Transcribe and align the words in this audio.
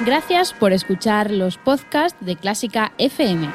Gracias 0.00 0.52
por 0.52 0.72
escuchar 0.72 1.30
los 1.30 1.56
podcasts 1.56 2.18
de 2.20 2.36
Clásica 2.36 2.92
FM. 2.98 3.50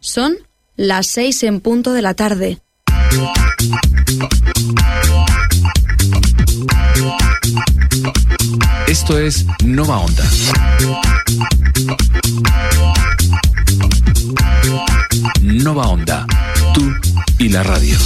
Son 0.00 0.36
las 0.74 1.06
seis 1.06 1.42
en 1.42 1.60
punto 1.60 1.92
de 1.92 2.02
la 2.02 2.14
tarde. 2.14 2.60
Esto 9.08 9.20
es 9.20 9.46
Nova 9.64 10.00
Onda. 10.00 10.22
Nova 15.40 15.88
Onda, 15.88 16.26
tú 16.74 16.92
y 17.38 17.48
la 17.48 17.62
radio. 17.62 17.96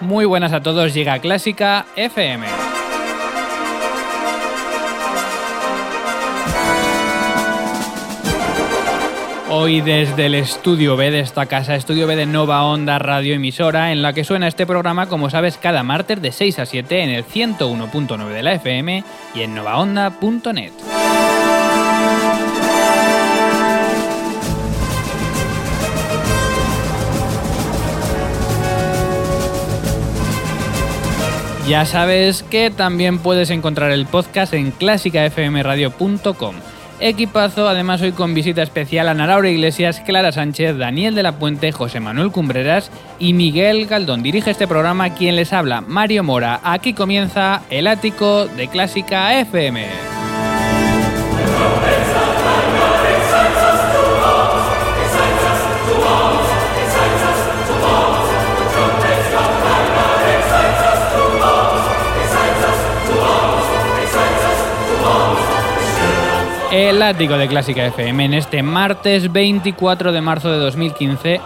Muy 0.00 0.24
buenas 0.24 0.52
a 0.52 0.60
todos, 0.60 0.92
llega 0.92 1.20
Clásica 1.20 1.86
FM. 1.94 2.63
Hoy 9.56 9.82
desde 9.82 10.26
el 10.26 10.34
Estudio 10.34 10.96
B 10.96 11.12
de 11.12 11.20
esta 11.20 11.46
casa, 11.46 11.76
Estudio 11.76 12.08
B 12.08 12.16
de 12.16 12.26
Nova 12.26 12.64
Onda 12.64 12.98
Radio 12.98 13.34
Emisora, 13.34 13.92
en 13.92 14.02
la 14.02 14.12
que 14.12 14.24
suena 14.24 14.48
este 14.48 14.66
programa, 14.66 15.06
como 15.08 15.30
sabes, 15.30 15.58
cada 15.58 15.84
martes 15.84 16.20
de 16.20 16.32
6 16.32 16.58
a 16.58 16.66
7 16.66 17.02
en 17.04 17.10
el 17.10 17.24
101.9 17.24 18.28
de 18.30 18.42
la 18.42 18.54
FM 18.54 19.04
y 19.32 19.42
en 19.42 19.54
novaonda.net. 19.54 20.72
Ya 31.68 31.86
sabes 31.86 32.42
que 32.42 32.72
también 32.72 33.20
puedes 33.20 33.50
encontrar 33.50 33.92
el 33.92 34.06
podcast 34.06 34.52
en 34.52 34.72
clásicafmradio.com. 34.72 36.56
Equipazo, 37.00 37.68
además 37.68 38.00
hoy 38.02 38.12
con 38.12 38.34
visita 38.34 38.62
especial 38.62 39.08
a 39.08 39.10
Ana 39.12 39.26
Laura 39.26 39.50
Iglesias, 39.50 40.00
Clara 40.00 40.32
Sánchez, 40.32 40.78
Daniel 40.78 41.14
de 41.14 41.22
la 41.22 41.38
Puente, 41.38 41.72
José 41.72 42.00
Manuel 42.00 42.30
Cumbreras 42.30 42.90
y 43.18 43.32
Miguel 43.32 43.86
Galdón. 43.86 44.22
Dirige 44.22 44.50
este 44.50 44.68
programa 44.68 45.10
quien 45.10 45.36
les 45.36 45.52
habla, 45.52 45.80
Mario 45.80 46.22
Mora. 46.22 46.60
Aquí 46.62 46.94
comienza 46.94 47.62
el 47.70 47.86
ático 47.86 48.46
de 48.46 48.68
Clásica 48.68 49.38
FM. 49.40 50.23
De 67.12 67.48
Clásica 67.48 67.84
FM 67.84 68.24
en 68.24 68.32
este 68.32 68.62
martes 68.62 69.30
24 69.30 70.10
de 70.10 70.22
marzo 70.22 70.50
de 70.50 70.56
2015, 70.56 71.38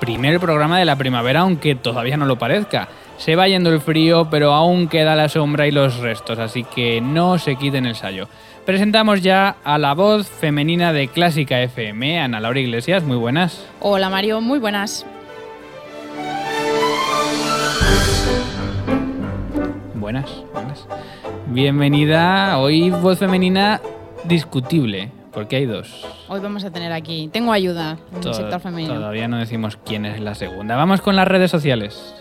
primer 0.00 0.40
programa 0.40 0.80
de 0.80 0.84
la 0.84 0.96
primavera, 0.96 1.42
aunque 1.42 1.76
todavía 1.76 2.16
no 2.16 2.26
lo 2.26 2.36
parezca. 2.36 2.88
Se 3.16 3.36
va 3.36 3.46
yendo 3.46 3.70
el 3.70 3.80
frío, 3.80 4.26
pero 4.28 4.52
aún 4.52 4.88
queda 4.88 5.14
la 5.14 5.28
sombra 5.28 5.68
y 5.68 5.70
los 5.70 5.98
restos, 5.98 6.40
así 6.40 6.64
que 6.64 7.00
no 7.00 7.38
se 7.38 7.54
quiten 7.54 7.86
el 7.86 7.94
sallo. 7.94 8.26
Presentamos 8.66 9.22
ya 9.22 9.54
a 9.62 9.78
la 9.78 9.94
voz 9.94 10.28
femenina 10.28 10.92
de 10.92 11.06
Clásica 11.06 11.60
FM, 11.60 12.18
Ana 12.18 12.40
Laura 12.40 12.58
Iglesias, 12.58 13.04
muy 13.04 13.16
buenas. 13.16 13.64
Hola 13.78 14.10
Mario, 14.10 14.40
muy 14.40 14.58
buenas. 14.58 15.06
Buenas, 19.94 20.42
buenas. 20.52 20.88
Bienvenida, 21.46 22.58
hoy 22.58 22.90
voz 22.90 23.20
femenina 23.20 23.80
discutible, 24.24 25.10
porque 25.32 25.56
hay 25.56 25.66
dos. 25.66 26.06
Hoy 26.28 26.40
vamos 26.40 26.64
a 26.64 26.70
tener 26.70 26.92
aquí, 26.92 27.28
tengo 27.32 27.52
ayuda 27.52 27.98
en 28.10 28.16
el 28.16 28.20
To- 28.22 28.34
sector 28.34 28.60
femenino. 28.60 28.94
Todavía 28.94 29.28
no 29.28 29.38
decimos 29.38 29.78
quién 29.84 30.04
es 30.06 30.20
la 30.20 30.34
segunda. 30.34 30.76
Vamos 30.76 31.00
con 31.00 31.16
las 31.16 31.28
redes 31.28 31.50
sociales. 31.50 32.14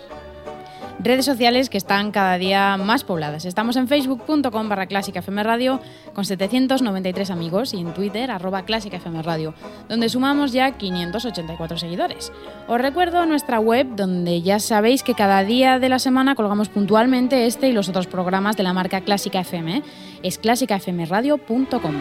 Redes 1.00 1.26
sociales 1.26 1.70
que 1.70 1.78
están 1.78 2.12
cada 2.12 2.38
día 2.38 2.78
más 2.78 3.04
pobladas. 3.04 3.46
Estamos 3.46 3.76
en 3.76 3.88
facebook.com 3.88 4.70
barra 4.70 4.86
clásica 4.86 5.20
FM 5.20 5.44
Radio 5.44 5.82
con 6.14 6.24
793 6.24 7.30
amigos 7.30 7.74
y 7.74 7.80
en 7.80 7.94
Twitter 7.94 8.32
arroba 8.32 8.64
clásica 8.64 8.98
FM 8.98 9.22
Radio, 9.22 9.54
donde 9.90 10.10
sumamos 10.10 10.54
ya 10.54 10.72
584 10.72 11.78
seguidores. 11.78 12.32
Os 12.68 12.80
recuerdo 12.80 13.26
nuestra 13.26 13.60
web 13.60 13.88
donde 13.96 14.42
ya 14.42 14.60
sabéis 14.60 15.04
que 15.04 15.14
cada 15.14 15.44
día 15.44 15.80
de 15.80 15.90
la 15.90 16.00
semana 16.00 16.36
colgamos 16.36 16.70
puntualmente 16.70 17.48
este 17.48 17.68
y 17.68 17.74
los 17.74 17.90
otros 17.90 18.08
programas 18.08 18.56
de 18.56 18.64
la 18.64 18.74
marca 18.74 19.02
Clásica 19.02 19.42
FM. 19.42 19.78
¿eh? 19.78 19.84
Es 20.22 20.38
clásicafmradio.com. 20.38 21.94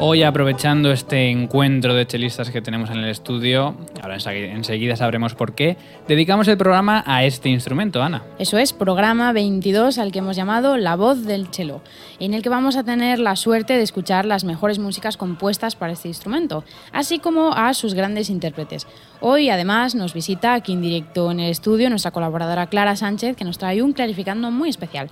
Hoy 0.00 0.22
aprovechando 0.22 0.92
este 0.92 1.28
encuentro 1.28 1.92
de 1.92 2.06
chelistas 2.06 2.50
que 2.50 2.62
tenemos 2.62 2.88
en 2.90 2.98
el 2.98 3.08
estudio, 3.10 3.74
ahora 4.00 4.16
ensegui- 4.18 4.48
enseguida 4.54 4.94
sabremos 4.94 5.34
por 5.34 5.56
qué, 5.56 5.76
dedicamos 6.06 6.46
el 6.46 6.56
programa 6.56 7.02
a 7.04 7.24
este 7.24 7.48
instrumento, 7.48 8.00
Ana. 8.00 8.22
Eso 8.38 8.58
es, 8.58 8.72
programa 8.72 9.32
22 9.32 9.98
al 9.98 10.12
que 10.12 10.20
hemos 10.20 10.36
llamado 10.36 10.76
La 10.76 10.94
voz 10.94 11.24
del 11.24 11.48
cello, 11.48 11.80
en 12.20 12.32
el 12.32 12.42
que 12.44 12.48
vamos 12.48 12.76
a 12.76 12.84
tener 12.84 13.18
la 13.18 13.34
suerte 13.34 13.72
de 13.72 13.82
escuchar 13.82 14.24
las 14.24 14.44
mejores 14.44 14.78
músicas 14.78 15.16
compuestas 15.16 15.74
para 15.74 15.94
este 15.94 16.06
instrumento, 16.06 16.62
así 16.92 17.18
como 17.18 17.52
a 17.54 17.74
sus 17.74 17.94
grandes 17.94 18.30
intérpretes. 18.30 18.86
Hoy 19.20 19.50
además 19.50 19.96
nos 19.96 20.14
visita 20.14 20.54
aquí 20.54 20.74
en 20.74 20.80
directo 20.82 21.32
en 21.32 21.40
el 21.40 21.50
estudio 21.50 21.90
nuestra 21.90 22.12
colaboradora 22.12 22.68
Clara 22.68 22.94
Sánchez, 22.94 23.34
que 23.36 23.44
nos 23.44 23.58
trae 23.58 23.82
un 23.82 23.92
clarificando 23.94 24.52
muy 24.52 24.68
especial. 24.68 25.10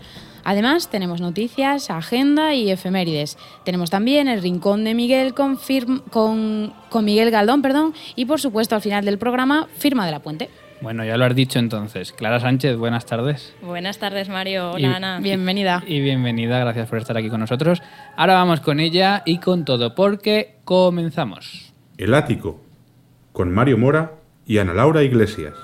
Además 0.49 0.89
tenemos 0.89 1.21
noticias, 1.21 1.91
agenda 1.91 2.55
y 2.55 2.71
efemérides. 2.71 3.37
Tenemos 3.65 3.91
también 3.91 4.29
el 4.29 4.41
rincón 4.41 4.85
de 4.85 4.95
Miguel 4.95 5.35
con, 5.35 5.59
firm- 5.59 6.03
con, 6.11 6.73
con 6.89 7.05
Miguel 7.05 7.33
Galdón, 7.33 7.63
perdón, 7.63 7.95
y 8.15 8.27
por 8.27 8.41
supuesto 8.41 8.77
al 8.77 8.81
final 8.81 9.05
del 9.05 9.19
programa 9.19 9.67
firma 9.77 10.07
de 10.07 10.13
la 10.13 10.21
puente. 10.21 10.49
Bueno, 10.81 11.05
ya 11.05 11.17
lo 11.17 11.25
has 11.25 11.35
dicho 11.35 11.59
entonces. 11.59 12.13
Clara 12.13 12.39
Sánchez, 12.39 12.77
buenas 12.77 13.07
tardes. 13.07 13.55
Buenas 13.61 13.99
tardes, 13.99 14.29
Mario. 14.29 14.71
Hola, 14.73 14.81
Y- 14.89 14.93
Ana. 14.95 15.19
Bienvenida. 15.21 15.83
Y 15.87 16.01
bienvenida, 16.01 16.61
gracias 16.61 16.89
por 16.89 16.99
estar 16.99 17.17
aquí 17.17 17.29
con 17.29 17.41
nosotros. 17.41 17.83
Ahora 18.17 18.35
vamos 18.35 18.61
con 18.61 18.79
ella 18.79 19.23
y 19.27 19.39
con 19.39 19.65
todo, 19.65 19.95
porque 19.97 20.57
comenzamos. 20.65 21.73
El 21.99 22.15
Ático, 22.15 22.61
con 23.33 23.53
Mario 23.53 23.79
Mora 23.79 24.13
y 24.47 24.59
Ana 24.59 24.75
Laura 24.75 25.03
Iglesias. 25.03 25.55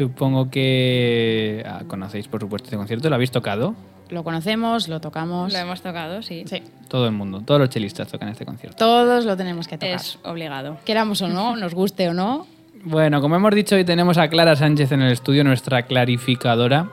Supongo 0.00 0.48
que 0.50 1.62
ah, 1.66 1.82
conocéis, 1.86 2.26
por 2.26 2.40
supuesto, 2.40 2.68
este 2.68 2.78
concierto. 2.78 3.10
¿Lo 3.10 3.16
habéis 3.16 3.30
tocado? 3.30 3.74
Lo 4.08 4.24
conocemos, 4.24 4.88
lo 4.88 4.98
tocamos. 4.98 5.52
Lo 5.52 5.58
hemos 5.58 5.82
tocado, 5.82 6.22
sí. 6.22 6.44
Sí. 6.46 6.62
Todo 6.88 7.04
el 7.04 7.12
mundo, 7.12 7.42
todos 7.44 7.60
los 7.60 7.68
chelistas 7.68 8.08
tocan 8.08 8.30
este 8.30 8.46
concierto. 8.46 8.78
Todos 8.78 9.26
lo 9.26 9.36
tenemos 9.36 9.68
que 9.68 9.76
tocar. 9.76 9.96
Es 9.96 10.18
obligado. 10.24 10.78
Queramos 10.86 11.20
o 11.20 11.28
no, 11.28 11.54
nos 11.54 11.74
guste 11.74 12.08
o 12.08 12.14
no. 12.14 12.46
Bueno, 12.82 13.20
como 13.20 13.36
hemos 13.36 13.54
dicho, 13.54 13.76
hoy 13.76 13.84
tenemos 13.84 14.16
a 14.16 14.28
Clara 14.28 14.56
Sánchez 14.56 14.90
en 14.92 15.02
el 15.02 15.12
estudio, 15.12 15.44
nuestra 15.44 15.82
clarificadora, 15.82 16.88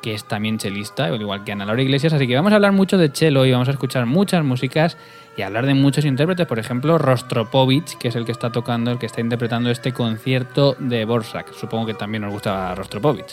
que 0.00 0.14
es 0.14 0.22
también 0.28 0.58
chelista, 0.58 1.06
al 1.06 1.20
igual 1.20 1.42
que 1.42 1.50
Ana 1.50 1.66
Laura 1.66 1.82
Iglesias, 1.82 2.12
así 2.12 2.28
que 2.28 2.36
vamos 2.36 2.52
a 2.52 2.54
hablar 2.54 2.70
mucho 2.70 2.96
de 2.96 3.10
chelo 3.10 3.44
y 3.44 3.50
vamos 3.50 3.66
a 3.66 3.72
escuchar 3.72 4.06
muchas 4.06 4.44
músicas 4.44 4.96
y 5.36 5.42
hablar 5.42 5.64
de 5.66 5.74
muchos 5.74 6.04
intérpretes, 6.04 6.46
por 6.46 6.58
ejemplo, 6.58 6.98
Rostropovich, 6.98 7.96
que 7.98 8.08
es 8.08 8.16
el 8.16 8.24
que 8.26 8.32
está 8.32 8.50
tocando, 8.52 8.90
el 8.90 8.98
que 8.98 9.06
está 9.06 9.20
interpretando 9.20 9.70
este 9.70 9.92
concierto 9.92 10.76
de 10.78 11.04
Borsak. 11.04 11.52
Supongo 11.54 11.86
que 11.86 11.94
también 11.94 12.22
nos 12.22 12.32
gusta 12.32 12.74
Rostropovich. 12.74 13.30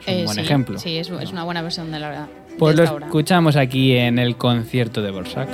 Es 0.00 0.06
un 0.08 0.14
Eh, 0.14 0.24
buen 0.24 0.34
sí, 0.36 0.40
ejemplo. 0.42 0.78
Sí, 0.78 0.96
es, 0.98 1.10
es 1.10 1.32
una 1.32 1.44
buena 1.44 1.60
versión 1.62 1.90
de 1.92 1.98
la 1.98 2.08
verdad. 2.08 2.26
Pues 2.58 2.76
lo 2.76 2.84
escuchamos 2.84 3.56
aquí 3.56 3.96
en 3.96 4.18
el 4.18 4.36
concierto 4.36 5.02
de 5.02 5.10
Borsak. 5.10 5.48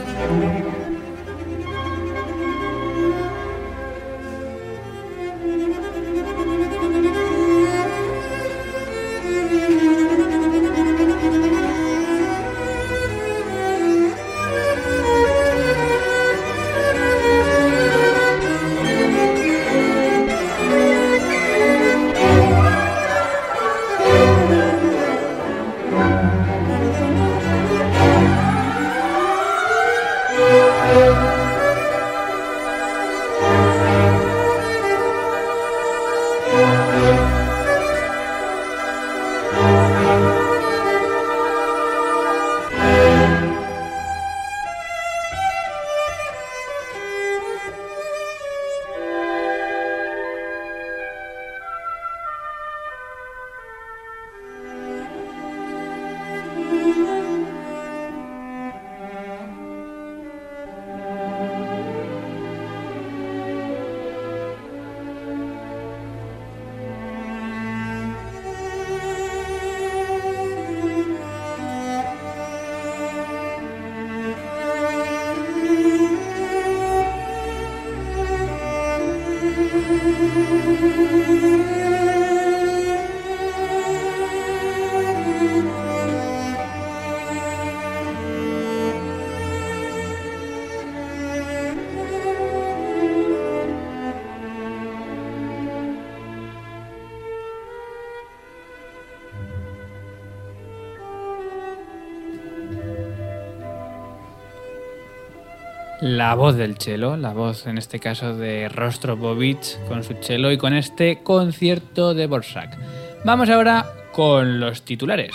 La 106.00 106.35
voz 106.35 106.56
del 106.56 106.79
chelo, 106.79 107.19
la 107.19 107.35
voz 107.35 107.67
en 107.67 107.76
este 107.76 108.00
caso 108.00 108.35
de 108.35 108.70
Rostropovich 108.70 109.79
con 109.87 110.02
su 110.02 110.14
chelo 110.14 110.50
y 110.50 110.56
con 110.56 110.73
este 110.73 111.23
concierto 111.23 112.14
de 112.14 112.26
Borsak. 112.26 112.75
Vamos 113.23 113.50
ahora 113.50 113.85
con 114.12 114.61
los 114.61 114.82
titulares. 114.82 115.32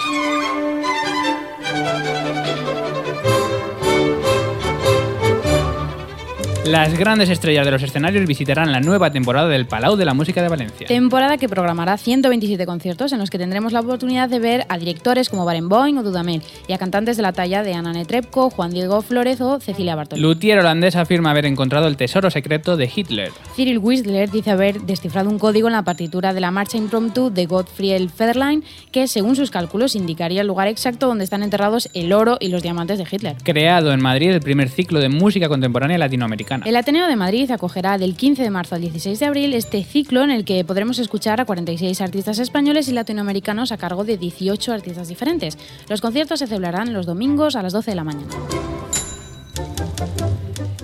Las 6.65 6.97
grandes 6.97 7.29
estrellas 7.29 7.63
de 7.63 7.69
los 7.69 7.83
escenarios 7.83 8.25
visitarán 8.25 8.71
la 8.71 8.79
nueva 8.79 9.11
temporada 9.11 9.47
del 9.47 9.67
Palau 9.67 9.97
de 9.97 10.03
la 10.03 10.15
Música 10.15 10.41
de 10.41 10.49
Valencia. 10.49 10.87
Temporada 10.87 11.37
que 11.37 11.47
programará 11.47 11.95
127 11.95 12.65
conciertos 12.65 13.13
en 13.13 13.19
los 13.19 13.29
que 13.29 13.37
tendremos 13.37 13.71
la 13.71 13.81
oportunidad 13.81 14.29
de 14.29 14.39
ver 14.39 14.65
a 14.67 14.79
directores 14.79 15.29
como 15.29 15.45
Barenboim 15.45 15.99
o 15.99 16.01
Dudamel 16.01 16.41
y 16.67 16.73
a 16.73 16.79
cantantes 16.79 17.17
de 17.17 17.21
la 17.21 17.33
talla 17.33 17.61
de 17.61 17.75
Ana 17.75 17.93
Netrebko, 17.93 18.49
Juan 18.49 18.71
Diego 18.71 19.03
Flórez 19.03 19.41
o 19.41 19.59
Cecilia 19.59 19.93
Bartoli. 19.93 20.19
Luthier 20.19 20.57
holandés 20.57 20.95
afirma 20.95 21.29
haber 21.29 21.45
encontrado 21.45 21.87
el 21.87 21.97
tesoro 21.97 22.31
secreto 22.31 22.77
de 22.77 22.89
Hitler. 22.93 23.31
Cyril 23.55 23.77
Whistler 23.77 24.31
dice 24.31 24.49
haber 24.49 24.81
descifrado 24.81 25.29
un 25.29 25.37
código 25.37 25.67
en 25.67 25.73
la 25.73 25.83
partitura 25.83 26.33
de 26.33 26.41
la 26.41 26.49
marcha 26.49 26.79
impromptu 26.79 27.29
de 27.29 27.45
Gottfried 27.45 28.09
Federlein 28.09 28.63
que, 28.91 29.07
según 29.07 29.35
sus 29.35 29.51
cálculos, 29.51 29.95
indicaría 29.95 30.41
el 30.41 30.47
lugar 30.47 30.67
exacto 30.67 31.05
donde 31.05 31.25
están 31.25 31.43
enterrados 31.43 31.89
el 31.93 32.11
oro 32.11 32.37
y 32.39 32.47
los 32.47 32.63
diamantes 32.63 32.97
de 32.97 33.05
Hitler. 33.09 33.35
Creado 33.43 33.93
en 33.93 34.01
Madrid 34.01 34.31
el 34.31 34.39
primer 34.39 34.69
ciclo 34.69 34.99
de 34.99 35.09
música 35.09 35.47
contemporánea 35.47 35.99
latinoamericana. 35.99 36.54
El 36.63 36.75
Ateneo 36.75 37.07
de 37.07 37.15
Madrid 37.15 37.49
acogerá 37.51 37.97
del 37.97 38.15
15 38.15 38.43
de 38.43 38.49
marzo 38.49 38.75
al 38.75 38.81
16 38.81 39.19
de 39.19 39.25
abril 39.25 39.53
este 39.53 39.83
ciclo 39.83 40.23
en 40.23 40.31
el 40.31 40.45
que 40.45 40.63
podremos 40.63 40.99
escuchar 40.99 41.41
a 41.41 41.45
46 41.45 41.99
artistas 42.01 42.39
españoles 42.39 42.87
y 42.87 42.93
latinoamericanos 42.93 43.71
a 43.71 43.77
cargo 43.77 44.03
de 44.03 44.17
18 44.17 44.71
artistas 44.71 45.07
diferentes. 45.07 45.57
Los 45.89 46.01
conciertos 46.01 46.39
se 46.39 46.47
celebrarán 46.47 46.93
los 46.93 47.05
domingos 47.05 47.55
a 47.55 47.61
las 47.61 47.73
12 47.73 47.91
de 47.91 47.95
la 47.95 48.03
mañana. 48.03 48.31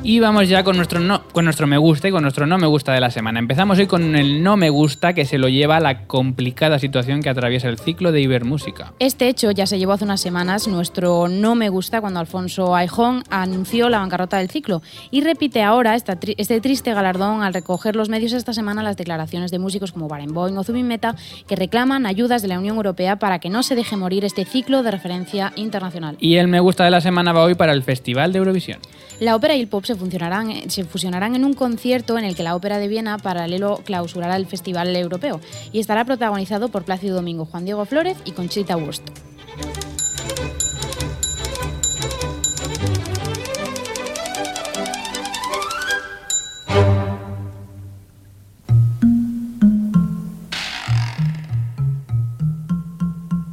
Y 0.04 0.20
vamos 0.20 0.50
ya 0.50 0.64
con 0.64 0.78
nuestro, 0.78 1.00
no, 1.00 1.26
con 1.28 1.46
nuestro 1.46 1.68
me 1.68 1.78
gusta 1.78 2.08
y 2.08 2.12
con 2.12 2.24
nuestro 2.24 2.48
no 2.48 2.58
me 2.58 2.66
gusta 2.66 2.92
de 2.92 3.00
la 3.00 3.12
semana. 3.12 3.38
Empezamos 3.38 3.78
hoy 3.78 3.86
con 3.86 4.16
el 4.16 4.42
no 4.42 4.58
me 4.58 4.72
gusta 4.72 5.14
que 5.14 5.26
se 5.26 5.38
lo 5.38 5.48
lleva 5.48 5.78
a 5.78 5.80
la 5.80 6.08
complicada 6.08 6.80
situación 6.80 7.22
que 7.22 7.30
atraviesa 7.30 7.70
el 7.70 7.78
ciclo 7.78 8.12
de 8.12 8.20
Ibermúsica. 8.20 8.94
Este 8.98 9.28
hecho 9.30 9.52
ya 9.52 9.68
se 9.68 9.78
llevó 9.78 9.94
hace 9.94 10.04
unas 10.06 10.20
semanas 10.20 10.68
nuestro 10.68 11.28
no 11.28 11.54
me 11.54 11.70
gusta 11.70 12.02
cuando 12.02 12.20
Alfonso 12.20 12.76
Aijón 12.76 13.24
anunció 13.30 13.90
la 13.90 14.00
bancarrota 14.00 14.38
del 14.40 14.50
ciclo 14.50 14.82
y 15.12 15.22
repite 15.22 15.62
ahora 15.62 15.94
esta 15.94 16.20
tri- 16.20 16.34
este 16.40 16.60
triste 16.62 16.96
galardón 16.96 17.44
al 17.44 17.54
recoger 17.54 17.96
los 17.96 18.10
medios 18.10 18.34
esta 18.34 18.54
semana 18.54 18.82
las 18.82 18.98
declaraciones 18.98 19.52
de 19.52 19.60
músicos 19.60 19.92
como 19.92 20.08
Barenboim 20.08 20.58
o 20.58 20.64
Zubin 20.64 20.88
Meta 20.88 21.16
que 21.48 21.56
reclaman 21.56 22.08
ayudas 22.08 22.42
de 22.42 22.48
la 22.48 22.58
Unión 22.58 22.76
Europea 22.76 23.18
para 23.20 23.38
que 23.38 23.52
no 23.52 23.62
se 23.62 23.76
deje 23.76 23.98
morir 23.98 24.26
este 24.26 24.46
ciclo 24.46 24.82
de 24.82 24.90
referencia 24.90 25.54
internacional. 25.56 26.18
Y 26.20 26.38
el 26.38 26.48
me 26.48 26.60
gusta 26.60 26.86
de 26.86 26.90
la 26.92 27.02
semana 27.02 27.34
va 27.34 27.44
hoy 27.44 27.54
para 27.54 27.72
el 27.72 27.84
Festival 27.84 28.34
de 28.34 28.40
Eurovisión. 28.40 28.80
La 29.22 29.36
ópera 29.36 29.56
y 29.56 29.62
el 29.62 29.68
pop 29.68 29.86
se, 29.86 29.94
funcionarán, 29.94 30.72
se 30.72 30.84
fusionarán 30.84 31.36
en 31.36 31.46
un 31.46 31.54
concierto 31.54 32.18
en 32.18 32.26
el 32.26 32.36
que 32.36 32.42
la 32.42 32.56
Ópera 32.56 32.80
de 32.80 32.88
Viena 32.88 33.20
paralelo 33.20 33.80
clausurará 33.86 34.36
el 34.36 34.48
Festival 34.48 34.96
Europeo 34.96 35.40
y 35.72 35.80
estará 35.80 36.06
protagonizado 36.06 36.70
por 36.70 36.86
Plácido 36.86 37.18
Domingo, 37.18 37.46
Juan 37.46 37.64
Diego 37.64 37.86
Flórez 37.86 38.18
y 38.26 38.32
Conchita 38.32 38.78
Wurst. 38.78 39.04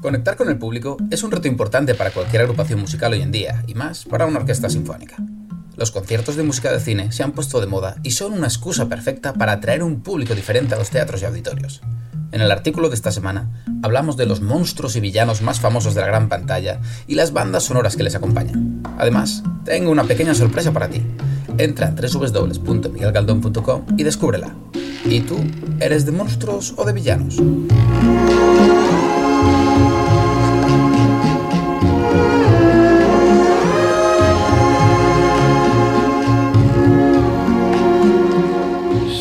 Conectar 0.00 0.36
con 0.38 0.48
el 0.48 0.56
público 0.56 0.96
es 1.10 1.22
un 1.22 1.30
reto 1.30 1.46
importante 1.46 1.94
para 1.94 2.10
cualquier 2.10 2.40
agrupación 2.40 2.80
musical 2.80 3.12
hoy 3.12 3.20
en 3.20 3.30
día, 3.30 3.62
y 3.66 3.74
más 3.74 4.06
para 4.06 4.24
una 4.24 4.38
orquesta 4.38 4.70
sinfónica. 4.70 5.16
Los 5.78 5.92
conciertos 5.92 6.34
de 6.34 6.42
música 6.42 6.72
de 6.72 6.80
cine 6.80 7.12
se 7.12 7.22
han 7.22 7.30
puesto 7.30 7.60
de 7.60 7.68
moda 7.68 7.98
y 8.02 8.10
son 8.10 8.32
una 8.32 8.48
excusa 8.48 8.88
perfecta 8.88 9.34
para 9.34 9.52
atraer 9.52 9.84
un 9.84 10.00
público 10.00 10.34
diferente 10.34 10.74
a 10.74 10.78
los 10.78 10.90
teatros 10.90 11.22
y 11.22 11.24
auditorios. 11.24 11.82
En 12.32 12.40
el 12.40 12.50
artículo 12.50 12.88
de 12.88 12.96
esta 12.96 13.12
semana 13.12 13.62
hablamos 13.84 14.16
de 14.16 14.26
los 14.26 14.40
monstruos 14.40 14.96
y 14.96 15.00
villanos 15.00 15.40
más 15.40 15.60
famosos 15.60 15.94
de 15.94 16.00
la 16.00 16.08
gran 16.08 16.28
pantalla 16.28 16.80
y 17.06 17.14
las 17.14 17.32
bandas 17.32 17.62
sonoras 17.62 17.96
que 17.96 18.02
les 18.02 18.16
acompañan. 18.16 18.82
Además, 18.98 19.44
tengo 19.64 19.92
una 19.92 20.02
pequeña 20.02 20.34
sorpresa 20.34 20.72
para 20.72 20.88
ti. 20.88 21.00
Entra 21.58 21.86
en 21.86 21.94
www.miguelgaldón.com 21.94 23.86
y 23.96 24.02
descúbrela. 24.02 24.56
¿Y 25.04 25.20
tú, 25.20 25.38
eres 25.78 26.04
de 26.04 26.10
monstruos 26.10 26.74
o 26.76 26.84
de 26.84 26.92
villanos? 26.92 27.40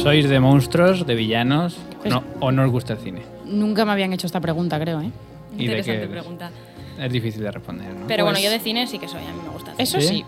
¿Sois 0.07 0.29
de 0.29 0.39
monstruos, 0.39 1.05
de 1.05 1.15
villanos, 1.15 1.75
Pues- 2.01 2.13
no, 2.13 2.23
o 2.39 2.49
no 2.49 2.63
os 2.63 2.71
gusta 2.71 2.93
el 2.93 2.99
cine? 2.99 3.23
Nunca 3.45 3.83
me 3.83 3.91
habían 3.91 4.13
hecho 4.13 4.25
esta 4.25 4.39
pregunta, 4.39 4.79
creo, 4.79 5.01
¿eh? 5.01 5.11
¿Y 5.53 5.57
de 5.57 5.63
Interesante 5.65 5.97
qué 5.99 6.03
es? 6.05 6.09
pregunta. 6.09 6.49
Es 6.97 7.11
difícil 7.11 7.41
de 7.43 7.51
responder, 7.51 7.93
¿no? 7.93 8.07
Pero 8.07 8.23
bueno, 8.23 8.37
Pues- 8.37 8.45
yo 8.45 8.49
de 8.49 8.59
cine 8.59 8.87
sí 8.87 8.99
que 8.99 9.09
soy, 9.09 9.19
a 9.19 9.33
mí 9.33 9.39
me 9.43 9.49
gusta. 9.49 9.73
el 9.73 9.81
Eso 9.81 9.99
cine. 9.99 10.07
¿Sí? 10.13 10.17
sí. 10.19 10.25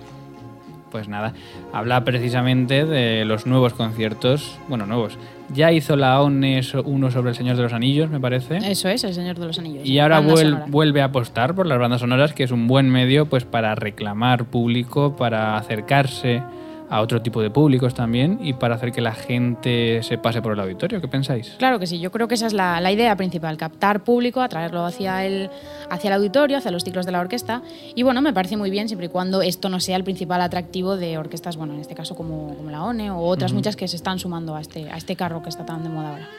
Pues 0.91 1.07
nada, 1.07 1.31
habla 1.71 2.03
precisamente 2.03 2.83
de 2.83 3.23
los 3.23 3.45
nuevos 3.45 3.73
conciertos, 3.73 4.57
bueno, 4.67 4.85
nuevos. 4.85 5.17
Ya 5.53 5.71
hizo 5.71 5.95
la 5.95 6.19
ONE 6.21 6.59
uno 6.83 7.09
sobre 7.09 7.29
el 7.29 7.35
Señor 7.37 7.55
de 7.55 7.63
los 7.63 7.71
Anillos, 7.71 8.09
me 8.09 8.19
parece. 8.19 8.57
Eso 8.57 8.89
es, 8.89 9.05
El 9.05 9.13
Señor 9.13 9.39
de 9.39 9.47
los 9.47 9.59
Anillos. 9.59 9.87
Y 9.87 9.97
ahora 9.99 10.17
Banda 10.19 10.33
vuel- 10.33 10.43
sonora. 10.49 10.65
vuelve 10.67 11.01
a 11.01 11.05
apostar 11.05 11.55
por 11.55 11.67
las 11.67 11.79
bandas 11.79 12.01
sonoras, 12.01 12.33
que 12.33 12.43
es 12.43 12.51
un 12.51 12.67
buen 12.67 12.89
medio 12.89 13.27
pues 13.27 13.45
para 13.45 13.75
reclamar 13.75 14.43
público, 14.43 15.15
para 15.15 15.55
acercarse 15.55 16.41
a 16.89 17.01
otro 17.01 17.21
tipo 17.21 17.41
de 17.41 17.49
públicos 17.51 17.93
también 17.93 18.39
y 18.41 18.53
para 18.53 18.75
hacer 18.75 18.91
que 18.91 19.01
la 19.01 19.13
gente 19.13 20.01
se 20.01 20.17
pase 20.17 20.41
por 20.41 20.53
el 20.53 20.59
auditorio. 20.59 20.99
¿Qué 20.99 21.07
pensáis? 21.07 21.55
Claro 21.59 21.77
que 21.79 21.85
sí, 21.87 21.99
yo 21.99 22.11
creo 22.11 22.27
que 22.27 22.33
esa 22.35 22.47
es 22.47 22.53
la, 22.53 22.81
la 22.81 22.91
idea 22.91 23.15
principal, 23.15 23.57
captar 23.57 24.03
público, 24.03 24.41
atraerlo 24.41 24.83
hacia 24.85 25.25
el, 25.25 25.49
hacia 25.89 26.07
el 26.07 26.13
auditorio, 26.15 26.57
hacia 26.57 26.71
los 26.71 26.83
ciclos 26.83 27.05
de 27.05 27.11
la 27.11 27.19
orquesta. 27.19 27.61
Y 27.95 28.01
bueno, 28.03 28.21
me 28.21 28.33
parece 28.33 28.57
muy 28.57 28.69
bien 28.71 28.87
siempre 28.89 29.05
y 29.05 29.09
cuando 29.09 29.41
esto 29.41 29.69
no 29.69 29.79
sea 29.79 29.97
el 29.97 30.03
principal 30.03 30.41
atractivo 30.41 30.97
de 30.97 31.17
orquestas, 31.17 31.57
bueno, 31.57 31.73
en 31.75 31.79
este 31.79 31.93
caso 31.95 32.15
como, 32.15 32.55
como 32.55 32.71
la 32.71 32.83
ONE 32.83 33.11
o 33.11 33.19
otras 33.19 33.53
muchas 33.53 33.75
que 33.75 33.87
se 33.87 33.95
están 33.95 34.17
sumando 34.19 34.55
a 34.55 34.61
este, 34.61 34.89
a 34.89 34.97
este 34.97 35.15
carro 35.15 35.43
que 35.43 35.49
está 35.49 35.65
tan 35.65 35.83
de 35.83 35.89
moda 35.89 36.09
ahora. 36.09 36.29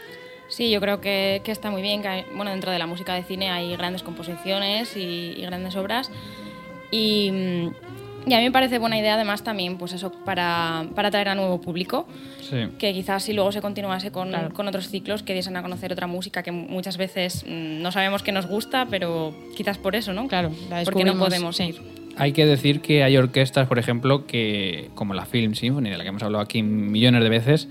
Sí, 0.48 0.68
yo 0.68 0.80
creo 0.80 1.00
que, 1.00 1.42
que 1.44 1.52
está 1.52 1.70
muy 1.70 1.80
bien. 1.80 2.02
Que 2.02 2.08
hay- 2.08 2.24
bueno, 2.34 2.50
dentro 2.50 2.72
de 2.72 2.78
la 2.80 2.86
música 2.88 3.14
de 3.14 3.22
cine 3.22 3.50
hay 3.50 3.76
grandes 3.76 4.02
composiciones 4.02 4.96
y, 4.96 5.34
y 5.36 5.42
grandes 5.42 5.76
obras. 5.76 6.10
Y, 6.90 7.70
y 8.26 8.34
a 8.34 8.38
mí 8.38 8.44
me 8.44 8.50
parece 8.52 8.78
buena 8.78 8.98
idea, 8.98 9.14
además, 9.14 9.42
también, 9.42 9.78
pues 9.78 9.92
eso, 9.92 10.12
para, 10.24 10.84
para 10.94 11.08
atraer 11.08 11.28
a 11.30 11.34
nuevo 11.34 11.60
público. 11.60 12.06
Sí. 12.40 12.68
Que 12.78 12.92
quizás 12.92 13.22
si 13.22 13.32
luego 13.32 13.52
se 13.52 13.60
continuase 13.60 14.10
con, 14.10 14.28
Claro. 14.30 14.52
con 14.52 14.66
otros 14.68 14.88
ciclos, 14.88 15.22
que 15.22 15.34
diesen 15.34 15.56
a 15.56 15.62
conocer 15.62 15.92
otra 15.92 16.06
música 16.06 16.42
que 16.42 16.52
muchas 16.52 16.96
veces 16.96 17.44
mm, 17.46 17.80
no 17.82 17.92
sabemos 17.92 18.22
que 18.22 18.32
nos 18.32 18.46
gusta, 18.46 18.86
pero 18.90 19.34
quizás 19.56 19.78
por 19.78 19.96
eso, 19.96 20.12
¿no? 20.12 20.28
Claro, 20.28 20.50
la 20.68 20.82
Porque 20.84 21.04
no 21.04 21.16
podemos 21.18 21.56
sí. 21.56 21.64
ir. 21.64 21.80
Hay 22.16 22.32
que 22.32 22.44
decir 22.44 22.80
que 22.82 23.02
hay 23.04 23.16
orquestas, 23.16 23.66
por 23.68 23.78
ejemplo, 23.78 24.26
que 24.26 24.90
como 24.94 25.14
la 25.14 25.24
Film 25.24 25.54
Symphony, 25.54 25.90
de 25.90 25.96
la 25.96 26.02
que 26.02 26.08
hemos 26.10 26.22
hablado 26.22 26.42
aquí 26.42 26.62
millones 26.62 27.22
de 27.22 27.28
veces, 27.30 27.68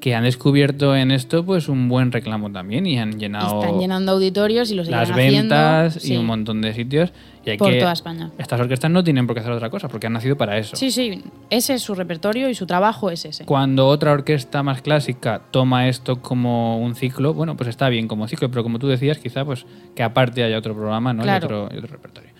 que 0.00 0.14
han 0.14 0.24
descubierto 0.24 0.94
en 0.94 1.10
esto 1.10 1.44
pues 1.44 1.68
un 1.68 1.88
buen 1.88 2.12
reclamo 2.12 2.50
también 2.52 2.86
y 2.86 2.98
han 2.98 3.18
llenado 3.18 3.62
Están 3.62 3.80
llenando 3.80 4.12
auditorios 4.12 4.70
y 4.70 4.74
lo 4.74 4.84
seguirán 4.84 5.00
las 5.00 5.10
haciendo, 5.10 5.54
ventas 5.54 5.96
y 5.96 6.08
sí, 6.08 6.16
un 6.16 6.26
montón 6.26 6.60
de 6.60 6.74
sitios. 6.74 7.12
Y 7.44 7.50
hay 7.50 7.58
por 7.58 7.70
que, 7.70 7.78
toda 7.78 7.92
España. 7.92 8.30
Estas 8.38 8.60
orquestas 8.60 8.90
no 8.90 9.04
tienen 9.04 9.26
por 9.26 9.34
qué 9.34 9.40
hacer 9.40 9.52
otra 9.52 9.70
cosa, 9.70 9.88
porque 9.88 10.08
han 10.08 10.12
nacido 10.12 10.36
para 10.36 10.58
eso. 10.58 10.74
Sí, 10.76 10.90
sí, 10.90 11.22
ese 11.48 11.74
es 11.74 11.82
su 11.82 11.94
repertorio 11.94 12.48
y 12.50 12.54
su 12.54 12.66
trabajo 12.66 13.10
es 13.10 13.24
ese. 13.24 13.44
Cuando 13.44 13.86
otra 13.86 14.12
orquesta 14.12 14.62
más 14.62 14.82
clásica 14.82 15.40
toma 15.50 15.88
esto 15.88 16.20
como 16.20 16.78
un 16.80 16.96
ciclo, 16.96 17.34
bueno, 17.34 17.56
pues 17.56 17.68
está 17.68 17.88
bien 17.88 18.08
como 18.08 18.26
ciclo, 18.26 18.50
pero 18.50 18.64
como 18.64 18.78
tú 18.78 18.88
decías, 18.88 19.18
quizá 19.18 19.44
pues 19.44 19.64
que 19.94 20.02
aparte 20.02 20.42
haya 20.42 20.58
otro 20.58 20.74
programa 20.74 21.12
¿no? 21.12 21.22
Claro. 21.22 21.42
y, 21.42 21.46
otro, 21.46 21.68
y 21.74 21.78
otro 21.78 21.92
repertorio. 21.92 22.30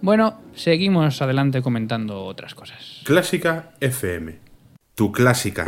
Bueno, 0.00 0.40
seguimos 0.54 1.20
adelante 1.22 1.62
comentando 1.62 2.24
otras 2.24 2.54
cosas. 2.54 3.00
Clásica 3.04 3.70
FM. 3.80 4.38
Tu 4.94 5.12
clásica. 5.12 5.64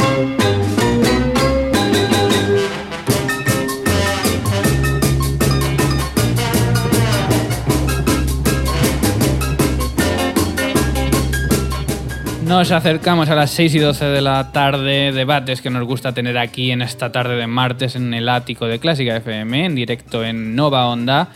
Nos 12.50 12.72
acercamos 12.72 13.28
a 13.30 13.36
las 13.36 13.52
6 13.52 13.76
y 13.76 13.78
12 13.78 14.06
de 14.06 14.20
la 14.20 14.50
tarde, 14.50 15.12
debates 15.12 15.62
que 15.62 15.70
nos 15.70 15.84
gusta 15.84 16.12
tener 16.12 16.36
aquí 16.36 16.72
en 16.72 16.82
esta 16.82 17.12
tarde 17.12 17.36
de 17.36 17.46
martes 17.46 17.94
en 17.94 18.12
el 18.12 18.28
ático 18.28 18.66
de 18.66 18.80
Clásica 18.80 19.16
FM, 19.18 19.66
en 19.66 19.76
directo 19.76 20.24
en 20.24 20.56
Nova 20.56 20.88
Onda. 20.88 21.28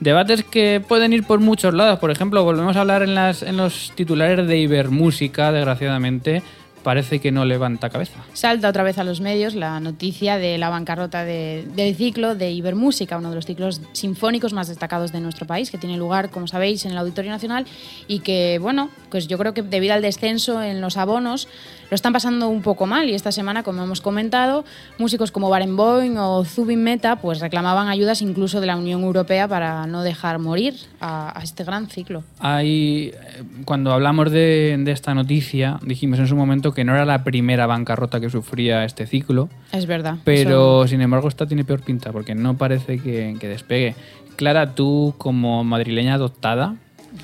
Debates 0.00 0.42
que 0.42 0.80
pueden 0.80 1.12
ir 1.12 1.24
por 1.24 1.38
muchos 1.40 1.74
lados. 1.74 1.98
Por 1.98 2.10
ejemplo, 2.10 2.42
volvemos 2.44 2.78
a 2.78 2.80
hablar 2.80 3.02
en, 3.02 3.10
en 3.10 3.56
los 3.58 3.92
titulares 3.94 4.48
de 4.48 4.56
Ibermúsica, 4.56 5.52
desgraciadamente, 5.52 6.42
parece 6.84 7.18
que 7.18 7.32
no 7.32 7.44
levanta 7.44 7.90
cabeza. 7.90 8.20
Salta 8.34 8.68
otra 8.68 8.84
vez 8.84 8.98
a 8.98 9.04
los 9.04 9.20
medios 9.20 9.56
la 9.56 9.80
noticia 9.80 10.36
de 10.38 10.56
la 10.58 10.68
bancarrota 10.70 11.24
de- 11.24 11.66
del 11.74 11.96
ciclo 11.96 12.36
de 12.36 12.52
Ibermúsica, 12.52 13.18
uno 13.18 13.30
de 13.30 13.34
los 13.34 13.46
ciclos 13.46 13.80
sinfónicos 13.92 14.52
más 14.52 14.68
destacados 14.68 15.10
de 15.10 15.20
nuestro 15.20 15.46
país, 15.46 15.70
que 15.72 15.78
tiene 15.78 15.96
lugar, 15.96 16.30
como 16.30 16.46
sabéis, 16.46 16.84
en 16.84 16.92
el 16.92 16.98
Auditorio 16.98 17.32
Nacional 17.32 17.66
y 18.06 18.20
que, 18.20 18.58
bueno, 18.60 18.90
pues 19.10 19.26
yo 19.26 19.36
creo 19.38 19.52
que 19.54 19.62
debido 19.62 19.94
al 19.94 20.02
descenso 20.02 20.62
en 20.62 20.80
los 20.80 20.96
abonos 20.96 21.48
lo 21.94 21.96
están 21.96 22.12
pasando 22.12 22.48
un 22.48 22.60
poco 22.60 22.86
mal 22.88 23.08
y 23.08 23.14
esta 23.14 23.30
semana, 23.30 23.62
como 23.62 23.84
hemos 23.84 24.00
comentado, 24.00 24.64
músicos 24.98 25.30
como 25.30 25.48
Barenboim 25.48 26.16
o 26.18 26.44
Zubin 26.44 26.82
Meta 26.82 27.20
pues 27.20 27.38
reclamaban 27.38 27.86
ayudas 27.86 28.20
incluso 28.20 28.60
de 28.60 28.66
la 28.66 28.74
Unión 28.76 29.04
Europea 29.04 29.46
para 29.46 29.86
no 29.86 30.02
dejar 30.02 30.40
morir 30.40 30.74
a, 31.00 31.38
a 31.38 31.42
este 31.44 31.62
gran 31.62 31.86
ciclo. 31.86 32.24
Hay, 32.40 33.12
eh, 33.14 33.44
cuando 33.64 33.92
hablamos 33.92 34.32
de, 34.32 34.76
de 34.76 34.90
esta 34.90 35.14
noticia, 35.14 35.78
dijimos 35.86 36.18
en 36.18 36.26
su 36.26 36.34
momento 36.34 36.74
que 36.74 36.82
no 36.82 36.96
era 36.96 37.04
la 37.04 37.22
primera 37.22 37.68
bancarrota 37.68 38.18
que 38.18 38.28
sufría 38.28 38.84
este 38.84 39.06
ciclo, 39.06 39.48
Es 39.70 39.86
verdad. 39.86 40.16
pero 40.24 40.88
sin 40.88 41.00
embargo 41.00 41.28
esta 41.28 41.46
tiene 41.46 41.64
peor 41.64 41.82
pinta 41.82 42.10
porque 42.10 42.34
no 42.34 42.56
parece 42.56 42.98
que, 42.98 43.36
que 43.38 43.46
despegue. 43.46 43.94
Clara, 44.34 44.74
tú 44.74 45.14
como 45.16 45.62
madrileña 45.62 46.14
adoptada, 46.14 46.74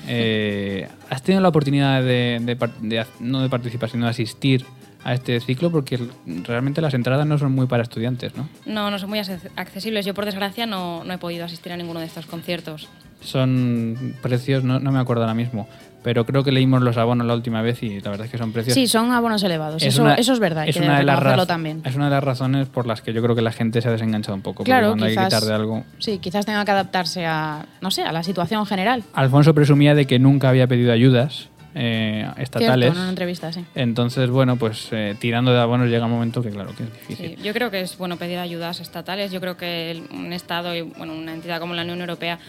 eh, 0.07 0.87
¿has 1.09 1.21
tenido 1.23 1.41
la 1.41 1.49
oportunidad 1.49 2.01
de, 2.01 2.39
de 2.81 3.05
no 3.19 3.41
de 3.41 3.49
participar, 3.49 3.89
sino 3.89 4.05
de 4.05 4.11
asistir 4.11 4.65
a 5.03 5.13
este 5.13 5.39
ciclo? 5.39 5.71
Porque 5.71 5.99
realmente 6.43 6.81
las 6.81 6.93
entradas 6.93 7.25
no 7.25 7.37
son 7.37 7.51
muy 7.53 7.67
para 7.67 7.83
estudiantes, 7.83 8.35
¿no? 8.35 8.47
No, 8.65 8.91
no 8.91 8.99
son 8.99 9.09
muy 9.09 9.19
ac- 9.19 9.49
accesibles. 9.55 10.05
Yo, 10.05 10.13
por 10.13 10.25
desgracia, 10.25 10.65
no, 10.65 11.03
no 11.03 11.13
he 11.13 11.17
podido 11.17 11.45
asistir 11.45 11.71
a 11.71 11.77
ninguno 11.77 11.99
de 11.99 12.05
estos 12.05 12.25
conciertos. 12.25 12.87
Son 13.21 14.15
precios, 14.21 14.63
no, 14.63 14.79
no 14.79 14.91
me 14.91 14.99
acuerdo 14.99 15.23
ahora 15.23 15.33
mismo, 15.33 15.67
pero 16.03 16.25
creo 16.25 16.43
que 16.43 16.51
leímos 16.51 16.81
los 16.81 16.97
abonos 16.97 17.27
la 17.27 17.33
última 17.35 17.61
vez 17.61 17.81
y 17.83 17.99
la 18.01 18.09
verdad 18.09 18.25
es 18.25 18.31
que 18.31 18.37
son 18.37 18.51
precios 18.51 18.73
Sí, 18.73 18.87
son 18.87 19.11
abonos 19.11 19.43
elevados. 19.43 19.81
Es 19.81 19.93
eso, 19.93 20.01
una- 20.03 20.15
eso 20.15 20.33
es 20.33 20.39
verdad. 20.39 20.67
es 20.67 20.75
que 20.75 20.81
una 20.83 20.97
de 20.97 21.03
las 21.03 21.47
también. 21.47 21.81
Es 21.85 21.95
una 21.95 22.05
de 22.05 22.11
las 22.11 22.23
razones 22.23 22.67
por 22.67 22.87
las 22.87 23.01
que 23.01 23.13
yo 23.13 23.21
creo 23.21 23.35
que 23.35 23.41
la 23.43 23.51
gente 23.51 23.81
se 23.81 23.87
ha 23.87 23.91
desenganchado 23.91 24.35
un 24.35 24.41
poco. 24.41 24.63
Claro, 24.63 24.87
cuando 24.89 25.05
hay 25.05 25.11
que 25.11 25.17
quizás, 25.17 25.33
quitar 25.33 25.43
de 25.49 25.53
algo. 25.53 25.83
sí, 25.99 26.17
quizás 26.19 26.45
tenga 26.45 26.65
que 26.65 26.71
adaptarse 26.71 27.25
a, 27.25 27.65
no 27.81 27.91
sé, 27.91 28.01
a 28.03 28.11
la 28.11 28.23
situación 28.23 28.65
general. 28.65 29.03
Alfonso 29.13 29.53
presumía 29.53 29.93
de 29.95 30.05
que 30.07 30.17
nunca 30.19 30.49
había 30.49 30.65
pedido 30.67 30.91
ayudas 30.91 31.49
eh, 31.73 32.27
estatales. 32.37 32.79
Cierto, 32.87 32.97
en 32.97 33.01
una 33.01 33.09
entrevista, 33.09 33.53
sí. 33.53 33.63
Entonces, 33.75 34.29
bueno, 34.29 34.57
pues 34.57 34.89
eh, 34.91 35.15
tirando 35.19 35.53
de 35.53 35.59
abonos 35.61 35.87
llega 35.87 36.05
un 36.05 36.11
momento 36.11 36.41
que, 36.41 36.49
claro, 36.49 36.75
que 36.75 36.83
es 36.83 36.93
difícil. 37.07 37.37
Sí, 37.37 37.43
yo 37.43 37.53
creo 37.53 37.71
que 37.71 37.79
es 37.79 37.97
bueno 37.97 38.17
pedir 38.17 38.39
ayudas 38.39 38.81
estatales. 38.81 39.31
Yo 39.31 39.39
creo 39.39 39.55
que 39.55 40.01
un 40.11 40.33
Estado 40.33 40.75
y 40.75 40.81
bueno, 40.81 41.13
una 41.13 41.33
entidad 41.33 41.61
como 41.61 41.73
la 41.73 41.83
Unión 41.83 42.01
Europea 42.01 42.39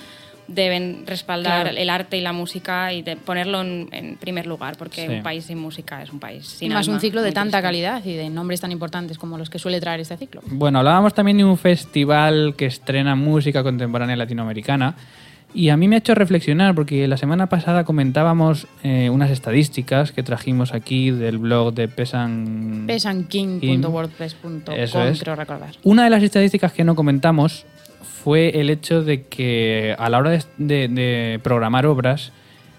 deben 0.49 1.05
respaldar 1.07 1.63
Claro. 1.65 1.79
el 1.79 1.89
arte 1.91 2.17
y 2.19 2.21
la 2.21 2.33
música 2.33 2.93
y 2.93 3.03
de 3.03 3.17
ponerlo 3.17 3.63
en, 3.63 3.89
en 3.93 4.17
primer 4.17 4.47
lugar, 4.47 4.77
porque 4.77 5.07
Sí. 5.07 5.13
un 5.15 5.23
país 5.23 5.45
sin 5.45 5.59
música 5.59 6.03
es 6.03 6.11
un 6.11 6.19
país 6.19 6.45
Y 6.55 6.57
sin 6.59 6.73
más 6.73 6.87
un 6.89 6.95
alma, 6.95 7.01
ciclo 7.01 7.23
de 7.23 7.33
tanta 7.33 7.59
triste. 7.59 7.63
calidad 7.63 8.05
y 8.05 8.15
de 8.15 8.29
nombres 8.29 8.61
tan 8.61 8.73
importantes 8.73 9.19
como 9.19 9.39
los 9.39 9.49
que 9.51 9.59
suele 9.59 9.81
traer 9.81 10.01
este 10.01 10.17
ciclo. 10.17 10.43
Bueno, 10.47 10.81
hablábamos 10.81 11.15
también 11.15 11.39
de 11.39 11.45
un 11.45 11.57
festival 11.57 12.55
que 12.57 12.67
estrena 12.67 13.15
música 13.15 13.63
contemporánea 13.63 14.17
latinoamericana. 14.17 14.95
Y 15.55 15.69
a 15.69 15.77
mí 15.77 15.87
me 15.87 15.97
ha 15.97 15.99
hecho 15.99 16.15
reflexionar 16.15 16.75
porque 16.75 17.07
la 17.07 17.19
semana 17.19 17.47
pasada 17.49 17.85
comentábamos 17.85 18.67
eh, 18.83 19.11
unas 19.11 19.31
estadísticas 19.31 20.11
que 20.11 20.23
trajimos 20.23 20.73
aquí 20.73 21.11
del 21.11 21.37
blog 21.37 21.75
de 21.75 21.89
Pesan. 21.89 22.85
pesanking.wordpress.com, 22.87 24.75
Eso 24.75 25.03
es. 25.05 25.21
creo 25.21 25.37
recordar. 25.37 25.71
Una 25.83 26.05
de 26.05 26.11
las 26.11 26.23
estadísticas 26.23 26.73
que 26.73 26.85
no 26.85 26.95
comentamos 26.95 27.67
fue 28.23 28.61
el 28.61 28.71
hecho 28.71 29.02
de 29.02 29.23
que 29.23 29.95
a 29.99 30.09
la 30.09 30.19
hora 30.19 30.31
de, 30.31 30.43
de- 30.59 30.88
de 30.88 31.41
programar 31.43 31.87
obras, 31.87 32.33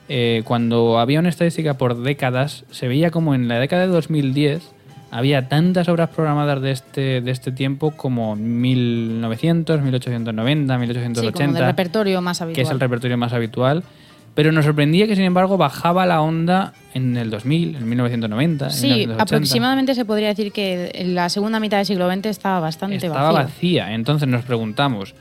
eh, 0.10 0.42
cuando 0.46 1.00
había 1.00 1.20
una 1.20 1.30
estadística 1.30 1.78
por 1.78 2.02
décadas, 2.02 2.66
se 2.72 2.88
veía 2.88 3.10
como 3.12 3.36
en 3.36 3.48
la 3.48 3.60
década 3.60 3.84
de 3.84 3.88
2010 3.90 4.72
había 5.12 5.48
tantas 5.48 5.88
obras 5.90 6.10
programadas 6.10 6.60
de 6.62 6.72
este, 6.72 7.22
de 7.22 7.30
este 7.32 7.52
tiempo 7.52 7.92
como 7.92 8.36
1900, 8.36 9.82
1890, 9.82 10.74
Sí, 10.74 10.80
1880 10.80 11.32
como 11.46 11.54
del 11.54 11.66
repertorio 11.66 12.22
más 12.22 12.42
habitual. 12.42 12.56
que 12.56 12.62
es 12.64 12.70
el 12.72 12.80
repertorio 12.80 13.18
más 13.18 13.34
habitual. 13.34 13.84
Pero 14.36 14.52
nos 14.52 14.66
sorprendía 14.66 15.06
que, 15.08 15.16
sin 15.16 15.26
embargo, 15.26 15.58
bajaba 15.58 16.06
la 16.08 16.22
onda 16.22 16.74
en 16.96 17.18
el 17.18 17.30
2000, 17.30 17.76
en 17.76 17.88
1990. 17.90 18.66
en 18.66 18.72
Sí, 18.72 18.88
1980. 18.88 19.24
aproximadamente 19.24 19.94
se 19.96 20.06
podría 20.06 20.30
decir 20.30 20.52
que 20.52 20.92
en 20.96 21.14
la 21.14 21.30
segunda 21.30 21.60
mitad 21.60 21.78
del 21.78 21.86
siglo 21.86 22.12
XX 22.12 22.26
estaba 22.26 22.60
bastante 22.60 22.96
Estaba 22.96 23.32
vacío. 23.32 23.44
vacía. 23.44 23.94
Entonces 23.94 24.28
nos 24.28 24.44
preguntamos, 24.44 25.14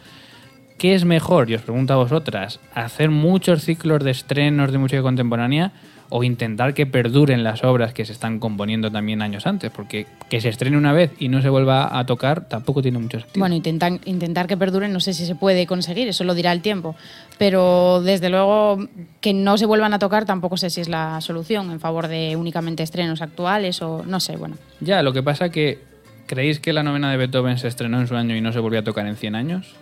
¿qué 0.78 0.94
es 0.94 1.04
mejor? 1.04 1.50
Y 1.50 1.54
os 1.54 1.62
pregunto 1.62 1.92
a 1.92 1.96
vosotras, 1.96 2.58
¿hacer 2.74 3.10
muchos 3.10 3.62
ciclos 3.64 4.02
de 4.02 4.12
estrenos 4.12 4.72
de 4.72 4.78
música 4.78 5.02
contemporánea 5.02 5.72
o 6.14 6.22
intentar 6.24 6.74
que 6.74 6.84
perduren 6.84 7.42
las 7.42 7.64
obras 7.64 7.94
que 7.94 8.04
se 8.04 8.12
están 8.12 8.38
componiendo 8.38 8.90
también 8.90 9.22
años 9.22 9.46
antes? 9.46 9.70
Porque 9.70 10.06
que 10.28 10.42
se 10.42 10.50
estrene 10.50 10.76
una 10.76 10.92
vez 10.92 11.10
y 11.18 11.28
no 11.28 11.40
se 11.40 11.48
vuelva 11.48 11.98
a 11.98 12.04
tocar 12.04 12.48
tampoco 12.48 12.82
tiene 12.82 12.98
mucho 12.98 13.18
sentido. 13.18 13.40
Bueno, 13.40 13.54
intentar, 13.54 13.92
intentar 14.04 14.46
que 14.46 14.58
perduren, 14.58 14.92
no 14.92 15.00
sé 15.00 15.14
si 15.14 15.24
se 15.24 15.34
puede 15.34 15.66
conseguir, 15.66 16.08
eso 16.08 16.24
lo 16.24 16.34
dirá 16.34 16.52
el 16.52 16.60
tiempo. 16.60 16.94
Pero 17.38 18.02
desde 18.02 18.28
luego 18.28 18.86
que 19.22 19.32
no 19.32 19.56
se 19.56 19.64
vuelvan 19.64 19.94
a 19.94 19.98
tocar 19.98 20.26
tampoco 20.26 20.58
sé 20.58 20.68
si 20.68 20.82
es 20.82 20.90
la 20.90 21.18
solución 21.22 21.70
en 21.70 21.80
favor 21.80 22.08
de 22.08 22.36
únicamente 22.36 22.82
estrenos 22.82 23.22
actuales 23.22 23.80
o 23.80 24.04
no 24.06 24.20
sé, 24.20 24.36
bueno. 24.36 24.56
Ya, 24.80 25.02
lo 25.02 25.14
que 25.14 25.22
pasa 25.22 25.48
que 25.48 25.92
¿Creéis 26.32 26.60
que 26.60 26.72
la 26.72 26.82
novena 26.82 27.10
de 27.10 27.18
Beethoven 27.18 27.58
se 27.58 27.68
estrenó 27.68 28.00
en 28.00 28.06
su 28.06 28.16
año 28.16 28.34
y 28.34 28.40
no 28.40 28.52
se 28.52 28.58
volvió 28.58 28.80
a 28.80 28.82
tocar 28.82 29.06
en 29.06 29.16
100 29.16 29.34
años? 29.34 29.74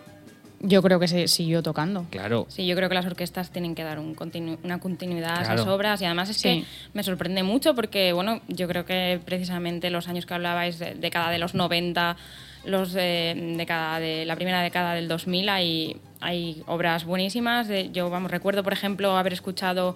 Yo 0.63 0.81
creo 0.81 0.99
que 0.99 1.07
se 1.07 1.27
siguió 1.27 1.63
tocando. 1.63 2.05
Claro. 2.11 2.45
Sí, 2.49 2.65
yo 2.67 2.75
creo 2.75 2.87
que 2.87 2.95
las 2.95 3.05
orquestas 3.05 3.51
tienen 3.51 3.73
que 3.75 3.83
dar 3.83 3.97
un 3.99 4.15
continu- 4.15 4.57
una 4.63 4.79
continuidad 4.79 5.39
a 5.39 5.41
esas 5.41 5.65
obras 5.65 6.01
y 6.01 6.05
además 6.05 6.29
es 6.29 6.37
Sí. 6.37 6.43
que 6.61 6.65
me 6.93 7.03
sorprende 7.03 7.41
mucho 7.43 7.73
porque, 7.73 8.13
bueno, 8.13 8.41
yo 8.47 8.67
creo 8.67 8.85
que 8.85 9.19
precisamente 9.25 9.89
los 9.89 10.07
años 10.07 10.25
que 10.25 10.33
hablabais, 10.35 10.77
de 10.77 10.93
década 10.95 11.31
de 11.31 11.39
los 11.39 11.55
90, 11.55 12.15
los 12.63 12.93
de, 12.93 13.55
década 13.57 13.99
de 13.99 14.25
la 14.25 14.35
primera 14.35 14.61
década 14.61 14.93
del 14.93 15.07
2000, 15.07 15.49
hay, 15.49 15.97
hay 16.19 16.61
obras 16.67 17.05
buenísimas. 17.05 17.67
De- 17.67 17.89
yo, 17.91 18.11
vamos, 18.11 18.29
recuerdo, 18.29 18.61
por 18.63 18.73
ejemplo, 18.73 19.17
haber 19.17 19.33
escuchado 19.33 19.95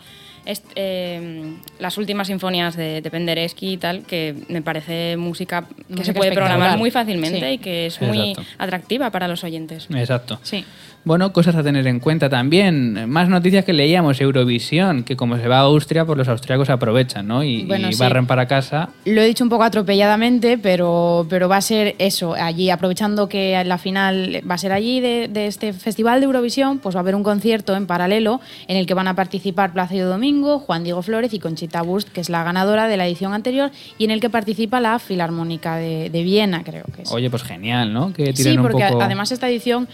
eh, 0.75 1.53
las 1.79 1.97
últimas 1.97 2.27
sinfonías 2.27 2.75
de, 2.75 3.01
de 3.01 3.11
Penderecki 3.11 3.73
y 3.73 3.77
tal, 3.77 4.03
que 4.03 4.35
me 4.49 4.61
parece 4.61 5.17
música 5.17 5.65
que 5.67 5.83
Música 5.89 6.05
se 6.05 6.13
puede 6.13 6.31
programar 6.31 6.77
muy 6.77 6.91
fácilmente 6.91 7.39
Sí. 7.39 7.45
y 7.53 7.57
que 7.57 7.85
es 7.87 8.01
muy 8.01 8.29
Exacto. 8.31 8.51
atractiva 8.57 9.09
para 9.11 9.27
los 9.27 9.43
oyentes. 9.43 9.87
Exacto. 9.93 10.39
Sí. 10.43 10.63
Bueno, 11.03 11.31
cosas 11.33 11.55
a 11.55 11.61
tener 11.61 11.85
en 11.85 11.99
cuenta 11.99 12.29
también. 12.29 13.07
Más 13.07 13.29
noticias 13.29 13.63
que 13.63 13.73
leíamos. 13.73 14.19
Eurovisión, 14.21 15.03
que 15.03 15.15
como 15.15 15.37
se 15.37 15.47
va 15.47 15.57
a 15.57 15.61
Austria, 15.61 16.03
pues 16.03 16.17
los 16.17 16.27
austriacos 16.27 16.71
aprovechan, 16.71 17.27
¿no? 17.27 17.43
Y, 17.43 17.63
Bueno, 17.65 17.89
y 17.89 17.93
sí. 17.93 17.99
barren 17.99 18.25
para 18.25 18.47
casa. 18.47 18.89
Lo 19.05 19.21
he 19.21 19.25
dicho 19.27 19.43
un 19.43 19.51
poco 19.51 19.61
atropelladamente, 19.63 20.57
pero, 20.57 21.27
pero 21.29 21.47
va 21.47 21.57
a 21.57 21.61
ser 21.61 21.93
eso, 21.99 22.33
allí, 22.33 22.71
aprovechando 22.71 23.29
que 23.29 23.63
la 23.65 23.77
final 23.77 24.41
va 24.49 24.55
a 24.55 24.57
ser 24.57 24.71
allí 24.71 24.99
de, 24.99 25.27
de 25.27 25.45
este 25.45 25.73
Festival 25.73 26.21
de 26.21 26.25
Eurovisión, 26.25 26.79
pues 26.79 26.95
va 26.95 26.99
a 26.99 27.03
haber 27.03 27.13
un 27.13 27.21
concierto 27.21 27.75
en 27.75 27.85
paralelo 27.85 28.41
en 28.67 28.75
el 28.77 28.87
que 28.87 28.95
van 28.95 29.07
a 29.07 29.13
participar 29.15 29.73
Plácido 29.73 30.09
Domingo, 30.09 30.34
Juan 30.43 30.83
Diego 30.83 31.01
Flores 31.01 31.33
y 31.33 31.39
Conchita 31.39 31.83
Wurst, 31.83 32.09
que 32.09 32.21
es 32.21 32.29
la 32.29 32.43
ganadora 32.43 32.87
de 32.87 32.97
la 32.97 33.07
edición 33.07 33.33
anterior, 33.33 33.71
y 33.97 34.05
en 34.05 34.11
el 34.11 34.19
que 34.19 34.29
participa 34.29 34.79
la 34.79 34.99
Filarmónica 34.99 35.77
de, 35.77 36.09
de 36.09 36.23
Viena, 36.23 36.63
creo 36.63 36.85
que 36.95 37.03
es. 37.03 37.11
Oye, 37.11 37.29
pues 37.29 37.43
genial, 37.43 37.93
¿no? 37.93 38.13
Que 38.13 38.35
Sí, 38.35 38.57
un 38.57 38.63
porque 38.63 38.85
poco... 38.87 39.01
además 39.01 39.31
esta 39.31 39.49
edición, 39.49 39.87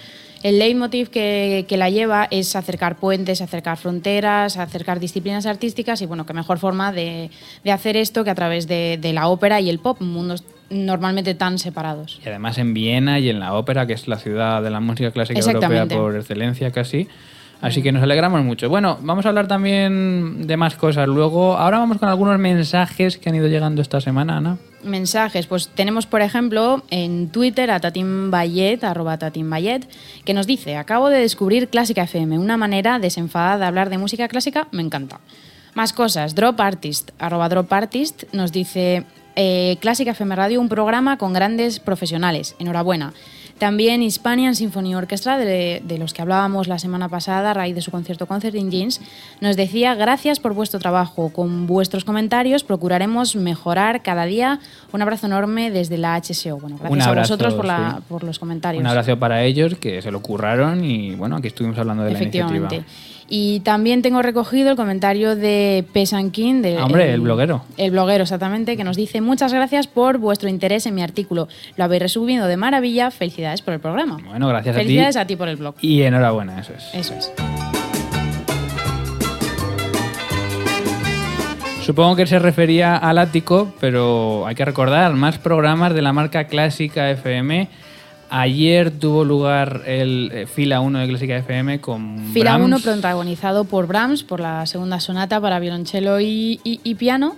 el 0.43 0.59
leitmotiv 0.59 1.09
que, 1.09 1.65
que 1.67 1.77
la 1.77 1.89
lleva 1.89 2.27
es 2.31 2.55
acercar 2.55 2.97
puentes, 2.97 3.41
acercar 3.41 3.77
fronteras, 3.77 4.57
acercar 4.57 4.99
disciplinas 4.99 5.45
artísticas 5.45 6.01
y 6.01 6.05
bueno, 6.05 6.25
qué 6.25 6.33
mejor 6.33 6.57
forma 6.57 6.91
de, 6.91 7.29
de 7.63 7.71
hacer 7.71 7.95
esto 7.95 8.23
que 8.23 8.29
a 8.31 8.35
través 8.35 8.67
de, 8.67 8.97
de 8.99 9.13
la 9.13 9.27
ópera 9.27 9.61
y 9.61 9.69
el 9.69 9.79
pop, 9.79 10.01
mundos 10.01 10.43
normalmente 10.71 11.35
tan 11.35 11.59
separados. 11.59 12.19
Y 12.25 12.29
además 12.29 12.57
en 12.57 12.73
Viena 12.73 13.19
y 13.19 13.29
en 13.29 13.39
la 13.39 13.53
ópera, 13.53 13.85
que 13.85 13.93
es 13.93 14.07
la 14.07 14.17
ciudad 14.17 14.63
de 14.63 14.69
la 14.69 14.79
música 14.79 15.11
clásica 15.11 15.39
europea 15.39 15.85
por 15.85 16.15
excelencia 16.15 16.71
casi. 16.71 17.07
Así 17.61 17.83
que 17.83 17.91
nos 17.91 18.01
alegramos 18.01 18.43
mucho. 18.43 18.69
Bueno, 18.69 18.97
vamos 19.01 19.25
a 19.25 19.29
hablar 19.29 19.47
también 19.47 20.47
de 20.47 20.57
más 20.57 20.75
cosas 20.75 21.07
luego. 21.07 21.57
Ahora 21.57 21.77
vamos 21.77 21.99
con 21.99 22.09
algunos 22.09 22.39
mensajes 22.39 23.17
que 23.17 23.29
han 23.29 23.35
ido 23.35 23.47
llegando 23.47 23.83
esta 23.83 24.01
semana, 24.01 24.37
Ana. 24.37 24.57
Mensajes, 24.83 25.45
pues 25.45 25.67
tenemos 25.67 26.07
por 26.07 26.21
ejemplo 26.21 26.81
en 26.89 27.29
Twitter 27.29 27.69
a 27.69 27.79
Bayet, 27.79 28.83
arroba 28.83 29.19
que 29.19 30.33
nos 30.33 30.47
dice, 30.47 30.75
acabo 30.75 31.09
de 31.09 31.19
descubrir 31.19 31.69
Clásica 31.69 32.03
FM, 32.03 32.39
una 32.39 32.57
manera 32.57 32.97
desenfadada 32.97 33.59
de 33.59 33.65
hablar 33.65 33.91
de 33.91 33.99
música 33.99 34.27
clásica, 34.27 34.67
me 34.71 34.81
encanta. 34.81 35.19
Más 35.75 35.93
cosas, 35.93 36.33
Drop 36.33 36.59
Artist, 36.59 37.11
arroba 37.19 37.47
Drop 37.47 37.71
Artist, 37.71 38.23
nos 38.33 38.51
dice, 38.51 39.05
eh, 39.35 39.77
Clásica 39.79 40.11
FM 40.11 40.35
Radio, 40.35 40.59
un 40.61 40.69
programa 40.69 41.17
con 41.17 41.33
grandes 41.33 41.79
profesionales, 41.79 42.55
enhorabuena. 42.59 43.13
También 43.59 44.01
Hispanian 44.01 44.55
Symphony 44.55 44.95
Orchestra, 44.95 45.37
de, 45.37 45.83
de 45.85 45.97
los 45.99 46.13
que 46.13 46.23
hablábamos 46.23 46.67
la 46.67 46.79
semana 46.79 47.09
pasada 47.09 47.51
a 47.51 47.53
raíz 47.53 47.75
de 47.75 47.81
su 47.81 47.91
concierto 47.91 48.25
Concert 48.25 48.55
in 48.55 48.71
Jeans, 48.71 48.99
nos 49.39 49.55
decía 49.55 49.93
gracias 49.93 50.39
por 50.39 50.55
vuestro 50.55 50.79
trabajo. 50.79 51.29
Con 51.29 51.67
vuestros 51.67 52.03
comentarios 52.03 52.63
procuraremos 52.63 53.35
mejorar 53.35 54.01
cada 54.01 54.25
día. 54.25 54.59
Un 54.93 55.03
abrazo 55.03 55.27
enorme 55.27 55.69
desde 55.69 55.99
la 55.99 56.15
HSO. 56.19 56.57
Bueno, 56.57 56.77
gracias 56.79 56.91
Un 56.91 57.01
a 57.01 57.05
abrazo, 57.05 57.33
vosotros 57.33 57.53
por, 57.53 57.65
la- 57.65 57.95
sí. 57.99 58.03
por 58.09 58.23
los 58.23 58.39
comentarios. 58.39 58.81
Un 58.81 58.87
abrazo 58.87 59.19
para 59.19 59.43
ellos 59.43 59.75
que 59.75 60.01
se 60.01 60.09
lo 60.09 60.23
curraron 60.23 60.83
y 60.83 61.13
bueno, 61.13 61.35
aquí 61.35 61.45
estuvimos 61.45 61.77
hablando 61.77 62.01
de 62.03 62.13
la 62.13 62.17
Efectivamente. 62.17 62.83
Y 63.33 63.61
también 63.61 64.01
tengo 64.01 64.21
recogido 64.21 64.71
el 64.71 64.75
comentario 64.75 65.37
de 65.37 65.85
Pesankin, 65.93 66.61
de 66.61 66.77
hombre, 66.81 67.13
el 67.13 67.21
bloguero. 67.21 67.63
El 67.77 67.91
bloguero, 67.91 68.23
exactamente, 68.23 68.75
que 68.75 68.83
nos 68.83 68.97
dice 68.97 69.21
muchas 69.21 69.53
gracias 69.53 69.87
por 69.87 70.17
vuestro 70.17 70.49
interés 70.49 70.85
en 70.85 70.95
mi 70.95 71.01
artículo. 71.01 71.47
Lo 71.77 71.85
habéis 71.85 72.01
resubido 72.01 72.47
de 72.47 72.57
maravilla. 72.57 73.09
Felicidades 73.09 73.61
por 73.61 73.73
el 73.73 73.79
programa. 73.79 74.17
Bueno, 74.25 74.49
gracias 74.49 74.75
a 74.75 74.79
ti. 74.79 74.83
Felicidades 74.83 75.15
a 75.15 75.25
ti 75.25 75.37
por 75.37 75.47
el 75.47 75.55
blog. 75.55 75.75
Y 75.79 76.01
enhorabuena, 76.01 76.59
eso 76.59 76.73
es. 76.73 76.93
Eso 76.93 77.13
es. 77.13 77.31
Supongo 81.85 82.17
que 82.17 82.27
se 82.27 82.37
refería 82.37 82.97
al 82.97 83.17
ático, 83.17 83.73
pero 83.79 84.45
hay 84.45 84.55
que 84.55 84.65
recordar 84.65 85.13
más 85.13 85.37
programas 85.37 85.93
de 85.93 86.01
la 86.01 86.11
marca 86.11 86.47
Clásica 86.47 87.09
FM. 87.09 87.69
Ayer 88.33 88.91
tuvo 88.91 89.25
lugar 89.25 89.81
el 89.85 90.31
eh, 90.33 90.45
Fila 90.47 90.79
1 90.79 90.99
de 90.99 91.07
Clásica 91.09 91.35
FM 91.35 91.81
con 91.81 92.31
Fila 92.33 92.55
Brahms. 92.55 92.65
1 92.65 92.79
protagonizado 92.79 93.65
por 93.65 93.87
Brahms, 93.87 94.23
por 94.23 94.39
la 94.39 94.65
segunda 94.65 95.01
sonata 95.01 95.41
para 95.41 95.59
violonchelo 95.59 96.21
y, 96.21 96.61
y- 96.63 96.79
y 96.81 96.95
piano. 96.95 97.35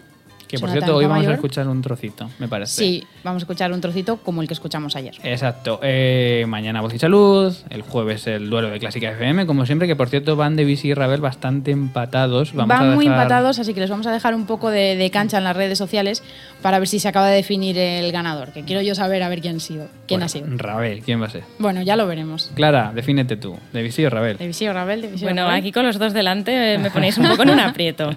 Que 0.47 0.59
por 0.59 0.69
cierto, 0.69 0.95
hoy 0.97 1.07
vamos 1.07 1.25
a 1.25 1.33
escuchar 1.33 1.67
un 1.67 1.81
trocito, 1.81 2.29
me 2.37 2.47
parece. 2.47 2.73
Sí, 2.75 3.03
vamos 3.23 3.41
a 3.41 3.45
escuchar 3.45 3.73
un 3.73 3.81
trocito 3.81 4.17
como 4.17 4.39
el 4.43 4.47
que 4.47 4.53
escuchamos 4.53 4.95
ayer. 4.95 5.15
Exacto. 5.23 5.79
Eh, 5.81 6.45
mañana 6.47 6.79
Voz 6.79 6.93
y 6.93 6.99
Salud, 6.99 7.51
el 7.71 7.81
jueves 7.81 8.27
el 8.27 8.51
duelo 8.51 8.69
de 8.69 8.77
Clásica 8.77 9.09
FM, 9.09 9.47
como 9.47 9.65
siempre, 9.65 9.87
que 9.87 9.95
por 9.95 10.09
cierto 10.09 10.35
van 10.35 10.55
de 10.55 10.61
y 10.71 10.93
Ravel 10.93 11.21
bastante 11.21 11.71
empatados. 11.71 12.53
Vamos 12.53 12.75
a 12.77 12.81
Van 12.83 12.93
muy 12.93 13.05
dejar- 13.05 13.19
empatados, 13.21 13.57
así 13.57 13.73
que 13.73 13.79
les 13.79 13.89
vamos 13.89 14.05
a 14.05 14.11
dejar 14.11 14.35
un 14.35 14.45
poco 14.45 14.69
de, 14.69 14.95
de 14.95 15.09
cancha 15.09 15.39
en 15.39 15.43
las 15.43 15.55
redes 15.55 15.79
sociales 15.79 16.21
para 16.61 16.77
ver 16.77 16.87
si 16.87 16.99
se 16.99 17.07
acaba 17.07 17.29
de 17.29 17.37
definir 17.37 17.75
el 17.79 18.11
ganador. 18.11 18.49
Que 18.51 18.61
quiero 18.61 18.83
yo 18.83 18.93
saber 18.93 19.23
a 19.23 19.29
ver 19.29 19.41
quién, 19.41 19.55
ha 19.55 19.59
sido, 19.59 19.87
quién 20.13 20.19
Bueno, 20.19 20.25
ha 20.25 20.29
sido. 20.29 20.45
Ravel, 20.57 21.01
¿quién 21.01 21.21
va 21.21 21.25
a 21.27 21.29
ser? 21.29 21.43
Bueno, 21.59 21.81
ya 21.81 21.95
lo 21.95 22.07
veremos. 22.07 22.51
Clara, 22.55 22.91
defínete 22.93 23.35
tú. 23.37 23.57
¿De 23.71 23.79
o 23.79 24.09
Ravel? 24.09 24.37
Devisio 24.37 24.73
Rabel, 24.73 25.01
Devisio 25.01 25.25
Bueno, 25.27 25.43
Rabel. 25.45 25.59
aquí 25.59 25.71
con 25.71 25.85
los 25.85 25.97
dos 25.99 26.13
delante 26.13 26.73
eh, 26.73 26.77
me 26.77 26.91
ponéis 26.91 27.17
un 27.17 27.27
poco 27.27 27.43
en 27.43 27.49
un 27.51 27.59
aprieto. 27.61 28.11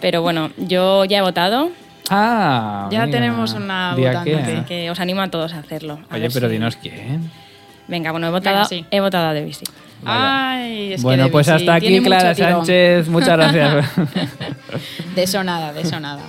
Pero 0.00 0.22
bueno, 0.22 0.50
yo 0.56 1.04
ya 1.04 1.18
he 1.18 1.22
votado, 1.22 1.70
Ah, 2.10 2.88
Ya 2.90 3.04
mira. 3.04 3.18
tenemos 3.18 3.52
una 3.52 3.94
¿Di 3.94 4.04
a 4.06 4.08
votante. 4.20 4.36
así 4.36 4.62
que 4.66 4.90
os 4.90 4.98
animo 4.98 5.20
a 5.20 5.28
todos 5.28 5.52
a 5.52 5.58
hacerlo. 5.58 5.98
A 6.08 6.14
Oye, 6.16 6.30
pero 6.32 6.48
si- 6.48 6.52
dinos 6.54 6.76
quién. 6.76 7.30
Venga, 7.86 8.12
bueno, 8.12 8.28
he 8.28 8.30
votado, 8.30 8.56
Venga, 8.56 8.68
sí. 8.68 8.84
he 8.90 9.00
votado 9.00 9.28
a 9.28 9.34
Debussy. 9.34 9.64
Ay, 10.04 10.92
es 10.92 11.00
que 11.00 11.02
bueno, 11.02 11.28
pues 11.30 11.46
Debussy 11.48 11.62
hasta 11.64 11.74
aquí 11.74 12.00
Clara. 12.38 12.64
Sánchez. 12.64 13.08
Muchas 13.08 13.28
gracias. 13.36 13.86
De 15.14 15.22
eso 15.22 15.42
nada, 15.44 15.72
de 15.72 15.80
eso 15.82 15.98
nada. 16.00 16.22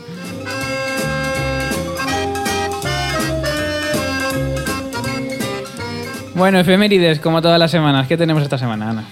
Bueno, 6.39 6.59
efemérides, 6.59 7.19
como 7.19 7.41
todas 7.41 7.59
las 7.59 7.69
semanas. 7.71 8.07
¿Qué 8.07 8.17
tenemos 8.17 8.41
esta 8.43 8.57
semana, 8.57 8.89
Ana? 8.89 9.03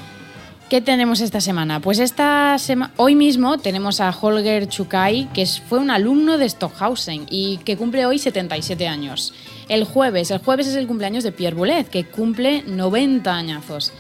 ¿Qué 0.70 0.82
tenemos 0.82 1.22
esta 1.22 1.40
semana? 1.40 1.80
Pues 1.80 2.00
esta 2.00 2.58
sema- 2.58 2.92
hoy 2.98 3.16
mismo 3.16 3.58
tenemos 3.58 4.02
a 4.02 4.10
Holger 4.10 4.68
Chukai, 4.68 5.30
que 5.34 5.46
fue 5.46 5.80
un 5.80 5.92
alumno 5.92 6.38
de 6.38 6.50
Stockhausen 6.50 7.26
y 7.30 7.58
que 7.60 7.78
cumple 7.78 8.06
hoy 8.06 8.20
77 8.20 8.88
años. 8.88 9.34
El 9.70 9.86
jueves, 9.86 10.30
el 10.32 10.40
jueves 10.40 10.68
es 10.68 10.76
el 10.76 10.88
cumpleaños 10.88 11.24
de 11.24 11.32
Pierre 11.32 11.56
Boulez, 11.56 11.88
que 11.90 12.04
cumple 12.06 12.64
90 12.68 13.34
añazos. 13.34 13.94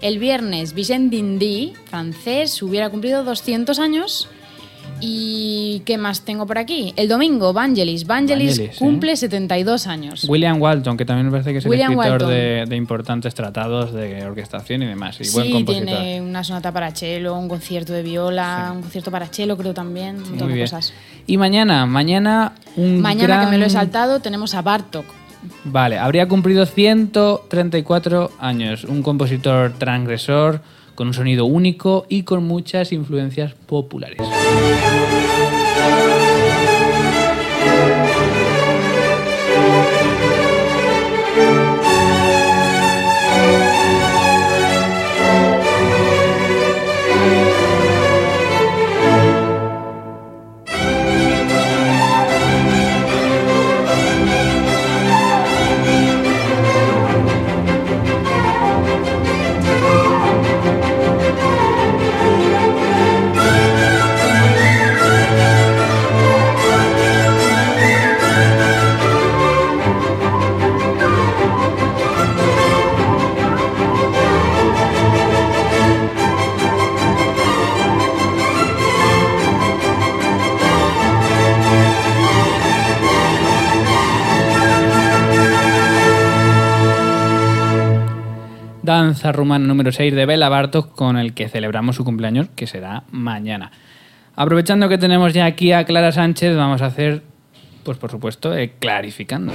El 0.00 0.18
viernes, 0.18 0.72
Vicent 0.74 1.10
Dindy, 1.10 1.74
francés, 1.90 2.62
hubiera 2.62 2.88
cumplido 2.88 3.22
200 3.24 3.78
años. 3.78 4.28
¿Y 5.06 5.80
qué 5.84 5.98
más 5.98 6.22
tengo 6.22 6.46
por 6.46 6.58
aquí? 6.58 6.92
El 6.96 7.08
domingo, 7.08 7.52
Vangelis. 7.52 8.06
Vangelis 8.06 8.58
Vangelis, 8.58 8.76
¿eh? 8.76 8.78
cumple 8.78 9.16
72 9.16 9.86
años. 9.86 10.24
William 10.28 10.60
Walton, 10.60 10.96
que 10.96 11.04
también 11.04 11.26
me 11.26 11.32
parece 11.32 11.52
que 11.52 11.58
es 11.58 11.66
el 11.66 11.72
escritor 11.74 12.26
de, 12.26 12.64
de 12.66 12.76
importantes 12.76 13.34
tratados 13.34 13.92
de 13.92 14.24
orquestación 14.24 14.82
y 14.82 14.86
demás. 14.86 15.18
Y 15.20 15.30
buen 15.32 15.46
Sí, 15.46 15.52
compositor. 15.52 15.86
tiene 15.86 16.20
una 16.22 16.42
sonata 16.44 16.72
para 16.72 16.90
cello, 16.92 17.34
un 17.36 17.48
concierto 17.48 17.92
de 17.92 18.02
viola, 18.02 18.72
un 18.74 18.82
concierto 18.82 19.10
para 19.10 19.26
cello, 19.26 19.56
creo 19.56 19.74
también, 19.74 20.16
un 20.16 20.22
montón 20.22 20.38
Muy 20.38 20.48
de 20.48 20.54
bien. 20.54 20.66
cosas. 20.66 20.92
Y 21.26 21.36
mañana, 21.36 21.86
mañana 21.86 22.52
un 22.76 23.00
Mañana, 23.00 23.44
que 23.44 23.50
me 23.50 23.58
lo 23.58 23.66
he 23.66 23.70
saltado, 23.70 24.20
tenemos 24.20 24.54
a 24.54 24.62
Bartok. 24.62 25.04
Vale, 25.64 25.98
habría 25.98 26.26
cumplido 26.26 26.64
134 26.66 28.30
años. 28.38 28.84
Un 28.84 29.02
compositor 29.02 29.72
transgresor, 29.78 30.62
con 30.94 31.08
un 31.08 31.14
sonido 31.14 31.44
único 31.44 32.06
y 32.08 32.22
con 32.22 32.44
muchas 32.44 32.92
influencias 32.92 33.54
populares. 33.66 34.18
Danza 89.04 89.32
rumana 89.32 89.66
número 89.66 89.92
6 89.92 90.14
de 90.14 90.26
Bela 90.26 90.48
Bartok 90.48 90.94
con 90.94 91.16
el 91.16 91.34
que 91.34 91.48
celebramos 91.48 91.96
su 91.96 92.04
cumpleaños, 92.04 92.48
que 92.56 92.66
será 92.66 93.04
mañana. 93.10 93.70
Aprovechando 94.34 94.88
que 94.88 94.98
tenemos 94.98 95.32
ya 95.32 95.44
aquí 95.44 95.72
a 95.72 95.84
Clara 95.84 96.10
Sánchez, 96.10 96.56
vamos 96.56 96.82
a 96.82 96.86
hacer, 96.86 97.22
pues 97.84 97.98
por 97.98 98.10
supuesto, 98.10 98.56
eh, 98.56 98.72
clarificando. 98.78 99.52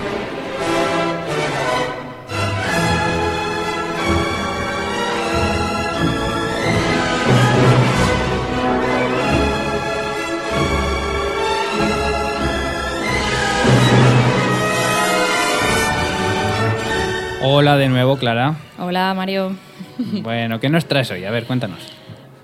Hola 17.59 17.75
de 17.75 17.89
nuevo, 17.89 18.15
Clara. 18.15 18.55
Hola, 18.77 19.13
Mario. 19.13 19.53
Bueno, 19.97 20.61
¿qué 20.61 20.69
nos 20.69 20.85
traes 20.85 21.11
hoy? 21.11 21.25
A 21.25 21.29
ver, 21.31 21.43
cuéntanos. 21.43 21.79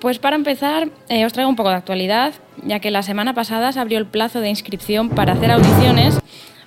Pues 0.01 0.19
para 0.19 0.35
empezar, 0.35 0.89
eh, 1.07 1.25
os 1.25 1.31
traigo 1.31 1.49
un 1.49 1.55
poco 1.55 1.69
de 1.69 1.75
actualidad, 1.75 2.33
ya 2.65 2.81
que 2.81 2.91
la 2.91 3.01
semana 3.01 3.33
pasada 3.33 3.71
se 3.71 3.79
abrió 3.79 3.97
el 3.97 4.07
plazo 4.07 4.41
de 4.41 4.49
inscripción 4.49 5.07
para 5.07 5.31
hacer 5.31 5.51
audiciones 5.51 6.19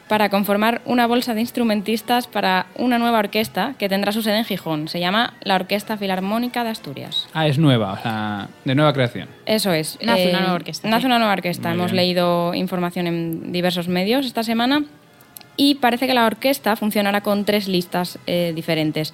para 0.09 0.31
conformar 0.31 0.81
una 0.87 1.07
bolsa 1.07 1.35
de 1.35 1.43
instrumentistas 1.43 2.27
para 2.27 2.69
una 2.77 2.99
nueva 2.99 3.19
orquesta 3.19 3.75
que 3.79 3.91
tendrá 3.91 4.13
su 4.13 4.23
sede 4.23 4.39
en 4.39 4.47
Gijón. 4.47 4.89
Se 4.89 4.99
llama 4.99 5.35
la 5.43 5.57
Orquesta 5.57 5.99
Filarmónica 5.99 6.65
de 6.65 6.71
Asturias. 6.71 7.29
Ah, 7.35 7.47
es 7.47 7.59
nueva, 7.59 7.93
o 7.93 7.99
sea, 7.99 8.49
de 8.65 8.75
nueva 8.75 8.95
creación. 8.95 9.29
Eso 9.45 9.73
es. 9.73 9.99
Nace 10.01 10.31
una 10.31 10.41
nueva 10.41 10.55
orquesta, 10.55 10.89
Nace 10.89 11.03
sí. 11.03 11.07
una 11.07 11.19
nueva 11.19 11.35
orquesta. 11.35 11.69
Muy 11.69 11.77
Hemos 11.77 11.93
bien. 11.93 11.97
leído 12.07 12.55
información 12.55 13.09
en 13.09 13.53
diversos 13.53 13.89
medios 13.89 14.25
esta 14.25 14.43
semana 14.43 14.85
y 15.59 15.75
parece 15.75 16.07
que 16.07 16.15
la 16.15 16.25
orquesta 16.25 16.77
funcionará 16.77 17.21
con 17.21 17.45
tres 17.45 17.69
listas 17.69 18.19
eh, 18.27 18.53
diferentes 18.55 19.13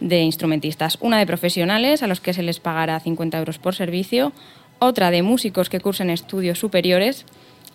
de 0.00 0.20
instrumentistas. 0.20 0.98
Una 1.00 1.18
de 1.18 1.26
profesionales, 1.26 2.02
a 2.02 2.08
los 2.08 2.20
que 2.20 2.34
se 2.34 2.42
les 2.42 2.60
pagará 2.60 2.98
50 3.00 3.38
euros 3.38 3.58
por 3.58 3.74
servicio. 3.74 4.32
Otra 4.80 5.10
de 5.10 5.22
músicos 5.22 5.70
que 5.70 5.80
cursen 5.80 6.10
estudios 6.10 6.58
superiores, 6.58 7.24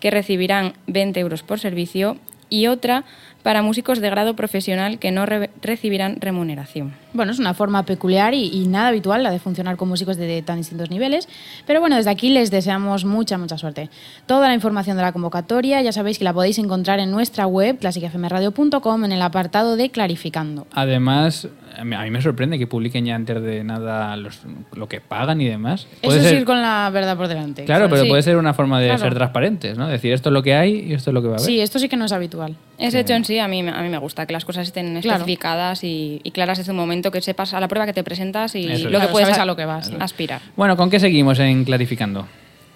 que 0.02 0.12
recibirán 0.12 0.74
20 0.88 1.20
euros 1.22 1.44
por 1.44 1.60
servicio. 1.60 2.18
Y 2.50 2.68
otra 2.68 3.06
para 3.44 3.62
músicos 3.62 4.00
de 4.00 4.10
grado 4.10 4.36
profesional 4.36 4.98
que 5.00 5.12
no 5.12 5.26
re- 5.26 5.50
recibirán 5.62 6.20
remuneración. 6.22 6.94
Bueno, 7.14 7.32
es 7.32 7.40
una 7.40 7.54
forma 7.54 7.84
peculiar 7.86 8.34
y, 8.34 8.48
y 8.48 8.68
nada 8.68 8.88
habitual 8.88 9.22
la 9.22 9.30
de 9.32 9.38
funcionar 9.40 9.76
con 9.78 9.90
músicos 9.90 10.18
de, 10.18 10.42
tan 10.42 10.58
distintos 10.58 10.90
niveles. 10.90 11.28
Pero 11.68 11.80
bueno, 11.80 11.96
desde 11.98 12.10
aquí 12.10 12.30
les 12.30 12.50
deseamos 12.50 13.06
mucha, 13.06 13.38
mucha 13.38 13.58
suerte. 13.58 13.90
Toda 14.26 14.48
la 14.48 14.54
información 14.56 14.98
de 14.98 15.04
la 15.04 15.12
convocatoria 15.12 15.82
ya 15.82 15.92
sabéis 15.92 16.18
que 16.18 16.24
la 16.24 16.34
podéis 16.34 16.58
encontrar 16.58 17.00
en 17.00 17.12
nuestra 17.12 17.46
web, 17.46 17.78
clásicafmradio.com, 17.80 19.06
en 19.06 19.12
el 19.12 19.22
apartado 19.22 19.76
de 19.76 19.90
Clarificando. 19.92 20.66
Además, 20.74 21.48
a 21.78 21.84
mí 21.84 22.12
me 22.12 22.22
sorprende 22.22 22.58
que 22.60 22.68
publiquen 22.68 23.06
ya 23.06 23.16
antes 23.16 23.42
de 23.42 23.64
nada 23.64 24.16
los- 24.18 24.42
lo 24.76 24.88
que 24.88 25.02
pagan 25.02 25.42
y 25.42 25.46
demás. 25.48 25.88
Eso 26.02 26.16
es 26.16 26.24
ser- 26.24 26.36
ir 26.40 26.46
con 26.46 26.62
la 26.62 26.90
verdad 26.94 27.18
por 27.18 27.28
delante. 27.28 27.66
Claro, 27.66 27.90
pero 27.90 28.04
Sí. 28.04 28.10
puede 28.10 28.22
ser 28.22 28.38
una 28.38 28.54
forma 28.54 28.80
de 28.80 28.88
Claro. 28.88 29.02
ser 29.02 29.14
transparentes, 29.14 29.78
¿no? 29.78 29.88
Decir 29.88 30.14
esto 30.14 30.30
es 30.30 30.34
lo 30.34 30.44
que 30.44 30.54
hay 30.56 30.86
y 30.88 30.94
esto 30.94 31.10
es 31.10 31.14
lo 31.14 31.22
que 31.22 31.28
va 31.28 31.34
a 31.36 31.38
haber. 31.38 31.46
Sí, 31.46 31.60
esto 31.62 31.80
sí 31.80 31.90
que 31.90 31.98
no 31.98 32.06
es 32.06 32.12
habitual. 32.12 32.56
Ese 32.78 33.00
hecho 33.00 33.14
en 33.14 33.26
sí 33.26 33.40
a 33.40 33.48
mí, 33.48 33.60
a 33.68 33.82
mí 33.82 33.90
me 33.90 33.98
gusta, 33.98 34.26
que 34.26 34.34
las 34.34 34.46
cosas 34.46 34.68
estén 34.68 35.00
Claro. 35.02 35.18
especificadas 35.18 35.84
y, 35.84 36.22
y 36.24 36.32
claras 36.32 36.58
desde 36.58 36.72
un 36.72 36.78
momento, 36.78 37.12
que 37.12 37.22
sepas 37.22 37.54
a 37.54 37.60
la 37.60 37.68
prueba 37.68 37.86
que 37.86 37.94
te 37.94 38.04
presentas 38.04 38.56
y 38.56 38.66
Eso 38.66 38.74
es. 38.74 38.84
lo 38.84 38.90
Claro, 38.90 39.08
que 39.08 39.12
puedes 39.12 39.28
sabes 39.30 39.40
a- 39.40 39.44
a 39.44 39.46
lo 39.46 39.56
que 39.56 39.66
vas. 39.66 39.92
aspirar. 40.00 40.42
Bueno, 40.56 40.76
¿con 40.78 40.90
qué 40.90 41.00
seguimos 41.00 41.40
en 41.40 41.64
Clarificando? 41.64 42.28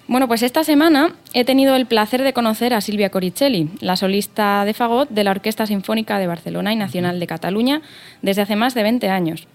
Bueno, 0.07 0.27
pues 0.27 0.41
esta 0.41 0.63
semana 0.63 1.13
he 1.33 1.43
tenido 1.43 1.75
el 1.75 1.85
placer 1.85 2.23
de 2.23 2.31
conocer 2.31 2.73
a 2.73 2.79
Silvia 2.79 3.09
Coricelli, 3.09 3.69
la 3.81 3.97
solista 3.97 4.63
de 4.63 4.73
fagot 4.73 5.09
de 5.09 5.25
la 5.25 5.31
Orquesta 5.31 5.65
Sinfónica 5.65 6.17
de 6.17 6.27
Barcelona 6.27 6.71
y 6.71 6.77
Nacional 6.77 7.19
de 7.19 7.27
Cataluña 7.27 7.81
desde 8.21 8.41
hace 8.41 8.55
más 8.55 8.73
de 8.73 8.83
20 8.83 9.09
años. 9.09 9.47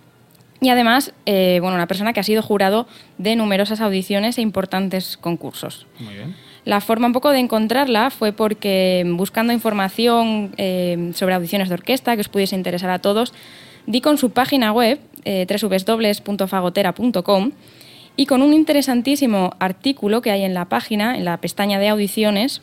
Y 0.61 0.69
además, 0.69 1.13
eh, 1.27 1.59
bueno, 1.61 1.75
una 1.75 1.89
persona 1.89 2.13
que 2.13 2.21
ha 2.21 2.23
sido 2.23 2.43
jurado 2.43 2.87
de 3.19 3.35
numerosas 3.35 3.81
audiciones 3.81 4.39
e 4.39 4.43
importantes 4.43 5.17
concursos. 5.17 5.87
Muy 5.99 6.15
bien. 6.15 6.37
La 6.65 6.81
forma 6.81 7.09
un 7.09 7.13
poco 7.13 7.31
de 7.31 7.41
encontrarla 7.41 8.11
fue 8.11 8.33
porque 8.33 9.05
buscando 9.17 9.53
información 9.53 10.55
eh, 10.59 11.11
sobre 11.15 11.35
audiciones 11.35 11.69
de 11.69 11.75
orquesta 11.75 12.15
que 12.15 12.21
os 12.21 12.29
pudiese 12.29 12.55
interesar 12.55 12.91
a 12.91 13.01
todos, 13.01 13.33
di 13.87 14.01
con 14.01 14.19
su 14.19 14.31
página 14.31 14.73
web, 14.73 15.01
eh, 15.25 15.45
www.fagotera.com, 15.49 17.51
y 18.17 18.27
con 18.27 18.43
un 18.43 18.53
interesantísimo 18.53 19.55
artículo 19.59 20.23
que 20.23 20.31
hay 20.31 20.43
en 20.43 20.55
la 20.55 20.67
página, 20.67 21.17
en 21.17 21.25
la 21.25 21.39
pestaña 21.39 21.79
de 21.79 21.89
audiciones, 21.89 22.63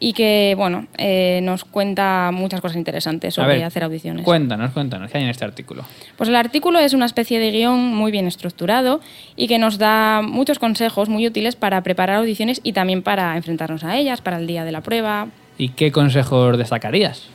y 0.00 0.12
que, 0.12 0.54
bueno, 0.56 0.86
eh, 0.96 1.40
nos 1.42 1.64
cuenta 1.64 2.30
muchas 2.32 2.60
cosas 2.60 2.76
interesantes 2.76 3.34
sobre 3.34 3.56
ver, 3.56 3.64
hacer 3.64 3.82
audiciones. 3.82 4.24
Cuéntanos, 4.24 4.70
cuéntanos, 4.70 5.10
¿qué 5.10 5.18
hay 5.18 5.24
en 5.24 5.30
este 5.30 5.44
artículo? 5.44 5.84
Pues 6.16 6.28
el 6.28 6.36
artículo 6.36 6.78
es 6.78 6.92
una 6.92 7.06
especie 7.06 7.40
de 7.40 7.50
guion 7.50 7.94
muy 7.94 8.12
bien 8.12 8.26
estructurado 8.26 9.00
y 9.36 9.48
que 9.48 9.58
nos 9.58 9.78
da 9.78 10.22
muchos 10.22 10.58
consejos 10.58 11.08
muy 11.08 11.26
útiles 11.26 11.56
para 11.56 11.82
preparar 11.82 12.16
audiciones 12.16 12.60
y 12.62 12.72
también 12.72 13.02
para 13.02 13.36
enfrentarnos 13.36 13.84
a 13.84 13.96
ellas, 13.96 14.20
para 14.20 14.38
el 14.38 14.46
día 14.46 14.64
de 14.64 14.72
la 14.72 14.82
prueba. 14.82 15.28
¿Y 15.56 15.70
qué 15.70 15.90
consejos 15.90 16.56
destacarías? 16.56 17.28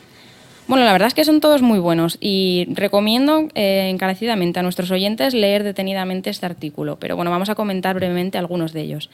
Bueno, 0.67 0.86
la 0.86 0.93
verdad 0.93 1.08
es 1.08 1.13
que 1.13 1.26
son 1.26 1.41
todos 1.41 1.62
muy 1.62 1.80
buenos 1.80 2.17
y 2.21 2.67
recomiendo 2.71 3.49
eh, 3.54 3.89
encarecidamente 3.89 4.60
a 4.60 4.63
nuestros 4.63 4.91
oyentes 4.91 5.34
leer 5.34 5.63
detenidamente 5.63 6.30
este 6.30 6.45
artículo, 6.45 6.97
pero 6.99 7.15
bueno, 7.17 7.32
vamos 7.32 7.49
a 7.49 7.56
comentar 7.56 7.95
brevemente 7.95 8.38
algunos 8.38 8.71
de 8.71 8.82
ellos. 8.82 9.10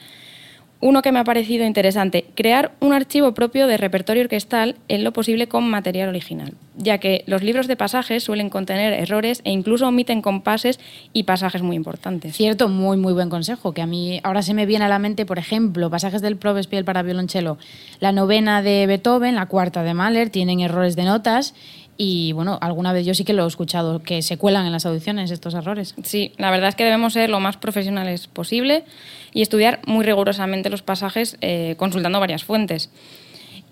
Uno 0.82 1.02
que 1.02 1.12
me 1.12 1.18
ha 1.18 1.24
parecido 1.24 1.66
interesante, 1.66 2.24
crear 2.34 2.72
un 2.80 2.94
archivo 2.94 3.34
propio 3.34 3.66
de 3.66 3.76
repertorio 3.76 4.22
orquestal 4.22 4.76
en 4.88 5.04
lo 5.04 5.12
posible 5.12 5.46
con 5.46 5.68
material 5.68 6.08
original, 6.08 6.54
ya 6.74 6.96
que 6.96 7.22
los 7.26 7.42
libros 7.42 7.66
de 7.66 7.76
pasajes 7.76 8.22
suelen 8.22 8.48
contener 8.48 8.94
errores 8.94 9.42
e 9.44 9.50
incluso 9.50 9.86
omiten 9.86 10.22
compases 10.22 10.80
y 11.12 11.24
pasajes 11.24 11.60
muy 11.60 11.76
importantes. 11.76 12.34
Cierto, 12.34 12.70
muy, 12.70 12.96
muy 12.96 13.12
buen 13.12 13.28
consejo, 13.28 13.74
que 13.74 13.82
a 13.82 13.86
mí 13.86 14.20
ahora 14.22 14.40
se 14.40 14.54
me 14.54 14.64
viene 14.64 14.86
a 14.86 14.88
la 14.88 14.98
mente, 14.98 15.26
por 15.26 15.38
ejemplo, 15.38 15.90
pasajes 15.90 16.22
del 16.22 16.38
Provespiel 16.38 16.86
para 16.86 17.02
violonchelo. 17.02 17.58
La 17.98 18.12
novena 18.12 18.62
de 18.62 18.86
Beethoven, 18.86 19.34
la 19.34 19.46
cuarta 19.46 19.82
de 19.82 19.92
Mahler, 19.92 20.30
tienen 20.30 20.60
errores 20.60 20.96
de 20.96 21.04
notas 21.04 21.54
y, 22.02 22.32
bueno, 22.32 22.56
alguna 22.62 22.94
vez 22.94 23.04
yo 23.04 23.12
sí 23.12 23.24
que 23.24 23.34
lo 23.34 23.44
he 23.44 23.46
escuchado, 23.46 24.02
que 24.02 24.22
se 24.22 24.38
cuelan 24.38 24.64
en 24.64 24.72
las 24.72 24.86
audiciones 24.86 25.30
estos 25.30 25.52
errores. 25.52 25.94
Sí, 26.02 26.32
la 26.38 26.50
verdad 26.50 26.70
es 26.70 26.74
que 26.74 26.84
debemos 26.84 27.12
ser 27.12 27.28
lo 27.28 27.40
más 27.40 27.58
profesionales 27.58 28.26
posible 28.26 28.84
y 29.34 29.42
estudiar 29.42 29.80
muy 29.84 30.02
rigurosamente 30.02 30.70
los 30.70 30.80
pasajes 30.80 31.36
eh, 31.42 31.74
consultando 31.76 32.18
varias 32.18 32.42
fuentes. 32.42 32.88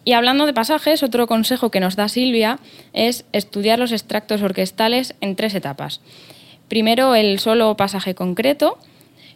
Y 0.05 0.13
hablando 0.13 0.45
de 0.45 0.53
pasajes, 0.53 1.03
otro 1.03 1.27
consejo 1.27 1.71
que 1.71 1.81
nos 1.81 1.97
da 1.97 2.11
Silvia 2.11 2.59
es 2.93 3.25
estudiar 3.33 3.79
los 3.79 3.93
extractos 3.93 4.43
orquestales 4.43 5.15
en 5.23 5.35
tres 5.35 5.55
etapas. 5.55 6.03
Primero 6.69 7.15
el 7.15 7.39
solo 7.39 7.79
pasaje 7.79 8.15
concreto, 8.15 8.77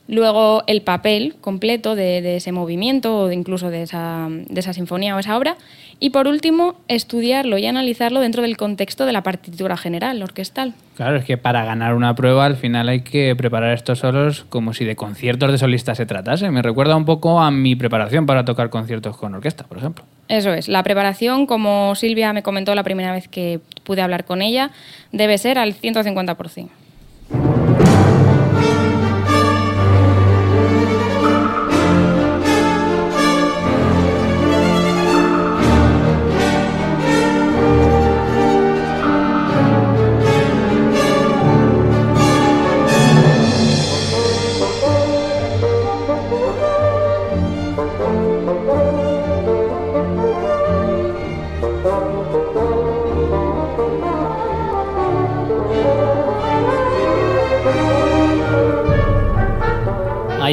luego 0.08 0.62
el 0.66 0.82
papel 0.82 1.36
completo 1.40 1.94
de, 1.94 2.22
de 2.22 2.36
ese 2.36 2.52
movimiento 2.52 3.18
o 3.18 3.28
de 3.28 3.34
incluso 3.34 3.70
de 3.70 3.82
esa, 3.82 4.28
de 4.30 4.60
esa 4.60 4.72
sinfonía 4.72 5.16
o 5.16 5.18
esa 5.18 5.36
obra, 5.36 5.56
y 6.00 6.10
por 6.10 6.26
último 6.26 6.74
estudiarlo 6.88 7.58
y 7.58 7.66
analizarlo 7.66 8.20
dentro 8.20 8.42
del 8.42 8.56
contexto 8.56 9.06
de 9.06 9.12
la 9.12 9.22
partitura 9.22 9.76
general 9.76 10.20
orquestal. 10.20 10.74
Claro, 10.96 11.16
es 11.16 11.24
que 11.24 11.38
para 11.38 11.64
ganar 11.64 11.94
una 11.94 12.16
prueba 12.16 12.44
al 12.44 12.56
final 12.56 12.88
hay 12.88 13.02
que 13.02 13.34
preparar 13.36 13.72
estos 13.72 14.00
solos 14.00 14.44
como 14.48 14.74
si 14.74 14.84
de 14.84 14.96
conciertos 14.96 15.52
de 15.52 15.58
solistas 15.58 15.98
se 15.98 16.06
tratase. 16.06 16.50
Me 16.50 16.60
recuerda 16.60 16.96
un 16.96 17.04
poco 17.04 17.40
a 17.40 17.52
mi 17.52 17.76
preparación 17.76 18.26
para 18.26 18.44
tocar 18.44 18.68
conciertos 18.68 19.16
con 19.16 19.34
orquesta, 19.34 19.64
por 19.64 19.78
ejemplo. 19.78 20.04
Eso 20.28 20.52
es, 20.52 20.68
la 20.68 20.82
preparación, 20.82 21.46
como 21.46 21.94
Silvia 21.94 22.32
me 22.32 22.42
comentó 22.42 22.74
la 22.74 22.82
primera 22.82 23.12
vez 23.12 23.28
que 23.28 23.60
pude 23.84 24.02
hablar 24.02 24.24
con 24.24 24.42
ella, 24.42 24.70
debe 25.12 25.38
ser 25.38 25.56
al 25.58 25.72
150%. 25.74 26.68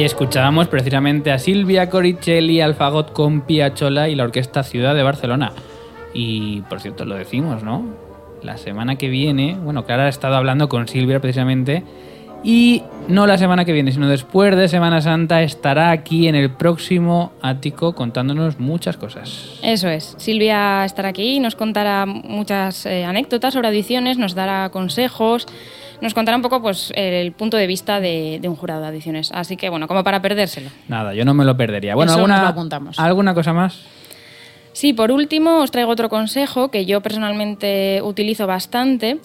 Ahí 0.00 0.06
escuchábamos 0.06 0.66
precisamente 0.68 1.30
a 1.30 1.38
Silvia 1.38 1.90
Coricelli, 1.90 2.62
al 2.62 2.74
fagot 2.74 3.12
con 3.12 3.42
Piachola 3.42 4.08
y 4.08 4.14
la 4.14 4.24
Orquesta 4.24 4.62
Ciudad 4.62 4.94
de 4.94 5.02
Barcelona. 5.02 5.52
Y 6.14 6.62
por 6.70 6.80
cierto, 6.80 7.04
lo 7.04 7.16
decimos, 7.16 7.62
¿no? 7.62 7.84
La 8.40 8.56
semana 8.56 8.96
que 8.96 9.10
viene, 9.10 9.58
bueno, 9.62 9.84
Clara 9.84 10.06
ha 10.06 10.08
estado 10.08 10.36
hablando 10.36 10.70
con 10.70 10.88
Silvia 10.88 11.20
precisamente 11.20 11.84
Y 12.42 12.82
no 13.06 13.26
la 13.26 13.36
semana 13.36 13.64
que 13.64 13.72
viene, 13.72 13.92
sino 13.92 14.08
después 14.08 14.56
de 14.56 14.68
Semana 14.68 15.02
Santa 15.02 15.42
estará 15.42 15.90
aquí 15.90 16.26
en 16.26 16.34
el 16.34 16.50
próximo 16.50 17.32
ático 17.42 17.94
contándonos 17.94 18.58
muchas 18.58 18.96
cosas. 18.96 19.58
Eso 19.62 19.88
es. 19.88 20.14
Silvia 20.16 20.84
estará 20.84 21.10
aquí 21.10 21.36
y 21.36 21.40
nos 21.40 21.54
contará 21.54 22.06
muchas 22.06 22.86
eh, 22.86 23.04
anécdotas 23.04 23.52
sobre 23.52 23.68
audiciones, 23.68 24.16
nos 24.16 24.34
dará 24.34 24.70
consejos, 24.70 25.46
nos 26.00 26.14
contará 26.14 26.36
un 26.36 26.42
poco 26.42 26.62
pues, 26.62 26.92
el 26.96 27.32
punto 27.32 27.58
de 27.58 27.66
vista 27.66 28.00
de, 28.00 28.38
de 28.40 28.48
un 28.48 28.56
jurado 28.56 28.80
de 28.80 28.88
audiciones. 28.88 29.30
Así 29.34 29.58
que, 29.58 29.68
bueno, 29.68 29.86
como 29.86 30.02
para 30.02 30.22
perdérselo. 30.22 30.70
Nada, 30.88 31.12
yo 31.12 31.26
no 31.26 31.34
me 31.34 31.44
lo 31.44 31.56
perdería. 31.56 31.94
Bueno, 31.94 32.12
Eso 32.12 32.20
¿alguna, 32.20 32.36
nos 32.36 32.44
lo 32.44 32.48
apuntamos. 32.48 32.98
¿alguna 32.98 33.34
cosa 33.34 33.52
más? 33.52 33.80
Sí, 34.72 34.92
por 34.94 35.10
último 35.10 35.58
os 35.58 35.70
traigo 35.70 35.90
otro 35.90 36.08
consejo 36.08 36.70
que 36.70 36.86
yo 36.86 37.02
personalmente 37.02 38.00
utilizo 38.02 38.46
bastante 38.46 39.18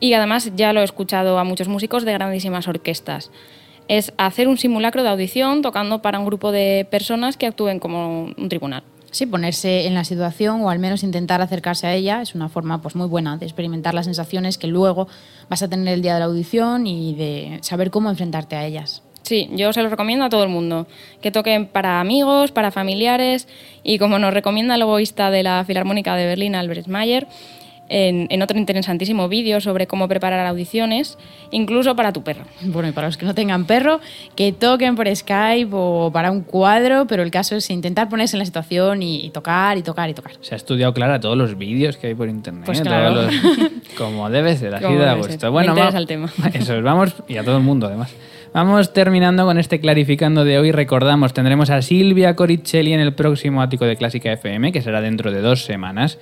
y 0.00 0.12
además 0.12 0.52
ya 0.56 0.72
lo 0.72 0.80
he 0.80 0.84
escuchado 0.84 1.38
a 1.38 1.44
muchos 1.44 1.68
músicos 1.68 2.04
de 2.04 2.12
grandísimas 2.12 2.68
orquestas. 2.68 3.30
Es 3.88 4.12
hacer 4.18 4.48
un 4.48 4.58
simulacro 4.58 5.02
de 5.02 5.08
audición 5.08 5.62
tocando 5.62 6.02
para 6.02 6.18
un 6.18 6.26
grupo 6.26 6.52
de 6.52 6.86
personas 6.90 7.36
que 7.36 7.46
actúen 7.46 7.78
como 7.78 8.24
un 8.36 8.48
tribunal. 8.48 8.82
Sí, 9.10 9.24
ponerse 9.24 9.86
en 9.86 9.94
la 9.94 10.04
situación 10.04 10.60
o 10.60 10.70
al 10.70 10.78
menos 10.78 11.02
intentar 11.02 11.40
acercarse 11.40 11.86
a 11.86 11.94
ella 11.94 12.20
es 12.20 12.34
una 12.34 12.50
forma 12.50 12.82
pues, 12.82 12.94
muy 12.94 13.06
buena 13.06 13.38
de 13.38 13.46
experimentar 13.46 13.94
las 13.94 14.04
sensaciones 14.04 14.58
que 14.58 14.66
luego 14.66 15.08
vas 15.48 15.62
a 15.62 15.68
tener 15.68 15.94
el 15.94 16.02
día 16.02 16.14
de 16.14 16.20
la 16.20 16.26
audición 16.26 16.86
y 16.86 17.14
de 17.14 17.58
saber 17.62 17.90
cómo 17.90 18.10
enfrentarte 18.10 18.56
a 18.56 18.66
ellas. 18.66 19.02
Sí, 19.22 19.48
yo 19.52 19.72
se 19.72 19.82
lo 19.82 19.88
recomiendo 19.88 20.24
a 20.24 20.30
todo 20.30 20.42
el 20.42 20.48
mundo, 20.48 20.86
que 21.20 21.30
toquen 21.30 21.66
para 21.66 22.00
amigos, 22.00 22.50
para 22.50 22.70
familiares 22.70 23.46
y 23.82 23.98
como 23.98 24.18
nos 24.18 24.32
recomienda 24.32 24.74
el 24.74 24.82
oboísta 24.82 25.30
de 25.30 25.42
la 25.42 25.64
Filarmónica 25.66 26.14
de 26.16 26.26
Berlín, 26.26 26.54
Albert 26.54 26.86
Mayer, 26.86 27.26
en, 27.88 28.26
en 28.30 28.42
otro 28.42 28.58
interesantísimo 28.58 29.28
vídeo 29.28 29.60
sobre 29.60 29.86
cómo 29.86 30.08
preparar 30.08 30.46
audiciones, 30.46 31.18
incluso 31.50 31.96
para 31.96 32.12
tu 32.12 32.22
perro. 32.22 32.44
Bueno, 32.62 32.88
y 32.88 32.92
para 32.92 33.06
los 33.08 33.16
que 33.16 33.26
no 33.26 33.34
tengan 33.34 33.64
perro, 33.64 34.00
que 34.36 34.52
toquen 34.52 34.94
por 34.96 35.14
Skype 35.14 35.70
o 35.72 36.10
para 36.12 36.30
un 36.30 36.42
cuadro, 36.42 37.06
pero 37.06 37.22
el 37.22 37.30
caso 37.30 37.56
es 37.56 37.70
intentar 37.70 38.08
ponerse 38.08 38.36
en 38.36 38.40
la 38.40 38.44
situación 38.46 39.02
y, 39.02 39.24
y 39.24 39.30
tocar 39.30 39.78
y 39.78 39.82
tocar 39.82 40.08
y 40.10 40.14
tocar. 40.14 40.32
Se 40.40 40.54
ha 40.54 40.56
estudiado, 40.56 40.92
Clara, 40.94 41.20
todos 41.20 41.36
los 41.36 41.56
vídeos 41.56 41.96
que 41.96 42.08
hay 42.08 42.14
por 42.14 42.28
internet. 42.28 42.64
Pues 42.66 42.80
claro. 42.80 43.22
los- 43.22 43.34
como 43.98 44.28
debe 44.30 44.56
ser, 44.56 44.74
así 44.74 44.84
debe 44.84 45.14
gusto. 45.14 45.50
Bueno, 45.50 45.74
Me 45.74 45.80
interesa 45.80 45.94
va- 45.96 46.00
el 46.00 46.06
tema. 46.06 46.30
Eso 46.54 46.74
es, 46.76 46.82
vamos, 46.82 47.14
y 47.28 47.36
a 47.36 47.44
todo 47.44 47.56
el 47.56 47.62
mundo 47.62 47.86
además. 47.86 48.14
Vamos 48.54 48.94
terminando 48.94 49.44
con 49.44 49.58
este 49.58 49.78
clarificando 49.78 50.42
de 50.44 50.58
hoy. 50.58 50.72
Recordamos, 50.72 51.34
tendremos 51.34 51.68
a 51.68 51.82
Silvia 51.82 52.34
Coricelli 52.34 52.94
en 52.94 53.00
el 53.00 53.12
próximo 53.12 53.60
ático 53.60 53.84
de 53.84 53.96
Clásica 53.96 54.32
FM, 54.32 54.72
que 54.72 54.80
será 54.80 55.02
dentro 55.02 55.30
de 55.30 55.42
dos 55.42 55.64
semanas. 55.64 56.18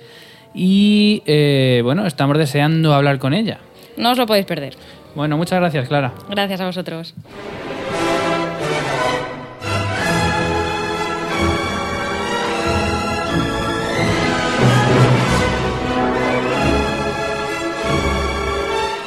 Y 0.59 1.21
eh, 1.27 1.81
bueno, 1.83 2.07
estamos 2.07 2.35
deseando 2.39 2.95
hablar 2.95 3.19
con 3.19 3.35
ella. 3.35 3.59
No 3.95 4.09
os 4.11 4.17
lo 4.17 4.25
podéis 4.25 4.47
perder. 4.47 4.73
Bueno, 5.13 5.37
muchas 5.37 5.59
gracias, 5.59 5.87
Clara. 5.87 6.13
Gracias 6.29 6.59
a 6.61 6.65
vosotros. 6.65 7.13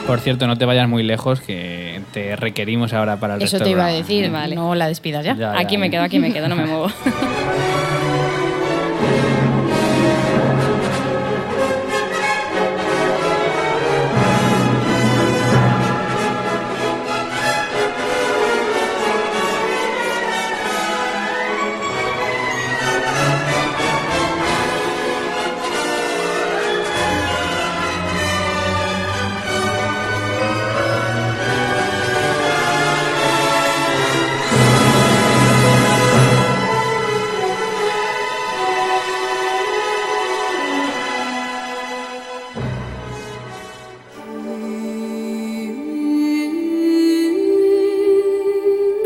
Por 0.07 0.19
cierto, 0.19 0.49
no 0.49 0.59
te 0.59 0.65
vayas 0.65 0.89
muy 0.89 1.05
lejos, 1.05 1.41
que 1.41 2.01
te 2.13 2.35
requerimos 2.35 2.93
ahora 2.93 3.19
para 3.19 3.37
el 3.37 3.43
Eso 3.43 3.59
resto 3.59 3.65
te 3.65 3.71
iba 3.71 3.87
a 3.87 3.91
decir, 3.91 4.29
Vale. 4.31 4.57
no 4.57 4.75
la 4.75 4.89
despidas 4.89 5.25
ya. 5.25 5.37
Ya, 5.37 5.57
Aquí 5.57 5.75
ya. 5.75 5.79
me 5.79 5.89
quedo, 5.91 6.03
aquí 6.03 6.19
me 6.19 6.33
quedo, 6.33 6.49
no 6.49 6.57
me 6.57 6.65
muevo. 6.67 6.91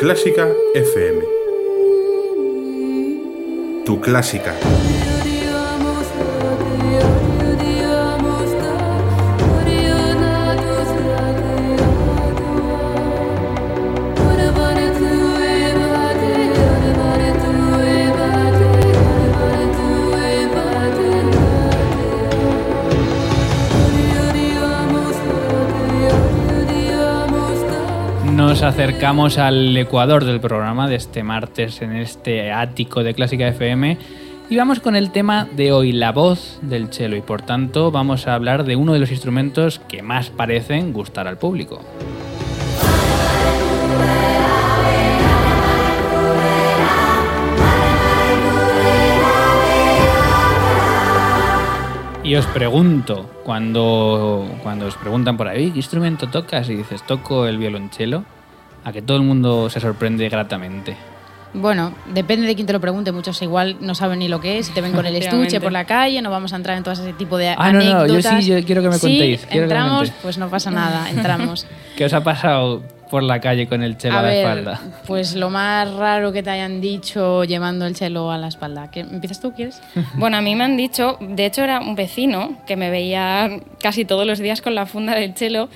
Clásica 0.05 0.55
FM. 0.75 1.25
Tu 3.87 3.99
clásica. 4.03 4.84
Nos 28.55 28.63
acercamos 28.63 29.37
al 29.39 29.77
ecuador 29.77 30.25
del 30.25 30.39
programa 30.39 30.87
de 30.87 30.95
este 30.95 31.25
martes 31.25 31.83
en 31.83 31.97
este 31.97 32.53
ático 32.53 33.03
de 33.03 33.13
Clásica 33.13 33.49
FM 33.49 33.99
y 34.49 34.57
vamos 34.57 34.79
con 34.79 34.95
el 34.95 35.11
tema 35.11 35.49
de 35.57 35.73
hoy, 35.73 35.91
la 35.91 36.13
voz 36.13 36.61
del 36.63 36.87
cello 36.93 37.17
y 37.17 37.21
por 37.21 37.43
tanto 37.43 37.91
vamos 37.91 38.29
a 38.29 38.35
hablar 38.37 38.63
de 38.63 38.77
uno 38.77 38.93
de 38.93 39.01
los 39.01 39.11
instrumentos 39.11 39.81
que 39.81 40.03
más 40.03 40.31
parecen 40.31 40.93
gustar 40.93 41.27
al 41.27 41.37
público. 41.37 41.81
Y 52.23 52.37
os 52.37 52.47
pregunto, 52.47 53.29
cuando, 53.43 54.49
cuando 54.63 54.87
os 54.87 54.97
preguntan 54.97 55.37
por 55.37 55.49
ahí, 55.49 55.73
¿qué 55.73 55.79
instrumento 55.79 56.29
tocas? 56.29 56.71
Y 56.71 56.77
dices, 56.77 57.03
toco 57.03 57.47
el 57.47 57.59
violonchelo, 57.59 58.25
a 58.85 58.93
que 58.93 59.03
todo 59.03 59.17
el 59.17 59.23
mundo 59.23 59.69
se 59.71 59.81
sorprende 59.81 60.29
gratamente. 60.29 60.97
Bueno, 61.57 61.95
depende 62.13 62.49
de 62.49 62.55
quién 62.57 62.67
te 62.67 62.73
lo 62.73 62.81
pregunte. 62.81 63.13
Muchos 63.13 63.41
igual 63.41 63.77
no 63.81 63.95
saben 63.95 64.19
ni 64.19 64.27
lo 64.29 64.41
que 64.41 64.59
es. 64.59 64.67
Si 64.67 64.73
te 64.73 64.81
ven 64.81 64.93
con 64.93 65.07
el 65.07 65.15
estuche 65.15 65.61
por 65.61 65.71
la 65.71 65.85
calle, 65.85 66.21
no 66.21 66.29
vamos 66.31 66.53
a 66.53 66.57
entrar 66.57 66.77
en 66.77 66.83
todo 66.83 66.95
ese 66.95 67.13
tipo 67.13 67.37
de 67.39 67.51
Ah, 67.51 67.73
no, 67.73 67.79
no, 67.79 67.85
yo 67.85 67.97
anécdotas. 68.01 68.45
sí, 68.45 68.51
yo 68.51 68.65
quiero 68.65 68.83
que 68.83 68.89
me 68.89 68.99
contéis, 68.99 69.47
me 69.53 69.59
entramos, 69.59 70.11
pues 70.21 70.37
no 70.37 70.49
pasa 70.49 70.71
nada, 70.73 71.09
entramos. 71.11 71.65
¿Qué 71.97 72.05
os 72.07 72.13
ha 72.13 72.25
pasado 72.25 72.83
por 73.09 73.23
la 73.23 73.39
calle 73.41 73.69
con 73.69 73.85
el 73.85 73.97
chelo 73.97 74.17
a, 74.17 74.19
a 74.19 74.23
la 74.23 74.35
espalda? 74.35 74.81
pues 75.07 75.37
lo 75.37 75.49
más 75.49 75.93
raro 75.95 76.33
que 76.33 76.43
te 76.43 76.51
hayan 76.51 76.81
dicho 76.81 77.45
llevando 77.45 77.87
el 77.87 77.95
chelo 77.95 78.33
a 78.33 78.39
la 78.39 78.49
espalda. 78.49 78.91
¿Qué, 78.91 79.01
¿Empiezas 79.01 79.41
tú, 79.41 79.53
quieres? 79.53 79.81
Bueno, 80.17 80.37
a 80.39 80.41
mí 80.41 80.57
me 80.57 80.65
han 80.65 80.77
dicho, 80.77 81.19
de 81.21 81.47
hecho 81.47 81.63
era 81.63 81.79
un 81.79 81.95
vecino 81.95 82.57
que 82.67 82.75
me 82.75 82.91
veía 82.91 83.61
casi 83.81 84.05
todos 84.05 84.27
los 84.27 84.41
días 84.41 84.61
con 84.61 84.75
la 84.75 84.87
funda 84.87 85.15
del 85.15 85.35
chelo, 85.35 85.69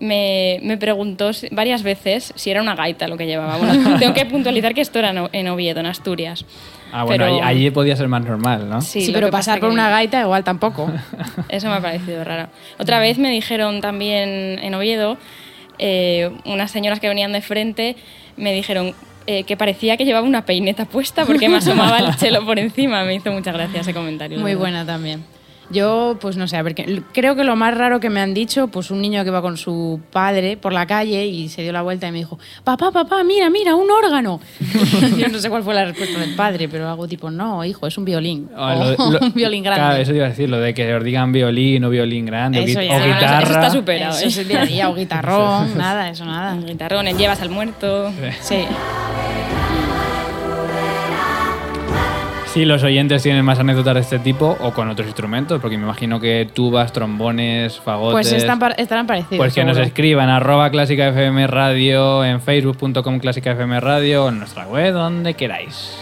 me, 0.00 0.58
me 0.62 0.76
preguntó 0.78 1.30
varias 1.52 1.82
veces 1.82 2.32
si 2.34 2.50
era 2.50 2.60
una 2.62 2.74
gaita 2.74 3.06
lo 3.06 3.16
que 3.16 3.26
llevaba. 3.26 3.56
Bueno, 3.58 3.96
tengo 3.98 4.14
que 4.14 4.26
puntualizar 4.26 4.74
que 4.74 4.80
esto 4.80 4.98
era 4.98 5.28
en 5.32 5.48
Oviedo, 5.48 5.80
en 5.80 5.86
Asturias. 5.86 6.44
Ah, 6.92 7.04
bueno, 7.04 7.24
Pero- 7.24 7.36
allí, 7.44 7.58
allí 7.60 7.70
podía 7.70 7.94
ser 7.94 8.08
más 8.08 8.24
normal, 8.24 8.68
¿no? 8.68 8.80
Sí, 8.80 9.10
pero 9.12 9.30
pasar 9.30 9.60
por 9.60 9.68
que- 9.68 9.74
una 9.74 9.90
gaita 9.90 10.20
igual 10.20 10.42
tampoco. 10.42 10.90
Eso 11.48 11.68
me 11.68 11.74
ha 11.74 11.80
parecido 11.80 12.24
raro. 12.24 12.48
Otra 12.78 12.98
vez 12.98 13.18
me 13.18 13.30
dijeron 13.30 13.80
también 13.80 14.58
en 14.60 14.74
Oviedo, 14.74 15.16
eh, 15.78 16.30
unas 16.46 16.70
señoras 16.70 16.98
que 16.98 17.08
venían 17.08 17.32
de 17.32 17.40
frente, 17.42 17.96
me 18.36 18.52
dijeron 18.52 18.94
eh, 19.26 19.44
que 19.44 19.56
parecía 19.56 19.96
que 19.96 20.04
llevaba 20.04 20.26
una 20.26 20.44
peineta 20.44 20.84
puesta 20.86 21.24
porque 21.26 21.48
me 21.48 21.58
asomaba 21.58 21.98
el 21.98 22.16
chelo 22.16 22.44
por 22.44 22.58
encima. 22.58 23.04
Me 23.04 23.14
hizo 23.14 23.30
mucha 23.30 23.52
gracia 23.52 23.82
ese 23.82 23.94
comentario. 23.94 24.38
Muy 24.40 24.54
buena 24.54 24.84
también. 24.84 25.22
Yo, 25.70 26.16
pues 26.20 26.36
no 26.36 26.48
sé, 26.48 26.56
a 26.56 26.62
ver, 26.62 26.74
creo 27.12 27.36
que 27.36 27.44
lo 27.44 27.54
más 27.54 27.76
raro 27.76 28.00
que 28.00 28.10
me 28.10 28.20
han 28.20 28.34
dicho, 28.34 28.66
pues 28.68 28.90
un 28.90 29.00
niño 29.00 29.22
que 29.24 29.30
va 29.30 29.40
con 29.40 29.56
su 29.56 30.00
padre 30.12 30.56
por 30.56 30.72
la 30.72 30.84
calle 30.86 31.26
y 31.26 31.48
se 31.48 31.62
dio 31.62 31.72
la 31.72 31.82
vuelta 31.82 32.08
y 32.08 32.12
me 32.12 32.18
dijo, 32.18 32.38
papá, 32.64 32.90
papá, 32.90 33.22
mira, 33.22 33.48
mira, 33.50 33.74
un 33.76 33.88
órgano. 33.90 34.40
Yo 35.16 35.28
no 35.28 35.38
sé 35.38 35.48
cuál 35.48 35.62
fue 35.62 35.74
la 35.74 35.84
respuesta 35.84 36.18
del 36.18 36.34
padre, 36.34 36.68
pero 36.68 36.88
algo 36.88 37.06
tipo, 37.06 37.30
no, 37.30 37.64
hijo, 37.64 37.86
es 37.86 37.96
un 37.98 38.04
violín. 38.04 38.48
Ah, 38.56 38.74
o 38.76 38.84
lo- 39.10 39.10
lo- 39.20 39.20
un 39.26 39.32
violín 39.32 39.62
grande. 39.62 39.80
Claro, 39.80 40.02
eso 40.02 40.12
iba 40.14 40.26
a 40.26 40.30
decir, 40.30 40.48
lo 40.50 40.58
de 40.58 40.74
que 40.74 40.92
os 40.92 41.04
digan 41.04 41.30
violín 41.30 41.84
o 41.84 41.90
violín 41.90 42.26
grande 42.26 42.58
o, 42.58 42.62
Eso 42.64 42.80
gui- 42.80 42.86
ya, 42.88 42.92
o 42.94 42.96
eso- 42.98 43.04
eso 43.06 43.14
guitarra. 43.14 43.42
está 43.54 43.70
superado, 43.70 44.18
Eso 44.18 44.26
es 44.26 44.38
el 44.38 44.48
día 44.48 44.62
a 44.62 44.66
día, 44.66 44.88
o 44.88 44.94
guitarrón, 44.94 45.78
nada, 45.78 46.08
eso 46.10 46.24
nada. 46.24 46.52
Un 46.54 46.66
guitarrón, 46.66 47.06
el 47.06 47.16
llevas 47.16 47.40
al 47.42 47.50
muerto. 47.50 48.12
Sí. 48.40 48.64
Si 52.52 52.64
los 52.64 52.82
oyentes 52.82 53.22
tienen 53.22 53.44
más 53.44 53.60
anécdotas 53.60 53.94
de 53.94 54.00
este 54.00 54.18
tipo 54.18 54.56
o 54.60 54.72
con 54.72 54.88
otros 54.90 55.06
instrumentos, 55.06 55.60
porque 55.60 55.78
me 55.78 55.84
imagino 55.84 56.18
que 56.18 56.48
tubas, 56.52 56.92
trombones, 56.92 57.78
fagotes. 57.78 58.12
Pues 58.12 58.32
están 58.32 58.58
par- 58.58 58.74
estarán 58.76 59.06
parecidos. 59.06 59.36
Pues 59.38 59.54
que 59.54 59.64
nos 59.64 59.78
escriban 59.78 60.28
arroba 60.28 60.68
clásica 60.70 61.08
FM 61.08 61.46
Radio, 61.46 62.24
en 62.24 62.40
facebook.com 62.40 63.20
clásica 63.20 63.52
FM 63.52 63.78
Radio, 63.78 64.28
en 64.28 64.40
nuestra 64.40 64.66
web, 64.66 64.92
donde 64.92 65.34
queráis. 65.34 65.94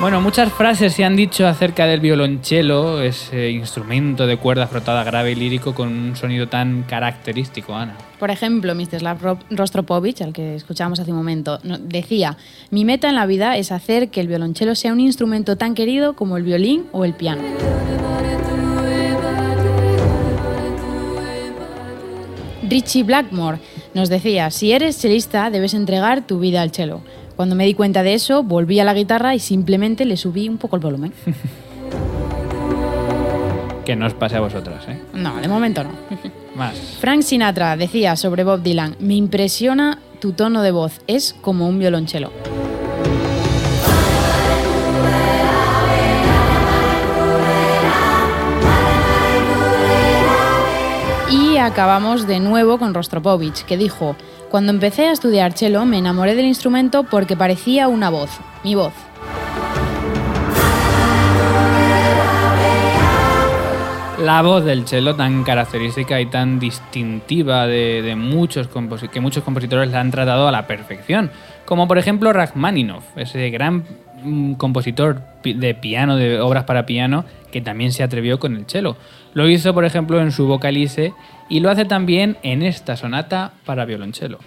Bueno, 0.00 0.22
muchas 0.22 0.50
frases 0.50 0.94
se 0.94 1.04
han 1.04 1.14
dicho 1.14 1.46
acerca 1.46 1.84
del 1.84 2.00
violonchelo, 2.00 3.02
ese 3.02 3.50
instrumento 3.50 4.26
de 4.26 4.38
cuerda 4.38 4.66
frotada 4.66 5.04
grave 5.04 5.32
y 5.32 5.34
lírico 5.34 5.74
con 5.74 5.88
un 5.88 6.16
sonido 6.16 6.48
tan 6.48 6.84
característico, 6.84 7.74
Ana. 7.74 7.96
Por 8.18 8.30
ejemplo, 8.30 8.74
Mstislav 8.74 9.20
Ro- 9.20 9.38
Rostropovich, 9.50 10.22
al 10.22 10.32
que 10.32 10.54
escuchábamos 10.54 11.00
hace 11.00 11.10
un 11.10 11.18
momento, 11.18 11.58
decía, 11.80 12.38
mi 12.70 12.86
meta 12.86 13.10
en 13.10 13.14
la 13.16 13.26
vida 13.26 13.58
es 13.58 13.72
hacer 13.72 14.08
que 14.08 14.22
el 14.22 14.28
violonchelo 14.28 14.74
sea 14.74 14.92
un 14.94 15.00
instrumento 15.00 15.56
tan 15.56 15.74
querido 15.74 16.14
como 16.14 16.38
el 16.38 16.44
violín 16.44 16.86
o 16.92 17.04
el 17.04 17.12
piano. 17.12 17.42
Richie 22.68 23.02
Blackmore 23.02 23.58
nos 23.94 24.08
decía, 24.08 24.50
si 24.50 24.72
eres 24.72 25.00
chelista 25.00 25.50
debes 25.50 25.74
entregar 25.74 26.26
tu 26.26 26.38
vida 26.38 26.62
al 26.62 26.70
cello. 26.70 27.00
Cuando 27.40 27.56
me 27.56 27.64
di 27.64 27.72
cuenta 27.72 28.02
de 28.02 28.12
eso, 28.12 28.42
volví 28.42 28.80
a 28.80 28.84
la 28.84 28.92
guitarra 28.92 29.34
y 29.34 29.38
simplemente 29.38 30.04
le 30.04 30.18
subí 30.18 30.46
un 30.46 30.58
poco 30.58 30.76
el 30.76 30.82
volumen. 30.82 31.14
Que 33.86 33.96
no 33.96 34.04
os 34.04 34.12
pase 34.12 34.36
a 34.36 34.40
vosotras, 34.40 34.86
¿eh? 34.88 35.00
No, 35.14 35.40
de 35.40 35.48
momento 35.48 35.82
no. 35.82 35.88
Más. 36.54 36.76
Frank 37.00 37.22
Sinatra 37.22 37.78
decía 37.78 38.14
sobre 38.16 38.44
Bob 38.44 38.60
Dylan, 38.62 38.94
me 39.00 39.14
impresiona 39.14 39.98
tu 40.20 40.32
tono 40.32 40.60
de 40.60 40.70
voz, 40.70 41.00
es 41.06 41.34
como 41.40 41.66
un 41.66 41.78
violonchelo. 41.78 42.30
Y 51.30 51.56
acabamos 51.56 52.26
de 52.26 52.38
nuevo 52.38 52.78
con 52.78 52.92
Rostropovich, 52.92 53.64
que 53.64 53.78
dijo, 53.78 54.14
cuando 54.50 54.72
empecé 54.72 55.06
a 55.06 55.12
estudiar 55.12 55.52
cello 55.52 55.84
me 55.86 55.98
enamoré 55.98 56.34
del 56.34 56.44
instrumento 56.44 57.04
porque 57.04 57.36
parecía 57.36 57.86
una 57.86 58.10
voz, 58.10 58.30
mi 58.64 58.74
voz. 58.74 58.92
La 64.18 64.42
voz 64.42 64.64
del 64.64 64.86
cello 64.86 65.14
tan 65.14 65.44
característica 65.44 66.20
y 66.20 66.26
tan 66.26 66.58
distintiva 66.58 67.66
de, 67.66 68.14
muchos 68.18 68.68
que 69.10 69.20
muchos 69.20 69.42
compositores 69.44 69.90
la 69.90 70.00
han 70.00 70.10
tratado 70.10 70.46
a 70.46 70.52
la 70.52 70.66
perfección, 70.66 71.30
como 71.64 71.88
por 71.88 71.96
ejemplo 71.96 72.32
Rachmaninoff, 72.32 73.16
ese 73.16 73.48
gran 73.48 73.84
mm, 74.22 74.54
compositor 74.54 75.22
de 75.42 75.74
piano, 75.74 76.16
de 76.16 76.38
obras 76.40 76.64
para 76.64 76.84
piano, 76.84 77.24
que 77.50 77.62
también 77.62 77.92
se 77.92 78.02
atrevió 78.02 78.38
con 78.38 78.56
el 78.56 78.66
cello. 78.66 78.96
Lo 79.32 79.48
hizo, 79.48 79.72
por 79.72 79.84
ejemplo, 79.84 80.20
en 80.20 80.32
su 80.32 80.46
Vocalice 80.46 81.14
y 81.50 81.60
lo 81.60 81.68
hace 81.68 81.84
también 81.84 82.38
en 82.42 82.62
esta 82.62 82.96
sonata 82.96 83.52
para 83.66 83.84
violonchelo. 83.84 84.38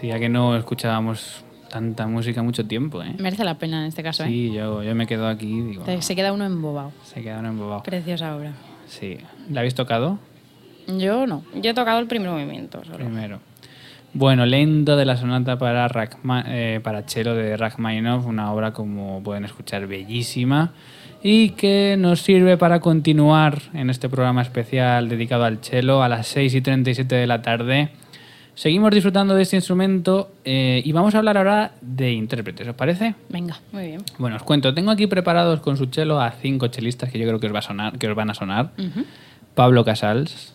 Sí, 0.00 0.08
ya 0.08 0.18
que 0.18 0.28
no 0.28 0.56
escuchábamos 0.56 1.44
tanta 1.70 2.06
música 2.06 2.42
mucho 2.42 2.66
tiempo, 2.66 3.02
¿eh? 3.02 3.14
Merece 3.18 3.44
la 3.44 3.58
pena 3.58 3.82
en 3.82 3.88
este 3.88 4.02
caso, 4.02 4.24
¿eh? 4.24 4.28
Sí, 4.28 4.52
yo, 4.52 4.82
yo 4.82 4.94
me 4.94 5.06
quedo 5.06 5.28
aquí 5.28 5.60
digo, 5.60 5.84
Te- 5.84 6.02
Se 6.02 6.16
queda 6.16 6.32
uno 6.32 6.44
embobado. 6.44 6.92
se 7.04 7.22
quedaron 7.22 7.46
embobados. 7.46 7.82
Preciosa 7.82 8.34
obra. 8.34 8.52
Sí. 8.88 9.18
¿La 9.50 9.60
habéis 9.60 9.74
tocado? 9.74 10.18
Yo 10.98 11.26
no. 11.26 11.44
Yo 11.54 11.70
he 11.70 11.74
tocado 11.74 12.00
el 12.00 12.06
primer 12.06 12.30
movimiento 12.30 12.82
solo. 12.84 12.96
Primero. 12.96 13.40
Bueno, 14.12 14.44
lento 14.44 14.96
de 14.96 15.04
la 15.04 15.16
sonata 15.16 15.56
para, 15.58 15.86
Rachma- 15.88 16.42
eh, 16.48 16.80
para 16.82 17.02
cello 17.02 17.34
de 17.36 17.56
Rachmaninoff, 17.56 18.26
una 18.26 18.52
obra 18.52 18.72
como 18.72 19.22
pueden 19.22 19.44
escuchar 19.44 19.86
bellísima 19.86 20.72
y 21.22 21.50
que 21.50 21.94
nos 21.96 22.22
sirve 22.22 22.56
para 22.56 22.80
continuar 22.80 23.60
en 23.74 23.88
este 23.90 24.08
programa 24.08 24.42
especial 24.42 25.08
dedicado 25.08 25.44
al 25.44 25.58
cello 25.62 26.02
a 26.02 26.08
las 26.08 26.26
6 26.26 26.52
y 26.56 26.60
37 26.60 27.14
de 27.14 27.26
la 27.28 27.42
tarde. 27.42 27.90
Seguimos 28.54 28.90
disfrutando 28.90 29.34
de 29.34 29.42
este 29.42 29.56
instrumento 29.56 30.32
eh, 30.44 30.82
y 30.84 30.92
vamos 30.92 31.14
a 31.14 31.18
hablar 31.18 31.38
ahora 31.38 31.72
de 31.80 32.12
intérpretes, 32.12 32.68
¿os 32.68 32.74
parece? 32.74 33.14
Venga. 33.30 33.58
Muy 33.72 33.86
bien. 33.86 34.02
Bueno, 34.18 34.36
os 34.36 34.42
cuento, 34.42 34.74
tengo 34.74 34.90
aquí 34.90 35.06
preparados 35.06 35.60
con 35.60 35.76
su 35.76 35.86
cello 35.86 36.20
a 36.20 36.30
cinco 36.32 36.66
chelistas 36.68 37.10
que 37.10 37.18
yo 37.18 37.26
creo 37.26 37.40
que 37.40 37.46
os, 37.46 37.54
va 37.54 37.60
a 37.60 37.62
sonar, 37.62 37.98
que 37.98 38.08
os 38.08 38.14
van 38.14 38.28
a 38.30 38.34
sonar. 38.34 38.70
Pablo 39.54 39.84
Casals. 39.84 40.52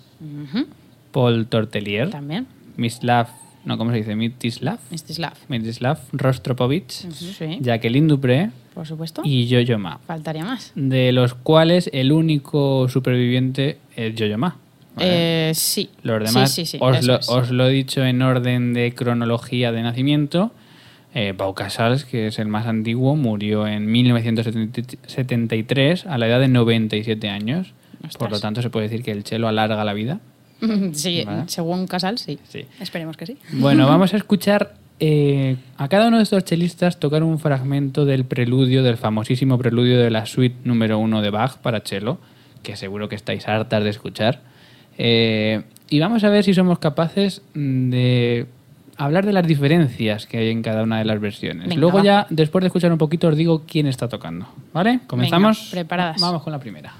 Paul 1.11 1.47
Tortelier, 1.47 2.09
También. 2.09 2.45
Mislav, 2.77 3.27
no, 3.63 3.77
¿cómo 3.77 3.91
se 3.91 3.97
dice? 3.97 4.15
Mitislav. 4.15 4.79
Stislav. 4.93 5.33
Miroslav 5.47 5.99
Rostropovich, 6.11 6.91
Sí, 6.91 7.57
Jacqueline 7.61 8.07
Dupré 8.07 8.51
por 8.73 8.85
supuesto. 8.85 9.21
y 9.23 9.47
Yo-Yo 9.47 9.79
Ma, 9.79 9.99
Faltaría 10.05 10.43
más. 10.43 10.71
de 10.75 11.11
los 11.13 11.33
cuales 11.33 11.89
el 11.93 12.11
único 12.11 12.87
superviviente 12.89 13.77
es 13.95 14.13
Yo-Yo 14.15 14.37
Ma. 14.37 14.57
¿Vale? 14.95 15.49
Eh, 15.49 15.53
sí. 15.53 15.89
los 16.03 16.23
demás 16.23 16.51
Sí, 16.51 16.65
sí, 16.65 16.71
sí. 16.71 16.77
os, 16.81 17.05
lo, 17.05 17.19
es. 17.19 17.29
os 17.29 17.51
lo 17.51 17.67
he 17.67 17.71
dicho 17.71 18.03
en 18.03 18.21
orden 18.21 18.73
de 18.73 18.93
cronología 18.93 19.71
de 19.71 19.81
nacimiento. 19.83 20.51
Eh, 21.13 21.33
Pau 21.33 21.53
Casals, 21.53 22.03
que 22.03 22.27
es 22.27 22.39
el 22.39 22.47
más 22.47 22.67
antiguo, 22.67 23.15
murió 23.15 23.67
en 23.67 23.89
1973 23.89 26.05
a 26.05 26.17
la 26.17 26.27
edad 26.27 26.39
de 26.39 26.47
97 26.47 27.29
años. 27.29 27.73
Por 28.19 28.31
lo 28.31 28.39
tanto, 28.39 28.61
se 28.61 28.69
puede 28.69 28.87
decir 28.89 29.03
que 29.03 29.11
el 29.11 29.23
chelo 29.23 29.47
alarga 29.47 29.83
la 29.83 29.93
vida. 29.93 30.19
sí, 30.93 31.23
Vale. 31.25 31.43
según 31.47 31.87
Casal, 31.87 32.17
sí. 32.17 32.39
Sí. 32.43 32.65
Esperemos 32.79 33.17
que 33.17 33.25
sí. 33.25 33.37
Bueno, 33.53 33.87
vamos 33.91 34.13
a 34.13 34.17
escuchar 34.17 34.75
eh, 34.99 35.57
a 35.77 35.87
cada 35.87 36.07
uno 36.07 36.17
de 36.17 36.23
estos 36.23 36.43
chelistas 36.45 36.99
tocar 36.99 37.23
un 37.23 37.39
fragmento 37.39 38.05
del 38.05 38.25
preludio, 38.25 38.83
del 38.83 38.97
famosísimo 38.97 39.57
preludio 39.57 39.99
de 39.99 40.09
la 40.09 40.25
suite 40.25 40.55
número 40.63 40.97
uno 40.99 41.21
de 41.21 41.29
Bach 41.29 41.57
para 41.57 41.81
cello, 41.81 42.19
que 42.63 42.75
seguro 42.75 43.09
que 43.09 43.15
estáis 43.15 43.47
hartas 43.47 43.83
de 43.83 43.89
escuchar. 43.89 44.41
Eh, 44.97 45.61
y 45.89 45.99
vamos 45.99 46.23
a 46.23 46.29
ver 46.29 46.43
si 46.43 46.53
somos 46.53 46.79
capaces 46.79 47.41
de 47.53 48.47
hablar 48.97 49.25
de 49.25 49.33
las 49.33 49.45
diferencias 49.45 50.25
que 50.25 50.37
hay 50.37 50.49
en 50.49 50.61
cada 50.61 50.83
una 50.83 50.99
de 50.99 51.05
las 51.05 51.19
versiones. 51.19 51.67
Venga, 51.67 51.79
Luego 51.79 51.97
va. 51.97 52.03
ya, 52.03 52.27
después 52.29 52.61
de 52.61 52.67
escuchar 52.67 52.91
un 52.91 52.97
poquito, 52.97 53.27
os 53.27 53.35
digo 53.35 53.63
quién 53.67 53.87
está 53.87 54.07
tocando. 54.07 54.47
¿Vale? 54.73 55.01
¿Comenzamos? 55.07 55.69
preparadas. 55.71 56.21
Vamos 56.21 56.43
con 56.43 56.51
la 56.53 56.59
primera. 56.59 56.93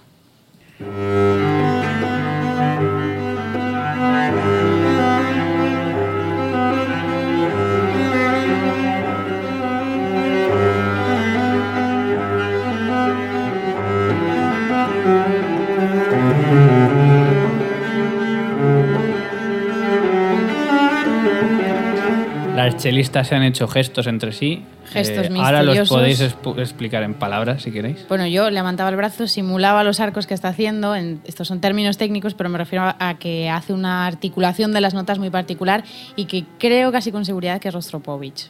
Chelistas 22.89 23.27
se 23.27 23.35
han 23.35 23.41
hecho 23.43 23.67
gestos 23.67 24.05
entre 24.05 24.31
sí. 24.31 24.63
Gestos 24.91 25.25
Eh, 25.25 25.29
Ahora 25.39 25.63
los 25.63 25.89
podéis 25.89 26.21
explicar 26.21 27.01
en 27.01 27.15
palabras 27.15 27.63
si 27.63 27.71
queréis. 27.71 28.05
Bueno, 28.07 28.27
yo 28.27 28.49
levantaba 28.51 28.89
el 28.91 28.95
brazo, 28.95 29.27
simulaba 29.27 29.83
los 29.83 29.99
arcos 29.99 30.27
que 30.27 30.35
está 30.35 30.49
haciendo. 30.49 30.95
en- 30.95 31.19
estos 31.25 31.47
son 31.47 31.59
términos 31.61 31.97
técnicos, 31.97 32.35
pero 32.35 32.49
me 32.49 32.59
refiero 32.59 32.83
a, 32.85 32.95
a 32.99 33.17
que 33.17 33.49
hace 33.49 33.73
una 33.73 34.05
articulación 34.05 34.71
de 34.71 34.81
las 34.81 34.93
notas 34.93 35.17
muy 35.17 35.31
particular 35.31 35.83
y 36.15 36.25
que 36.25 36.45
creo 36.59 36.91
casi 36.91 37.11
con 37.11 37.25
seguridad 37.25 37.59
que 37.59 37.69
es 37.69 37.73
Rostropovich. 37.73 38.49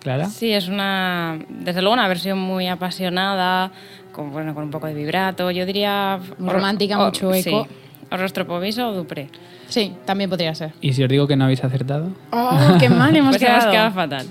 ¿Clara? 0.00 0.26
Sí, 0.26 0.50
es 0.52 0.66
una, 0.68 1.38
desde 1.48 1.82
luego, 1.82 1.92
una 1.94 2.08
versión 2.08 2.38
muy 2.38 2.66
apasionada, 2.66 3.70
con, 4.12 4.32
bueno, 4.32 4.54
con 4.54 4.64
un 4.64 4.70
poco 4.70 4.86
de 4.88 4.94
vibrato. 4.94 5.50
Yo 5.50 5.64
diría... 5.66 6.18
Muy 6.38 6.50
romántica, 6.52 6.98
mucho 6.98 7.32
eco. 7.34 7.68
Sí. 7.68 7.74
O 8.12 8.16
Rostropovich 8.16 8.78
o 8.78 8.92
Dupré. 8.92 9.28
Sí, 9.68 9.94
también 10.04 10.28
podría 10.28 10.52
ser. 10.54 10.72
¿Y 10.80 10.92
si 10.94 11.02
os 11.04 11.08
digo 11.08 11.28
que 11.28 11.36
no 11.36 11.44
habéis 11.44 11.62
acertado? 11.62 12.10
¡Oh, 12.32 12.76
qué 12.80 12.88
mal 12.88 13.14
hemos 13.14 13.30
Pues 13.36 13.42
quedado! 13.44 13.70
quedado 13.70 13.90
fatal. 13.92 14.26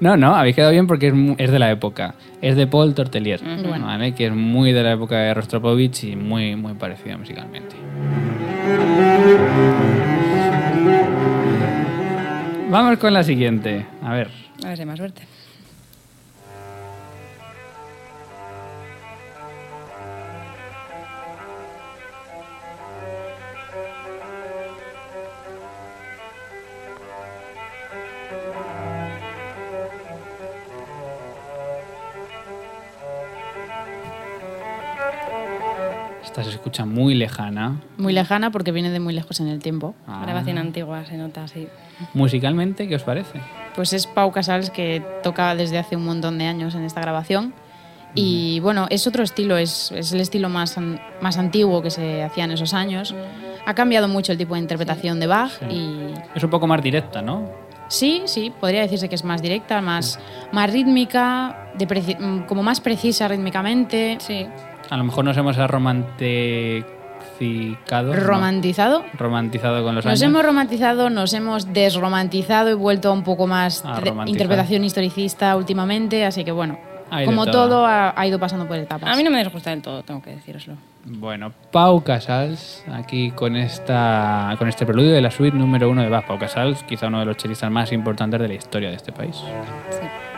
No, 0.00 0.16
no, 0.16 0.34
habéis 0.34 0.56
quedado 0.56 0.72
bien 0.72 0.86
porque 0.88 1.12
es, 1.38 1.50
de 1.50 1.58
la 1.58 1.70
época. 1.70 2.14
Es 2.42 2.56
de 2.56 2.66
Paul 2.66 2.94
Tortelier, 2.94 3.40
Bueno. 3.42 3.86
¿vale? 3.86 4.14
que 4.14 4.26
es 4.26 4.32
muy 4.32 4.72
de 4.72 4.82
la 4.82 4.92
época 4.92 5.16
de 5.18 5.32
Rostropovich 5.34 6.04
y 6.04 6.16
muy, 6.16 6.56
muy 6.56 6.74
parecido 6.74 7.18
musicalmente. 7.18 7.76
Vamos 12.70 12.98
con 12.98 13.12
la 13.12 13.22
siguiente. 13.22 13.86
A 14.02 14.12
ver. 14.14 14.30
A 14.64 14.68
ver 14.68 14.76
si 14.76 14.82
hay 14.82 14.86
más 14.86 14.98
suerte. 14.98 15.22
Esta 36.30 36.44
se 36.44 36.50
escucha 36.50 36.84
muy 36.86 37.14
lejana. 37.14 37.80
Muy 37.98 38.12
lejana 38.12 38.52
porque 38.52 38.70
viene 38.70 38.90
de 38.90 39.00
muy 39.00 39.12
lejos 39.12 39.40
en 39.40 39.48
el 39.48 39.58
tiempo. 39.58 39.96
Ah. 40.06 40.20
Grabación 40.22 40.58
antigua 40.58 41.04
se 41.04 41.16
nota 41.16 41.42
así. 41.42 41.66
Musicalmente, 42.14 42.86
¿qué 42.86 42.94
os 42.94 43.02
parece? 43.02 43.40
Pues 43.74 43.92
es 43.92 44.06
Pau 44.06 44.30
Casals 44.30 44.70
que 44.70 45.02
toca 45.24 45.56
desde 45.56 45.78
hace 45.78 45.96
un 45.96 46.04
montón 46.04 46.38
de 46.38 46.46
años 46.46 46.76
en 46.76 46.84
esta 46.84 47.00
grabación. 47.00 47.52
Y 48.14 48.60
bueno, 48.60 48.86
es 48.90 49.08
otro 49.08 49.24
estilo, 49.24 49.56
es, 49.56 49.90
es 49.90 50.12
el 50.12 50.20
estilo 50.20 50.48
más, 50.48 50.78
an- 50.78 51.00
más 51.20 51.36
antiguo 51.36 51.82
que 51.82 51.90
se 51.90 52.22
hacía 52.22 52.44
en 52.44 52.52
esos 52.52 52.74
años. 52.74 53.12
Ha 53.66 53.74
cambiado 53.74 54.06
mucho 54.06 54.30
el 54.30 54.38
tipo 54.38 54.54
de 54.54 54.60
interpretación 54.60 55.18
de 55.18 55.26
Bach 55.26 55.50
y 55.68 55.96
Es 56.36 56.44
un 56.44 56.50
poco 56.50 56.66
más 56.68 56.80
directa, 56.80 57.22
¿no? 57.22 57.48
sí, 57.88 58.22
sí, 58.26 58.52
podría 58.60 58.82
decirse 58.82 59.08
que 59.08 59.16
es 59.16 59.24
más 59.24 59.42
directa, 59.42 59.80
más, 59.80 60.20
más 60.52 60.72
rítmica, 60.72 61.72
de 61.76 62.44
como 62.46 62.62
más 62.62 62.80
precisa 62.80 63.26
rítmicamente, 63.26 64.16
Sí. 64.20 64.46
A 64.90 64.96
lo 64.96 65.04
mejor 65.04 65.24
nos 65.24 65.36
hemos 65.36 65.56
romanticado. 65.56 66.84
¿no? 68.12 68.20
romantizado. 68.20 69.04
Romantizado 69.14 69.84
con 69.84 69.94
los 69.94 70.04
Nos 70.04 70.12
años. 70.12 70.22
hemos 70.22 70.44
romantizado, 70.44 71.10
nos 71.10 71.32
hemos 71.32 71.72
desromantizado 71.72 72.70
y 72.70 72.74
vuelto 72.74 73.08
a 73.10 73.12
un 73.12 73.22
poco 73.22 73.46
más 73.46 73.84
interpretación 74.26 74.84
historicista 74.84 75.56
últimamente, 75.56 76.24
así 76.24 76.44
que 76.44 76.52
bueno, 76.52 76.78
como 77.24 77.44
todo. 77.46 77.68
todo 77.68 77.86
ha, 77.86 78.12
ha 78.20 78.26
ido 78.26 78.38
pasando 78.38 78.66
por 78.66 78.76
etapas. 78.76 79.08
A 79.08 79.16
mí 79.16 79.22
no 79.22 79.30
me 79.30 79.38
disgusta 79.42 79.70
del 79.70 79.80
todo, 79.82 80.02
tengo 80.02 80.20
que 80.22 80.30
deciroslo. 80.30 80.74
Bueno, 81.04 81.52
Pau 81.70 82.02
Casals, 82.02 82.84
aquí 82.92 83.30
con 83.30 83.56
esta 83.56 84.54
con 84.58 84.68
este 84.68 84.84
preludio 84.84 85.12
de 85.12 85.20
la 85.22 85.30
suite 85.30 85.56
número 85.56 85.88
uno 85.88 86.02
de 86.02 86.08
Bach. 86.08 86.26
Pau 86.26 86.38
Casals, 86.38 86.82
quizá 86.82 87.06
uno 87.06 87.20
de 87.20 87.26
los 87.26 87.36
chelistas 87.36 87.70
más 87.70 87.92
importantes 87.92 88.40
de 88.40 88.48
la 88.48 88.54
historia 88.54 88.90
de 88.90 88.96
este 88.96 89.12
país. 89.12 89.36
Sí. 89.90 90.29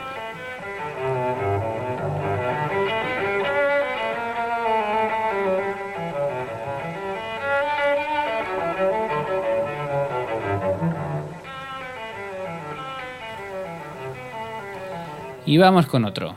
Y 15.44 15.58
vamos 15.58 15.86
con 15.86 16.04
otro. 16.04 16.36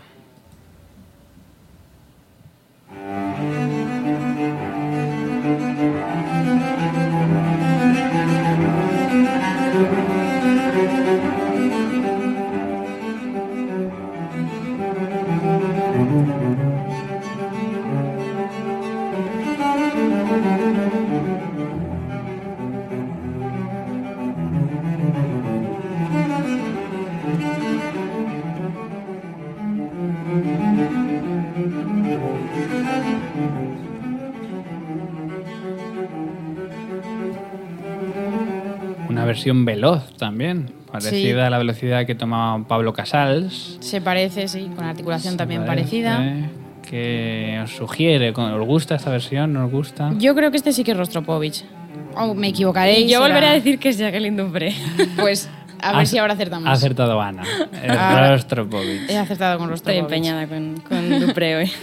Versión 39.36 39.66
veloz 39.66 40.16
también, 40.18 40.72
parecida 40.92 41.48
a 41.48 41.50
la 41.50 41.58
velocidad 41.58 42.06
que 42.06 42.16
tomaba 42.16 42.66
Pablo 42.68 42.94
Casals. 42.94 43.78
Se 43.82 44.00
parece, 44.02 44.48
sí, 44.48 44.72
con 44.76 44.86
articulación 44.86 45.34
Se 45.34 45.38
también 45.38 45.66
parece, 45.66 46.02
parecida. 46.04 46.50
Que 46.90 47.60
os 47.64 47.72
sugiere, 47.76 48.32
¿os 48.32 48.66
gusta 48.66 48.96
esta 48.96 49.10
versión? 49.10 49.54
¿No 49.54 49.66
os 49.66 49.72
gusta? 49.72 50.12
Yo 50.18 50.36
creo 50.36 50.52
que 50.52 50.58
este 50.58 50.72
sí 50.72 50.84
que 50.84 50.92
es 50.92 50.98
Rostropovich. 50.98 51.66
O 52.16 52.34
me 52.34 52.48
equivocaré. 52.50 53.00
Y 53.00 53.04
yo 53.10 53.18
será- 53.18 53.28
volveré 53.28 53.48
a 53.48 53.52
decir 53.54 53.78
que 53.80 53.90
es 53.90 53.98
Jacqueline 53.98 54.38
Dupré. 54.38 54.74
Pues 55.20 55.50
a 55.82 55.98
ver 55.98 56.08
si 56.08 56.18
ahora 56.18 56.34
acertamos. 56.34 56.70
Ha 56.70 56.72
acertado 56.72 57.20
Ana. 57.22 57.44
Es 57.84 57.92
Ah. 57.92 58.30
Rostropovich. 58.32 59.10
He 59.10 59.18
acertado 59.18 59.58
con 59.58 59.74
Estoy 59.74 60.00
Rostropovich. 60.00 60.28
empeñada 60.28 60.48
con, 60.48 60.80
con 60.88 61.20
Dupré 61.28 61.56
hoy. 61.58 61.72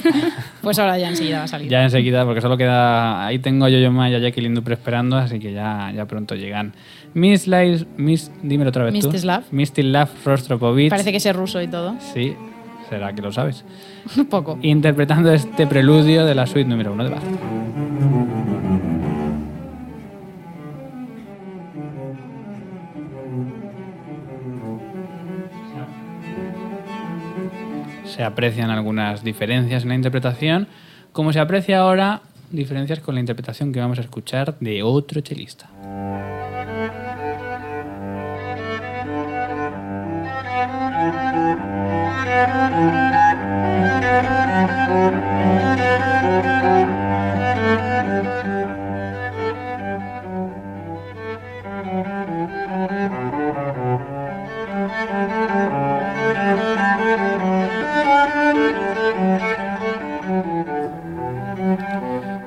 Pues 0.62 0.78
ahora 0.78 0.96
ya 0.96 1.08
enseguida 1.08 1.38
va 1.38 1.44
a 1.44 1.48
salir. 1.48 1.68
Ya 1.68 1.82
enseguida, 1.82 2.24
porque 2.24 2.40
solo 2.40 2.56
queda. 2.56 3.26
Ahí 3.26 3.40
tengo 3.40 3.64
a 3.64 3.68
Yo-Yo 3.68 3.90
Ma 3.90 4.08
y 4.08 4.14
a 4.14 4.20
Jacqueline 4.20 4.54
Dupré 4.54 4.74
esperando, 4.74 5.16
así 5.16 5.40
que 5.40 5.52
ya, 5.52 5.90
ya 5.92 6.06
pronto 6.06 6.36
llegan. 6.36 6.72
Miss 7.14 7.46
Lies, 7.46 7.86
Miss, 7.96 8.30
dímelo 8.42 8.70
otra 8.70 8.84
vez 8.84 8.92
tú. 8.94 9.08
Mistislav. 9.08 9.44
Mistislav 9.50 10.08
Rostropovich. 10.24 10.90
Parece 10.90 11.10
que 11.10 11.18
es 11.18 11.36
ruso 11.36 11.60
y 11.60 11.68
todo. 11.68 11.94
Sí, 12.14 12.34
será 12.88 13.12
que 13.14 13.22
lo 13.22 13.32
sabes. 13.32 13.64
Un 14.16 14.26
poco. 14.30 14.58
Interpretando 14.62 15.32
este 15.32 15.66
preludio 15.66 16.24
de 16.24 16.34
la 16.34 16.46
suite 16.46 16.68
número 16.68 16.92
uno 16.92 17.04
de 17.04 17.10
Bach. 17.10 17.22
Se 28.04 28.22
aprecian 28.22 28.70
algunas 28.70 29.24
diferencias 29.24 29.84
en 29.84 29.88
la 29.88 29.94
interpretación, 29.94 30.68
como 31.12 31.32
se 31.32 31.40
aprecia 31.40 31.80
ahora 31.80 32.20
diferencias 32.50 33.00
con 33.00 33.14
la 33.14 33.20
interpretación 33.20 33.72
que 33.72 33.80
vamos 33.80 33.98
a 33.98 34.02
escuchar 34.02 34.58
de 34.60 34.82
otro 34.82 35.22
chelista. 35.22 35.70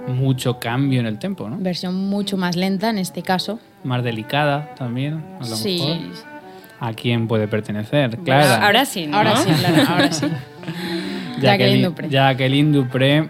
Mucho 0.07 0.59
cambio 0.59 0.99
en 0.99 1.05
el 1.05 1.19
tempo, 1.19 1.49
¿no? 1.49 1.57
Versión 1.59 1.95
mucho 2.09 2.37
más 2.37 2.55
lenta 2.55 2.89
en 2.89 2.97
este 2.97 3.21
caso. 3.21 3.59
Más 3.83 4.03
delicada 4.03 4.73
también, 4.75 5.23
a 5.39 5.47
lo 5.47 5.55
Sí. 5.55 5.79
mejor. 5.81 6.25
¿A 6.79 6.93
quién 6.93 7.27
puede 7.27 7.47
pertenecer? 7.47 8.17
Claro. 8.19 8.63
Ahora 8.65 8.85
sí, 8.85 9.07
¿no? 9.07 9.17
Ahora 9.17 9.35
sí, 9.37 9.49
claro, 9.51 9.83
ahora 9.89 10.11
sí. 10.11 10.25
Jacqueline 11.45 11.83
Dupré. 11.83 12.09
Jacqueline 12.09 12.71
Dupré, 12.71 13.29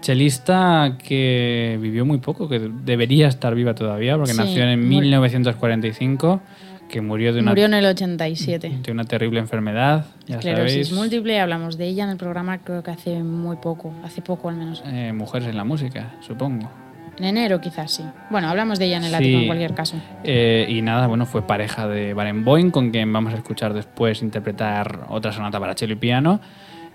chelista 0.00 0.96
que 1.06 1.78
vivió 1.80 2.04
muy 2.04 2.18
poco, 2.18 2.48
que 2.48 2.58
debería 2.58 3.28
estar 3.28 3.54
viva 3.54 3.74
todavía, 3.74 4.16
porque 4.16 4.32
Sí, 4.32 4.38
nació 4.38 4.62
en 4.64 4.80
murió- 4.80 5.00
1945, 5.00 6.40
que 6.88 7.00
murió 7.00 7.32
de 7.34 7.40
una, 7.40 7.50
Murió 7.50 7.66
en 7.66 7.74
el 7.74 7.84
87. 7.86 8.78
de 8.82 8.92
una 8.92 9.04
terrible 9.04 9.40
enfermedad, 9.40 10.06
ya 10.26 10.36
Esclerosis 10.36 10.88
sabéis. 10.88 10.92
múltiple, 10.92 11.38
hablamos 11.40 11.76
de 11.76 11.86
ella 11.88 12.04
en 12.04 12.10
el 12.10 12.16
programa 12.16 12.58
creo 12.58 12.82
que 12.82 12.90
hace 12.90 13.22
muy 13.22 13.56
poco, 13.56 13.92
hace 14.04 14.22
poco 14.22 14.48
al 14.48 14.56
menos. 14.56 14.82
Eh, 14.86 15.12
mujeres 15.12 15.48
en 15.48 15.56
la 15.56 15.64
música, 15.64 16.14
supongo. 16.20 16.70
En 17.18 17.24
enero 17.24 17.60
quizás 17.60 17.90
sí. 17.90 18.04
Bueno, 18.30 18.48
hablamos 18.48 18.78
de 18.78 18.86
ella 18.86 18.98
en 18.98 19.04
el 19.04 19.10
Sí. 19.10 19.16
ático 19.16 19.38
en 19.40 19.46
cualquier 19.46 19.74
caso. 19.74 19.96
Eh, 20.22 20.66
y 20.68 20.80
nada, 20.82 21.08
bueno, 21.08 21.26
fue 21.26 21.42
pareja 21.42 21.88
de 21.88 22.14
Barenboim, 22.14 22.70
con 22.70 22.90
quien 22.92 23.12
vamos 23.12 23.34
a 23.34 23.36
escuchar 23.36 23.74
después 23.74 24.22
interpretar 24.22 25.00
otra 25.08 25.32
sonata 25.32 25.58
para 25.58 25.74
cello 25.74 25.94
y 25.94 25.96
piano. 25.96 26.40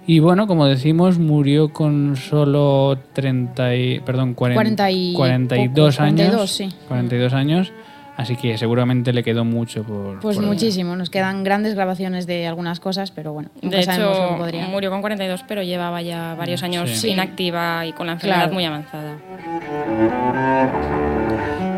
Y 0.06 0.20
bueno, 0.20 0.48
como 0.48 0.66
decimos, 0.66 1.18
murió 1.18 1.72
con 1.72 2.18
solo 2.18 2.98
30 3.14 3.76
y, 3.76 4.00
perdón, 4.02 4.34
40 4.34 4.56
40 4.58 4.92
y 4.92 5.14
42 5.14 5.96
poco, 5.96 6.04
años. 6.06 6.16
42, 6.28 6.52
sí. 6.52 6.70
42 6.90 7.34
años. 7.34 7.72
Así 8.16 8.36
que 8.36 8.58
seguramente 8.60 9.12
le 9.12 9.24
quedó 9.24 9.44
mucho 9.44 9.84
por. 9.84 10.20
Pues 10.20 10.36
por- 10.38 10.46
muchísimo, 10.46 10.96
nos 10.96 11.10
quedan 11.10 11.44
grandes 11.44 11.74
grabaciones 11.74 12.28
de 12.28 12.46
algunas 12.46 12.80
cosas, 12.80 13.10
pero 13.10 13.34
bueno, 13.34 13.50
nunca 13.62 13.78
De 13.78 13.84
sabemos 13.84 14.18
hecho, 14.18 14.38
podría. 14.38 14.68
murió 14.68 14.92
con 14.92 15.02
42, 15.02 15.44
pero 15.48 15.64
llevaba 15.64 16.00
ya 16.04 16.36
varios 16.36 16.62
años 16.62 16.92
Sí. 16.92 17.10
inactiva 17.10 17.86
y 17.88 17.94
con 17.94 18.06
la 18.06 18.14
enfermedad 18.14 18.42
Claro. 18.42 18.54
muy 18.54 18.66
avanzada. 18.66 19.18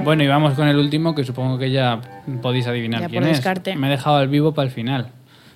Bueno, 0.04 0.24
y 0.24 0.28
vamos 0.28 0.54
con 0.56 0.68
el 0.68 0.78
último, 0.78 1.16
que 1.16 1.24
supongo 1.24 1.58
que 1.58 1.72
ya 1.72 2.02
podéis 2.42 2.68
adivinar 2.68 3.02
Ya 3.02 3.08
quién 3.10 3.22
por 3.24 3.30
es. 3.32 3.38
descarte. 3.38 3.76
Me 3.76 3.88
he 3.88 3.92
dejado 3.92 4.18
al 4.18 4.28
vivo 4.28 4.54
para 4.54 4.68
el 4.68 4.74
final. 4.74 5.08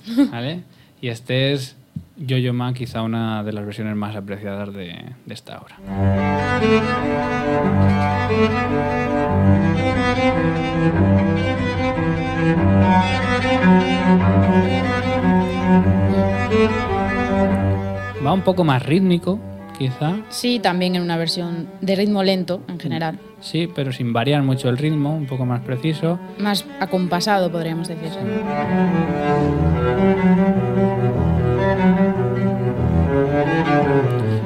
¿Vale? 0.32 0.62
y 1.02 1.08
este 1.08 1.54
es 1.54 1.78
Yo-Yo 2.20 2.54
Ma, 2.54 2.74
quizá 2.74 3.02
una 3.02 3.44
de 3.44 3.54
las 3.54 3.66
versiones 3.66 3.96
más 3.96 4.14
apreciadas 4.16 4.74
de, 4.74 4.94
de 5.26 5.34
esta 5.34 5.58
obra. 5.60 5.78
Va 18.26 18.34
un 18.34 18.42
poco 18.42 18.66
más 18.66 18.86
rítmico, 18.86 19.40
quizá. 19.78 20.18
Sí, 20.28 20.60
también 20.60 20.98
en 20.98 21.04
una 21.04 21.16
versión 21.16 21.70
de 21.80 21.96
ritmo 21.96 22.22
lento 22.24 22.62
en 22.68 22.80
general. 22.82 23.18
Sí, 23.40 23.70
pero 23.74 23.94
sin 23.94 24.12
variar 24.12 24.44
mucho 24.44 24.68
el 24.68 24.78
ritmo, 24.78 25.16
un 25.16 25.26
poco 25.26 25.46
más 25.46 25.62
preciso. 25.62 26.20
Más 26.38 26.66
acompasado, 26.82 27.50
podríamos 27.50 27.88
decir. 27.88 28.12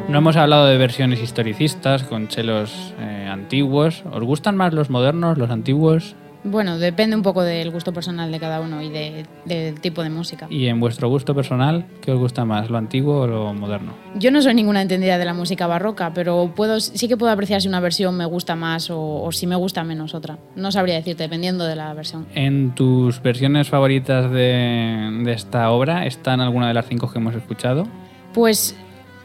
No 0.09 0.17
hemos 0.19 0.35
hablado 0.35 0.65
de 0.67 0.77
versiones 0.77 1.21
historicistas 1.21 2.03
con 2.03 2.27
chelos 2.27 2.93
eh, 2.99 3.27
antiguos. 3.31 4.03
¿Os 4.11 4.23
gustan 4.23 4.55
más 4.55 4.73
los 4.73 4.89
modernos, 4.89 5.37
los 5.37 5.49
antiguos? 5.49 6.15
Bueno, 6.45 6.77
depende 6.77 7.15
un 7.15 7.21
poco 7.23 7.41
del 7.41 7.71
gusto 7.71 7.93
personal 7.93 8.29
de 8.29 8.37
cada 8.37 8.59
uno 8.59 8.81
y 8.81 8.89
de- 8.89 9.25
del 9.45 9.79
tipo 9.79 10.03
de 10.03 10.09
música. 10.09 10.45
Y 10.49 10.67
en 10.67 10.79
vuestro 10.81 11.07
gusto 11.07 11.33
personal, 11.33 11.85
¿qué 12.01 12.11
os 12.11 12.19
gusta 12.19 12.43
más, 12.43 12.69
lo 12.69 12.77
antiguo 12.77 13.21
o 13.21 13.27
lo 13.27 13.53
moderno? 13.53 13.93
Yo 14.15 14.29
no 14.29 14.41
soy 14.41 14.53
ninguna 14.53 14.81
entendida 14.81 15.17
de 15.17 15.23
la 15.23 15.33
música 15.33 15.67
barroca, 15.67 16.11
pero 16.13 16.51
puedo, 16.53 16.81
sí 16.81 17.07
que 17.07 17.15
puedo 17.15 17.31
apreciar 17.31 17.61
si 17.61 17.69
una 17.69 17.79
versión 17.79 18.17
me 18.17 18.25
gusta 18.25 18.57
más 18.57 18.89
o, 18.89 19.23
o 19.23 19.31
si 19.31 19.47
me 19.47 19.55
gusta 19.55 19.85
menos 19.85 20.13
otra. 20.13 20.37
No 20.57 20.69
sabría 20.71 20.95
decirte, 20.95 21.23
dependiendo 21.23 21.63
de 21.63 21.77
la 21.77 21.93
versión. 21.93 22.27
¿En 22.35 22.75
tus 22.75 23.21
versiones 23.21 23.69
favoritas 23.69 24.29
de, 24.29 25.21
de 25.23 25.31
esta 25.31 25.71
obra 25.71 26.05
están 26.05 26.41
alguna 26.41 26.67
de 26.67 26.73
las 26.73 26.85
cinco 26.87 27.09
que 27.09 27.19
hemos 27.19 27.35
escuchado? 27.35 27.87
Pues 28.33 28.75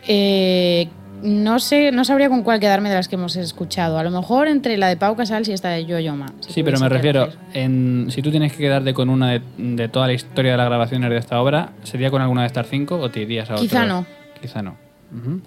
eh, 0.07 0.89
no 1.23 1.59
sé, 1.59 1.91
no 1.93 2.05
sabría 2.05 2.29
con 2.29 2.43
cuál 2.43 2.61
quedarme 2.61 2.89
de 2.89 2.95
las 2.95 3.09
que 3.09 3.17
hemos 3.17 3.35
escuchado. 3.37 3.99
A 3.99 4.03
lo 4.05 4.11
mejor 4.11 4.47
entre 4.49 4.77
la 4.77 4.89
de 4.89 4.97
Pau 4.97 5.17
Casals 5.17 5.49
y 5.49 5.53
esta 5.53 5.71
de 5.71 5.85
Yo 5.87 5.99
Yoma. 5.99 6.27
si 6.41 6.53
Sí, 6.53 6.63
pero 6.63 6.79
me 6.79 6.89
refiero, 6.89 7.29
en, 7.55 8.07
si 8.11 8.23
tú 8.23 8.31
tienes 8.31 8.53
que 8.53 8.59
quedarte 8.59 8.95
con 8.95 9.09
una 9.11 9.31
de, 9.33 9.43
de 9.59 9.89
toda 9.89 10.07
la 10.07 10.13
historia 10.13 10.53
de 10.53 10.59
las 10.59 10.67
grabaciones 10.69 11.11
de 11.11 11.17
esta 11.17 11.41
obra, 11.41 11.71
¿sería 11.83 12.11
con 12.11 12.23
alguna 12.23 12.43
de 12.43 12.47
estas 12.49 12.69
cinco 12.69 12.97
o 12.99 13.11
te 13.11 13.21
irías 13.23 13.51
a 13.51 13.55
otra? 13.55 13.63
Quizá 13.63 13.85
no. 13.85 14.07
Quizá 14.41 14.63
no. 14.63 14.77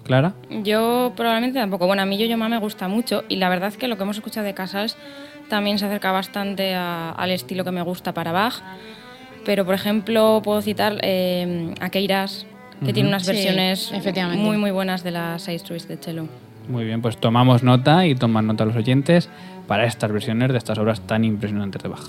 ¿Clara? 0.02 0.34
Yo 0.50 1.12
probablemente 1.16 1.60
tampoco. 1.60 1.86
Bueno, 1.86 2.02
a 2.02 2.06
mí 2.06 2.18
Yo-Yo 2.18 2.36
Ma 2.36 2.48
me 2.48 2.58
gusta 2.58 2.88
mucho 2.88 3.22
y 3.28 3.36
la 3.36 3.48
verdad 3.48 3.68
es 3.68 3.76
que 3.76 3.86
lo 3.86 3.96
que 3.96 4.02
hemos 4.02 4.16
escuchado 4.16 4.44
de 4.44 4.54
Casals 4.54 4.96
también 5.48 5.78
se 5.78 5.86
acerca 5.86 6.10
bastante 6.10 6.74
a- 6.74 7.10
al 7.12 7.30
estilo 7.30 7.62
que 7.64 7.70
me 7.70 7.80
gusta 7.82 8.12
para 8.12 8.32
Bach. 8.32 8.54
Pero, 9.44 9.64
por 9.64 9.74
ejemplo, 9.76 10.40
puedo 10.42 10.60
citar 10.62 10.98
eh, 11.02 11.74
a 11.80 11.90
Queiras, 11.90 12.44
que 12.84 12.92
tiene 12.92 13.08
unas 13.08 13.24
Sí, 13.24 13.32
versiones 13.32 13.90
efectivamente. 13.92 14.42
muy, 14.42 14.56
muy 14.56 14.70
buenas 14.70 15.02
de 15.04 15.10
las 15.12 15.42
Side 15.42 15.56
Stories 15.56 15.88
de 15.88 15.96
cello. 15.96 16.26
Muy 16.68 16.84
bien, 16.84 17.02
pues 17.02 17.16
tomamos 17.16 17.62
nota 17.62 18.06
y 18.06 18.14
toman 18.14 18.46
nota 18.46 18.64
los 18.64 18.76
oyentes 18.76 19.28
para 19.66 19.84
estas 19.86 20.12
versiones 20.12 20.50
de 20.52 20.58
estas 20.58 20.78
obras 20.78 21.00
tan 21.00 21.24
impresionantes 21.24 21.82
de 21.82 21.88
Bach. 21.88 22.02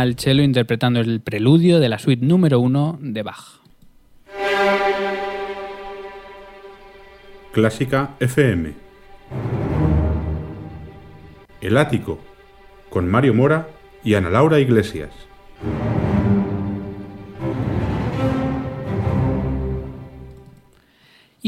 Al 0.00 0.16
cello 0.16 0.42
interpretando 0.42 1.00
el 1.00 1.20
preludio 1.20 1.78
de 1.78 1.90
la 1.90 1.98
suite 1.98 2.24
número 2.24 2.60
1 2.60 2.98
de 3.02 3.22
Bach. 3.22 3.60
Clásica 7.52 8.14
FM. 8.18 8.72
El 11.60 11.76
Ático, 11.76 12.20
con 12.88 13.06
Mario 13.06 13.34
Mora 13.34 13.68
y 14.02 14.14
Ana 14.14 14.30
Laura 14.30 14.60
Iglesias. 14.60 15.10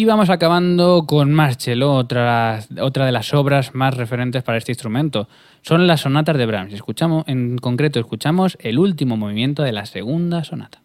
Y 0.04 0.06
vamos 0.06 0.28
acabando 0.28 1.06
con 1.06 1.32
Marcello, 1.32 1.94
otra, 1.94 2.60
otra 2.78 3.06
de 3.06 3.12
las 3.12 3.32
obras 3.32 3.74
más 3.74 3.96
referentes 3.96 4.42
para 4.42 4.58
este 4.58 4.70
instrumento. 4.70 5.28
Son 5.62 5.86
las 5.86 6.02
sonatas 6.02 6.36
de 6.36 6.44
Brahms. 6.44 6.74
Escuchamos, 6.74 7.24
en 7.26 7.56
concreto, 7.56 8.00
escuchamos 8.00 8.58
el 8.60 8.78
último 8.78 9.16
movimiento 9.16 9.62
de 9.62 9.72
la 9.72 9.86
segunda 9.86 10.44
sonata. 10.44 10.82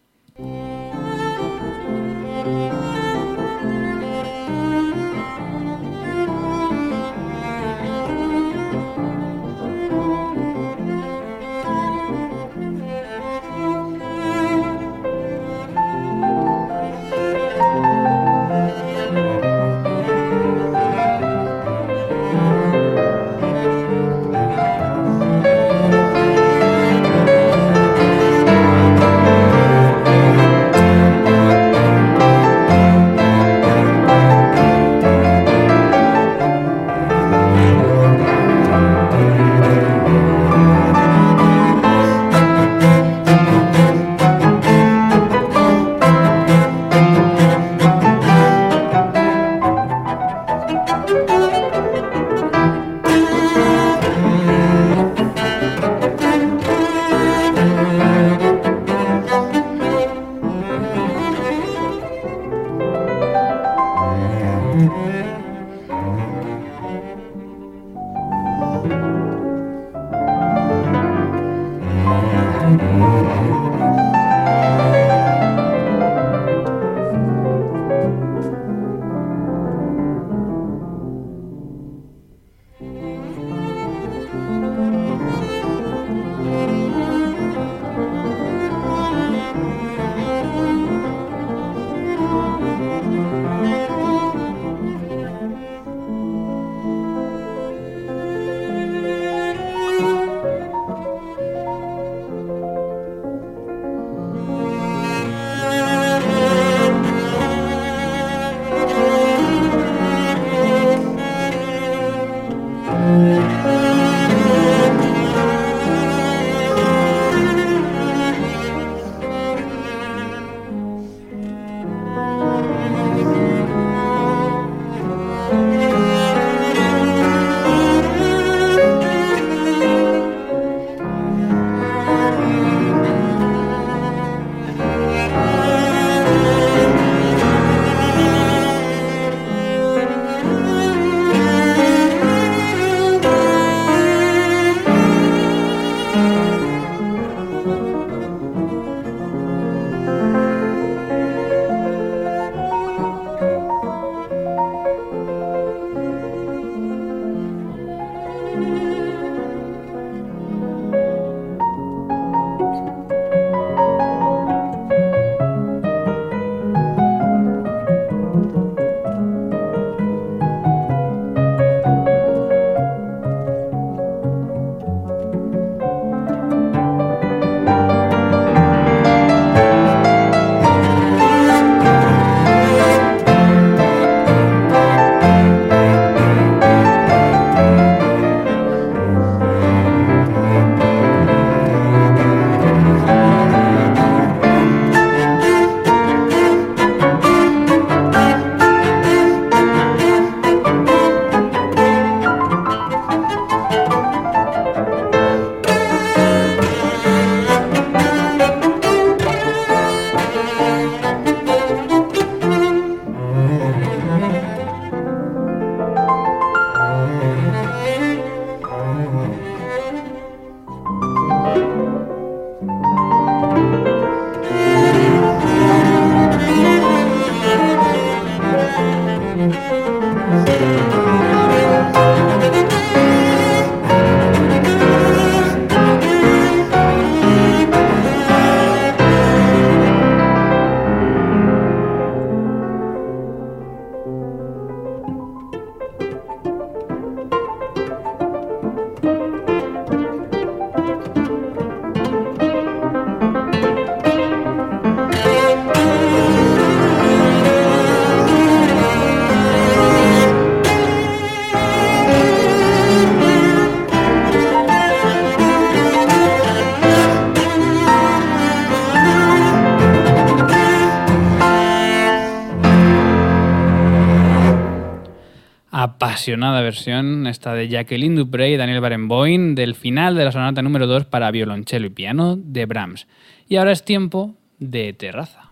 Apasionada 276.20 276.59
versión, 276.59 277.28
esta 277.28 277.53
de 277.53 277.70
Jacqueline 277.70 278.13
Dupré 278.13 278.49
y 278.49 278.57
Daniel 278.57 278.82
Barenboim, 278.82 279.55
del 279.55 279.74
final 279.74 280.15
de 280.15 280.26
la 280.26 280.34
sonata 280.34 280.61
número 280.61 280.86
2 280.86 281.05
para 281.05 281.32
violonchelo 281.32 281.88
y 281.88 281.91
piano 281.91 282.36
de 282.36 282.65
Brahms. 282.65 283.07
Y 283.47 283.55
ahora 283.55 283.72
es 283.72 283.86
tiempo 283.86 284.36
de 284.57 284.91
terraza. 284.91 285.49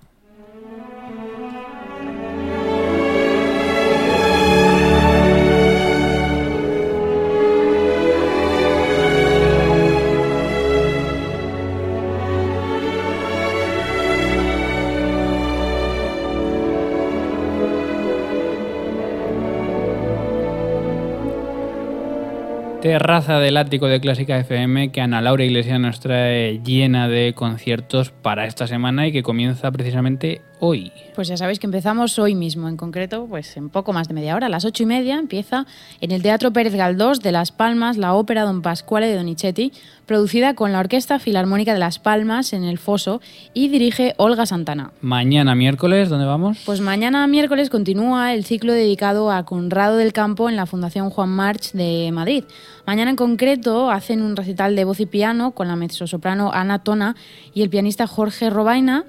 Terraza 22.87 23.41
del 23.41 23.57
ático 23.57 23.87
de 23.87 23.99
Clásica 23.99 24.39
FM 24.39 24.93
que 24.93 25.01
Ana 25.01 25.19
Laura 25.19 25.43
Iglesias 25.43 25.77
nos 25.77 25.99
trae 25.99 26.61
llena 26.63 27.09
de 27.09 27.33
conciertos 27.33 28.11
para 28.11 28.45
esta 28.45 28.65
semana 28.65 29.05
y 29.05 29.11
que 29.11 29.23
comienza 29.23 29.69
precisamente 29.73 30.41
hoy. 30.59 30.91
Pues 31.15 31.27
ya 31.27 31.37
sabéis 31.37 31.59
que 31.59 31.65
empezamos 31.65 32.19
hoy 32.19 32.35
mismo, 32.35 32.69
en 32.69 32.77
concreto, 32.77 33.25
pues 33.27 33.57
en 33.57 33.69
poco 33.69 33.93
más 33.93 34.07
de 34.07 34.13
media 34.13 34.35
hora, 34.35 34.47
a 34.47 34.49
las 34.49 34.65
ocho 34.65 34.83
y 34.83 34.85
media 34.85 35.17
empieza 35.17 35.65
en 35.99 36.11
el 36.11 36.21
Teatro 36.21 36.53
Pérez 36.53 36.75
Galdós 36.75 37.21
de 37.21 37.31
Las 37.31 37.51
Palmas 37.51 37.97
la 37.97 38.13
ópera 38.13 38.43
Don 38.43 38.61
Pasquale 38.61 39.07
de 39.07 39.15
Donizetti, 39.15 39.73
producida 40.05 40.53
con 40.53 40.71
la 40.71 40.79
Orquesta 40.79 41.19
Filarmónica 41.19 41.73
de 41.73 41.79
Las 41.79 41.99
Palmas 41.99 42.53
en 42.53 42.63
el 42.63 42.77
Foso 42.77 43.19
y 43.53 43.67
dirige 43.69 44.13
Olga 44.17 44.45
Santana. 44.45 44.91
Mañana 45.01 45.55
miércoles, 45.55 46.09
¿dónde 46.09 46.25
vamos? 46.25 46.59
Pues 46.65 46.81
mañana 46.81 47.25
miércoles 47.27 47.69
continúa 47.69 48.33
el 48.33 48.45
ciclo 48.45 48.73
dedicado 48.73 49.31
a 49.31 49.43
Conrado 49.43 49.97
del 49.97 50.13
Campo 50.13 50.49
en 50.49 50.55
la 50.55 50.65
Fundación 50.65 51.09
Juan 51.09 51.29
March 51.29 51.71
de 51.73 52.11
Madrid. 52.13 52.43
Mañana 52.85 53.09
en 53.09 53.17
concreto 53.17 53.91
hacen 53.91 54.21
un 54.21 54.37
recital 54.37 54.75
de 54.75 54.85
voz 54.85 55.01
y 55.01 55.05
piano 55.05 55.51
con 55.51 55.67
la 55.67 55.75
mezzosoprano 55.75 56.51
Ana 56.53 56.79
Tona 56.79 57.17
y 57.53 57.61
el 57.61 57.69
pianista 57.69 58.07
Jorge 58.07 58.49
Robaina 58.49 59.03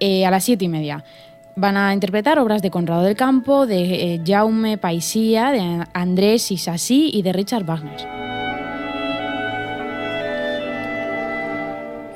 eh, 0.00 0.26
a 0.26 0.30
las 0.30 0.44
siete 0.44 0.64
y 0.64 0.68
media. 0.68 1.04
Van 1.56 1.76
a 1.76 1.92
interpretar 1.92 2.38
obras 2.38 2.62
de 2.62 2.70
Conrado 2.70 3.02
del 3.02 3.16
Campo, 3.16 3.66
de 3.66 4.14
eh, 4.14 4.20
Jaume 4.24 4.78
Paisía, 4.78 5.50
de 5.50 5.84
Andrés 5.92 6.52
Isasí 6.52 7.10
y 7.12 7.22
de 7.22 7.32
Richard 7.32 7.64
Wagner. 7.64 8.27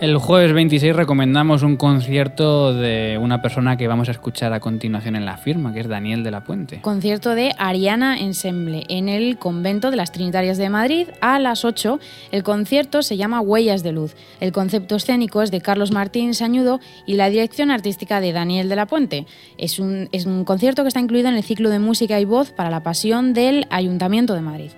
El 0.03 0.19
jueves 0.19 0.53
26 0.53 0.97
recomendamos 0.97 1.63
un 1.63 1.77
concierto 1.77 2.75
de 2.75 3.17
una 3.23 3.41
persona 3.41 3.77
que 3.77 3.87
vamos 3.87 4.09
a 4.09 4.11
escuchar 4.11 4.53
a 4.53 4.59
continuación 4.59 5.15
en 5.15 5.25
la 5.25 5.37
firma, 5.37 5.73
que 5.73 5.79
es 5.79 5.87
Daniel 5.87 6.25
de 6.25 6.33
la 6.33 6.43
Puente. 6.43 6.81
Concierto 6.81 7.37
de 7.37 7.55
Ariana 7.57 8.19
Ensemble 8.19 8.83
en 8.89 9.09
el 9.09 9.39
convento 9.39 9.93
de 9.93 9.97
las 9.97 10.11
Trinitarias 10.11 10.59
de 10.59 10.71
Madrid 10.71 11.07
a 11.21 11.39
las 11.39 11.65
8. 11.65 12.01
El 12.33 12.43
concierto 12.43 13.03
se 13.03 13.17
llama 13.17 13.41
Huellas 13.43 13.85
de 13.85 13.93
Luz. 13.93 14.17
El 14.41 14.51
concepto 14.51 14.97
escénico 14.97 15.41
es 15.41 15.53
de 15.53 15.61
Carlos 15.61 15.93
Martín 15.93 16.35
Sañudo 16.35 16.81
y 17.07 17.15
la 17.15 17.31
dirección 17.31 17.71
artística 17.71 18.21
de 18.21 18.33
Daniel 18.33 18.69
de 18.69 18.75
la 18.75 18.87
Puente. 18.87 19.29
Es 19.57 19.79
un, 19.79 20.09
es 20.11 20.27
un 20.27 20.45
concierto 20.45 20.83
que 20.83 20.89
está 20.89 20.99
incluido 20.99 21.29
en 21.29 21.37
el 21.37 21.45
ciclo 21.45 21.71
de 21.71 21.79
música 21.79 22.19
y 22.19 22.25
voz 22.25 22.51
para 22.51 22.71
la 22.71 22.83
pasión 22.83 23.35
del 23.35 23.69
Ayuntamiento 23.71 24.35
de 24.35 24.41
Madrid. 24.41 24.73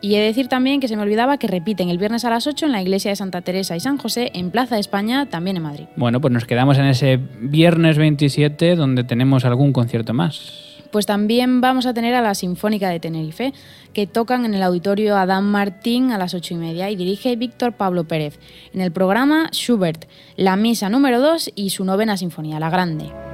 Y 0.00 0.14
he 0.14 0.20
de 0.20 0.26
decir 0.26 0.48
también 0.48 0.80
que 0.80 0.88
se 0.88 0.96
me 0.96 1.02
olvidaba 1.02 1.38
que 1.38 1.46
repiten 1.46 1.88
el 1.88 1.98
viernes 1.98 2.24
a 2.24 2.30
las 2.30 2.46
8 2.46 2.66
en 2.66 2.72
la 2.72 2.82
iglesia 2.82 3.10
de 3.10 3.16
Santa 3.16 3.40
Teresa 3.40 3.76
y 3.76 3.80
San 3.80 3.96
José, 3.96 4.30
en 4.34 4.50
Plaza 4.50 4.74
de 4.74 4.80
España, 4.80 5.26
también 5.26 5.56
en 5.56 5.62
Madrid. 5.62 5.86
Bueno, 5.96 6.20
pues 6.20 6.32
nos 6.32 6.44
quedamos 6.44 6.78
en 6.78 6.86
ese 6.86 7.18
viernes 7.40 7.96
27 7.96 8.76
donde 8.76 9.04
tenemos 9.04 9.44
algún 9.44 9.72
concierto 9.72 10.12
más. 10.12 10.66
Pues 10.90 11.06
también 11.06 11.60
vamos 11.60 11.86
a 11.86 11.94
tener 11.94 12.14
a 12.14 12.22
la 12.22 12.34
Sinfónica 12.34 12.88
de 12.88 13.00
Tenerife, 13.00 13.52
que 13.92 14.06
tocan 14.06 14.44
en 14.44 14.54
el 14.54 14.62
auditorio 14.62 15.16
Adán 15.16 15.44
Martín 15.44 16.12
a 16.12 16.18
las 16.18 16.34
ocho 16.34 16.54
y 16.54 16.58
media 16.58 16.90
y 16.90 16.96
dirige 16.96 17.34
Víctor 17.36 17.72
Pablo 17.72 18.04
Pérez. 18.04 18.38
En 18.72 18.80
el 18.80 18.92
programa 18.92 19.48
Schubert, 19.52 20.04
la 20.36 20.56
misa 20.56 20.88
número 20.88 21.20
2 21.20 21.52
y 21.54 21.70
su 21.70 21.84
novena 21.84 22.16
sinfonía, 22.16 22.60
la 22.60 22.70
grande. 22.70 23.25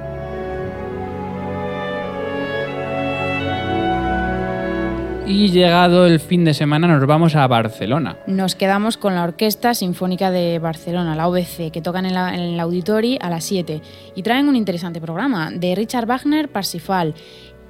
Y 5.25 5.51
llegado 5.51 6.05
el 6.05 6.19
fin 6.19 6.43
de 6.43 6.53
semana 6.53 6.85
nos 6.85 7.07
vamos 7.07 7.35
a 7.35 7.47
Barcelona. 7.47 8.17
Nos 8.27 8.55
quedamos 8.55 8.97
con 8.97 9.15
la 9.15 9.23
Orquesta 9.23 9.73
Sinfónica 9.73 10.31
de 10.31 10.59
Barcelona, 10.59 11.15
la 11.15 11.29
OBC, 11.29 11.71
que 11.71 11.81
tocan 11.81 12.05
en, 12.05 12.15
el 12.17 12.59
Auditori 12.59 13.17
a 13.21 13.29
las 13.29 13.45
7 13.45 13.81
y 14.15 14.21
traen 14.21 14.49
un 14.49 14.57
interesante 14.57 14.99
programa 14.99 15.49
de 15.49 15.75
Richard 15.75 16.07
Wagner, 16.07 16.49
Parsifal, 16.49 17.13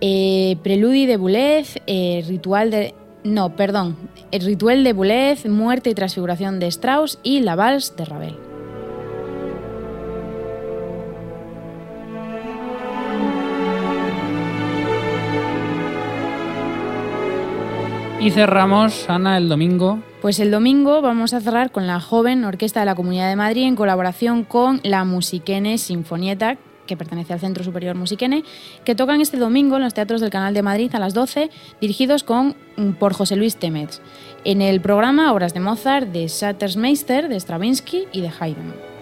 eh, 0.01 0.57
Preludi 0.63 1.05
de 1.05 1.17
Boulez, 1.17 1.75
eh, 1.85 2.23
Ritual 2.27 2.71
de... 2.71 2.95
No, 3.23 3.55
perdón, 3.55 3.97
el 4.31 4.43
Ritual 4.43 4.83
de 4.83 4.93
Boulez, 4.93 5.47
Muerte 5.47 5.91
y 5.91 5.93
Transfiguración 5.93 6.59
de 6.59 6.67
Strauss 6.67 7.19
y 7.21 7.41
La 7.41 7.55
Vals 7.55 7.95
de 7.95 8.05
Ravel. 8.05 8.52
Y 18.23 18.31
cerramos, 18.31 19.09
Ana, 19.09 19.35
el 19.35 19.49
domingo. 19.49 19.99
Pues 20.21 20.39
el 20.39 20.49
domingo 20.49 21.01
vamos 21.01 21.33
a 21.33 21.41
cerrar 21.41 21.73
con 21.73 21.87
la 21.87 21.99
joven 21.99 22.45
Orquesta 22.45 22.79
de 22.79 22.85
la 22.85 22.95
Comunidad 22.95 23.27
de 23.27 23.35
Madrid 23.35 23.63
en 23.63 23.75
colaboración 23.75 24.45
con 24.45 24.79
la 24.85 25.03
Musiquene 25.03 25.77
Sinfonieta, 25.77 26.55
que 26.87 26.95
pertenece 26.95 27.33
al 27.33 27.41
Centro 27.41 27.65
Superior 27.65 27.97
Musiquene, 27.97 28.45
que 28.85 28.95
tocan 28.95 29.19
este 29.19 29.35
domingo 29.35 29.75
en 29.75 29.81
los 29.81 29.93
teatros 29.93 30.21
del 30.21 30.29
Canal 30.29 30.53
de 30.53 30.61
Madrid 30.61 30.95
a 30.95 30.99
las 30.99 31.13
12, 31.13 31.49
dirigidos 31.81 32.23
con, 32.23 32.55
por 32.97 33.11
José 33.11 33.35
Luis 33.35 33.57
Temetz. 33.57 33.99
En 34.45 34.61
el 34.61 34.79
programa 34.79 35.33
obras 35.33 35.53
de 35.53 35.59
Mozart, 35.59 36.07
de 36.07 36.29
Sattersmeister, 36.29 37.27
de 37.27 37.37
Stravinsky 37.37 38.05
y 38.13 38.21
de 38.21 38.31
Haydn. 38.39 38.92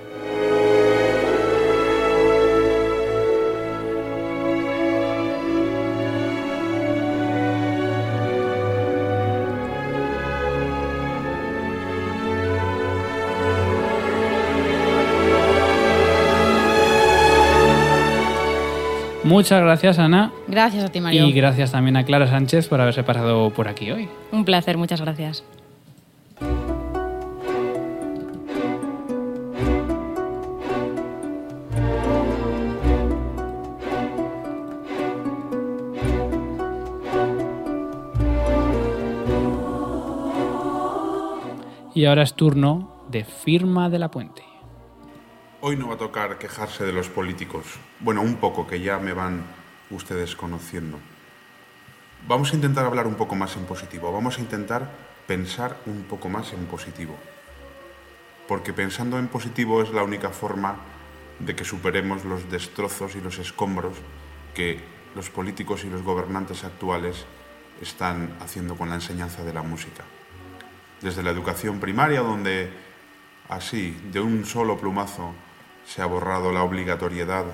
Muchas 19.32 19.62
gracias, 19.62 19.98
Ana. 19.98 20.34
Gracias 20.46 20.84
a 20.84 20.90
ti, 20.90 21.00
Mario. 21.00 21.26
Y 21.26 21.32
gracias 21.32 21.72
también 21.72 21.96
a 21.96 22.04
Clara 22.04 22.28
Sánchez 22.28 22.68
por 22.68 22.82
haberse 22.82 23.02
pasado 23.04 23.50
por 23.52 23.70
aquí 23.70 23.90
hoy. 23.90 24.10
Un 24.34 24.44
placer, 24.44 24.78
muchas 24.78 25.00
gracias. 25.00 25.46
Y 41.94 42.04
ahora 42.06 42.24
es 42.24 42.34
turno 42.34 43.06
de 43.10 43.24
firma 43.24 43.90
de 43.90 44.00
la 44.00 44.12
puente. 44.12 44.51
Hoy 45.64 45.76
no 45.76 45.89
va 45.89 45.93
a 45.93 45.97
tocar 45.99 46.39
quejarse 46.39 46.84
de 46.86 46.91
los 46.91 47.07
políticos. 47.07 47.64
Bueno, 47.99 48.24
un 48.24 48.38
poco, 48.38 48.66
que 48.66 48.80
ya 48.80 48.97
me 48.97 49.14
van 49.14 49.43
ustedes 49.91 50.36
conociendo. 50.36 50.97
Vamos 52.28 52.51
a 52.51 52.55
intentar 52.55 52.84
hablar 52.84 53.05
un 53.05 53.14
poco 53.14 53.36
más 53.36 53.55
en 53.57 53.66
positivo. 53.66 54.12
Vamos 54.12 54.39
a 54.39 54.41
intentar 54.41 54.89
pensar 55.28 55.78
un 55.86 56.01
poco 56.05 56.30
más 56.30 56.51
en 56.53 56.66
positivo. 56.66 57.16
Porque 58.47 58.74
pensando 58.74 59.20
en 59.20 59.28
positivo 59.28 59.84
es 59.84 59.91
la 59.91 60.01
única 60.01 60.32
forma 60.32 60.78
de 61.38 61.55
que 61.55 61.64
superemos 61.64 62.26
los 62.26 62.49
destrozos 62.49 63.14
y 63.16 63.22
los 63.22 63.38
escombros 63.38 63.97
que 64.55 64.80
los 65.16 65.30
políticos 65.30 65.84
y 65.84 65.91
los 65.91 66.01
gobernantes 66.01 66.64
actuales 66.64 67.28
están 67.80 68.36
haciendo 68.39 68.76
con 68.76 68.89
la 68.89 68.95
enseñanza 68.95 69.43
de 69.43 69.53
la 69.53 69.62
música. 69.62 70.05
Desde 71.01 71.22
la 71.22 71.30
educación 71.30 71.80
primaria, 71.80 72.22
donde 72.22 72.72
así, 73.47 73.95
de 74.12 74.22
un 74.22 74.43
solo 74.43 74.80
plumazo, 74.80 75.36
se 75.86 76.02
ha 76.02 76.06
borrado 76.06 76.52
la 76.52 76.64
obligatoriedad 76.64 77.46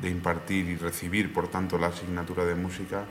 de 0.00 0.08
impartir 0.08 0.66
y 0.68 0.76
recibir, 0.76 1.32
por 1.32 1.48
tanto, 1.48 1.78
la 1.78 1.88
asignatura 1.88 2.44
de 2.44 2.54
música, 2.54 3.04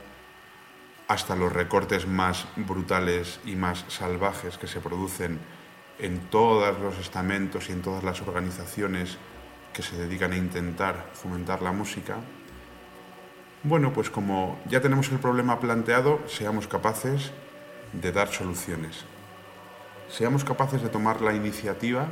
hasta 1.08 1.36
los 1.36 1.52
recortes 1.52 2.06
más 2.06 2.46
brutales 2.56 3.40
y 3.44 3.56
más 3.56 3.84
salvajes 3.88 4.58
que 4.58 4.66
se 4.66 4.80
producen 4.80 5.40
en 5.98 6.20
todos 6.30 6.78
los 6.80 6.98
estamentos 6.98 7.68
y 7.68 7.72
en 7.72 7.82
todas 7.82 8.04
las 8.04 8.22
organizaciones 8.22 9.18
que 9.72 9.82
se 9.82 9.96
dedican 9.96 10.32
a 10.32 10.36
intentar 10.36 11.10
fomentar 11.12 11.62
la 11.62 11.72
música. 11.72 12.16
Bueno, 13.62 13.92
pues 13.92 14.08
como 14.08 14.58
ya 14.66 14.80
tenemos 14.80 15.10
el 15.10 15.18
problema 15.18 15.60
planteado, 15.60 16.20
seamos 16.26 16.66
capaces 16.66 17.32
de 17.92 18.12
dar 18.12 18.28
soluciones. 18.28 19.04
Seamos 20.08 20.44
capaces 20.44 20.82
de 20.82 20.88
tomar 20.88 21.20
la 21.20 21.34
iniciativa 21.34 22.08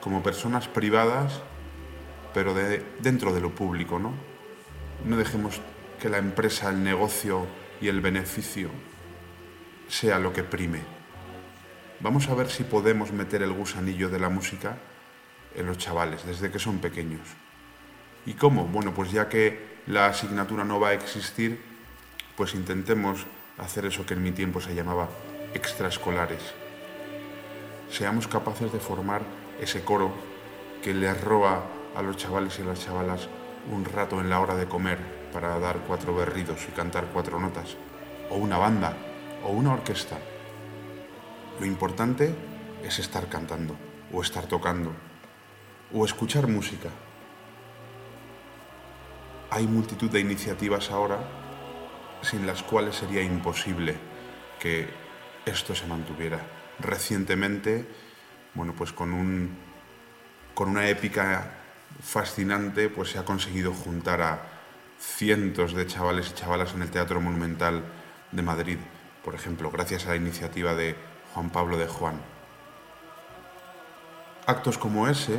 como 0.00 0.22
personas 0.22 0.68
privadas 0.68 1.40
pero 2.34 2.54
de, 2.54 2.82
dentro 3.00 3.32
de 3.32 3.40
lo 3.40 3.50
público, 3.54 3.98
¿no? 3.98 4.12
No 5.04 5.16
dejemos 5.16 5.60
que 6.00 6.08
la 6.08 6.18
empresa, 6.18 6.70
el 6.70 6.82
negocio 6.82 7.46
y 7.80 7.88
el 7.88 8.00
beneficio 8.00 8.70
sea 9.88 10.18
lo 10.18 10.32
que 10.32 10.42
prime. 10.42 10.80
Vamos 12.00 12.28
a 12.28 12.34
ver 12.34 12.50
si 12.50 12.64
podemos 12.64 13.12
meter 13.12 13.42
el 13.42 13.52
gusanillo 13.52 14.08
de 14.08 14.18
la 14.18 14.28
música 14.28 14.78
en 15.54 15.66
los 15.66 15.78
chavales 15.78 16.24
desde 16.26 16.50
que 16.50 16.58
son 16.58 16.78
pequeños. 16.78 17.20
¿Y 18.26 18.34
cómo? 18.34 18.66
Bueno, 18.66 18.94
pues 18.94 19.12
ya 19.12 19.28
que 19.28 19.80
la 19.86 20.06
asignatura 20.06 20.64
no 20.64 20.80
va 20.80 20.88
a 20.88 20.94
existir, 20.94 21.60
pues 22.36 22.54
intentemos 22.54 23.26
hacer 23.58 23.86
eso 23.86 24.06
que 24.06 24.14
en 24.14 24.22
mi 24.22 24.32
tiempo 24.32 24.60
se 24.60 24.74
llamaba 24.74 25.08
extraescolares. 25.54 26.42
Seamos 27.90 28.26
capaces 28.26 28.72
de 28.72 28.78
formar 28.78 29.22
ese 29.60 29.84
coro 29.84 30.12
que 30.82 30.94
les 30.94 31.20
roba 31.20 31.64
a 31.94 32.02
los 32.02 32.16
chavales 32.16 32.58
y 32.58 32.62
las 32.62 32.84
chavalas 32.84 33.28
un 33.70 33.84
rato 33.84 34.20
en 34.20 34.30
la 34.30 34.40
hora 34.40 34.54
de 34.54 34.66
comer 34.66 34.98
para 35.32 35.58
dar 35.58 35.78
cuatro 35.86 36.14
berridos 36.14 36.66
y 36.68 36.72
cantar 36.72 37.06
cuatro 37.12 37.38
notas, 37.38 37.76
o 38.30 38.36
una 38.36 38.58
banda, 38.58 38.96
o 39.44 39.50
una 39.50 39.72
orquesta. 39.72 40.18
Lo 41.58 41.66
importante 41.66 42.34
es 42.82 42.98
estar 42.98 43.28
cantando, 43.28 43.76
o 44.12 44.22
estar 44.22 44.46
tocando, 44.46 44.92
o 45.92 46.04
escuchar 46.04 46.48
música. 46.48 46.88
Hay 49.50 49.66
multitud 49.66 50.10
de 50.10 50.20
iniciativas 50.20 50.90
ahora 50.90 51.18
sin 52.22 52.46
las 52.46 52.62
cuales 52.62 52.96
sería 52.96 53.22
imposible 53.22 53.96
que 54.58 54.88
esto 55.44 55.74
se 55.74 55.86
mantuviera. 55.86 56.40
Recientemente, 56.78 57.86
bueno, 58.54 58.74
pues 58.76 58.92
con, 58.92 59.12
un, 59.12 59.56
con 60.54 60.68
una 60.68 60.88
épica 60.88 61.61
fascinante, 62.00 62.88
pues 62.88 63.10
se 63.10 63.18
ha 63.18 63.24
conseguido 63.24 63.72
juntar 63.72 64.22
a 64.22 64.42
cientos 65.00 65.74
de 65.74 65.86
chavales 65.86 66.30
y 66.30 66.34
chavalas 66.34 66.74
en 66.74 66.82
el 66.82 66.90
Teatro 66.90 67.20
Monumental 67.20 67.84
de 68.30 68.42
Madrid, 68.42 68.78
por 69.24 69.34
ejemplo, 69.34 69.70
gracias 69.70 70.06
a 70.06 70.10
la 70.10 70.16
iniciativa 70.16 70.74
de 70.74 70.96
Juan 71.34 71.50
Pablo 71.50 71.76
de 71.76 71.86
Juan. 71.86 72.20
Actos 74.46 74.78
como 74.78 75.08
ese 75.08 75.38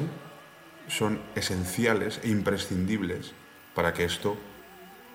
son 0.87 1.21
esenciales 1.35 2.19
e 2.23 2.29
imprescindibles 2.29 3.33
para 3.75 3.93
que 3.93 4.05
esto 4.05 4.37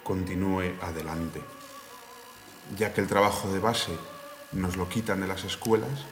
continúe 0.02 0.74
adelante. 0.82 1.42
Ya 2.76 2.92
que 2.92 3.00
el 3.00 3.06
trabajo 3.06 3.50
de 3.52 3.60
base 3.60 3.92
nos 4.52 4.76
lo 4.76 4.88
quitan 4.88 5.20
de 5.20 5.26
las 5.26 5.44
escuelas, 5.44 6.04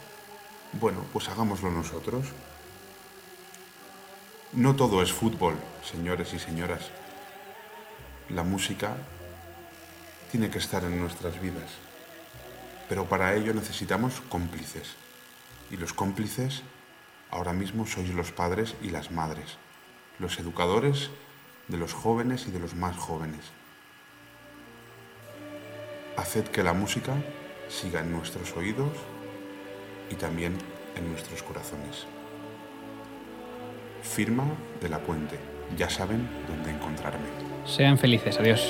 bueno, 0.72 1.04
pues 1.12 1.28
hagámoslo 1.28 1.70
nosotros. 1.70 2.26
No 4.56 4.74
todo 4.74 5.02
es 5.02 5.12
fútbol, 5.12 5.54
señores 5.84 6.32
y 6.32 6.38
señoras. 6.38 6.90
La 8.30 8.42
música 8.42 8.96
tiene 10.32 10.48
que 10.48 10.56
estar 10.56 10.82
en 10.82 10.98
nuestras 10.98 11.38
vidas, 11.42 11.72
pero 12.88 13.04
para 13.04 13.34
ello 13.34 13.52
necesitamos 13.52 14.22
cómplices. 14.30 14.94
Y 15.70 15.76
los 15.76 15.92
cómplices 15.92 16.62
ahora 17.30 17.52
mismo 17.52 17.86
sois 17.86 18.08
los 18.14 18.32
padres 18.32 18.76
y 18.80 18.88
las 18.88 19.10
madres, 19.10 19.58
los 20.18 20.38
educadores 20.38 21.10
de 21.68 21.76
los 21.76 21.92
jóvenes 21.92 22.46
y 22.48 22.50
de 22.50 22.60
los 22.60 22.74
más 22.74 22.96
jóvenes. 22.96 23.44
Haced 26.16 26.44
que 26.44 26.62
la 26.62 26.72
música 26.72 27.12
siga 27.68 28.00
en 28.00 28.10
nuestros 28.10 28.56
oídos 28.56 28.96
y 30.08 30.14
también 30.14 30.56
en 30.96 31.10
nuestros 31.10 31.42
corazones. 31.42 32.06
Firma 34.06 34.44
de 34.80 34.88
la 34.88 34.98
Puente. 34.98 35.38
Ya 35.76 35.90
saben 35.90 36.28
dónde 36.48 36.70
encontrarme. 36.70 37.26
Sean 37.66 37.98
felices. 37.98 38.38
Adiós. 38.38 38.62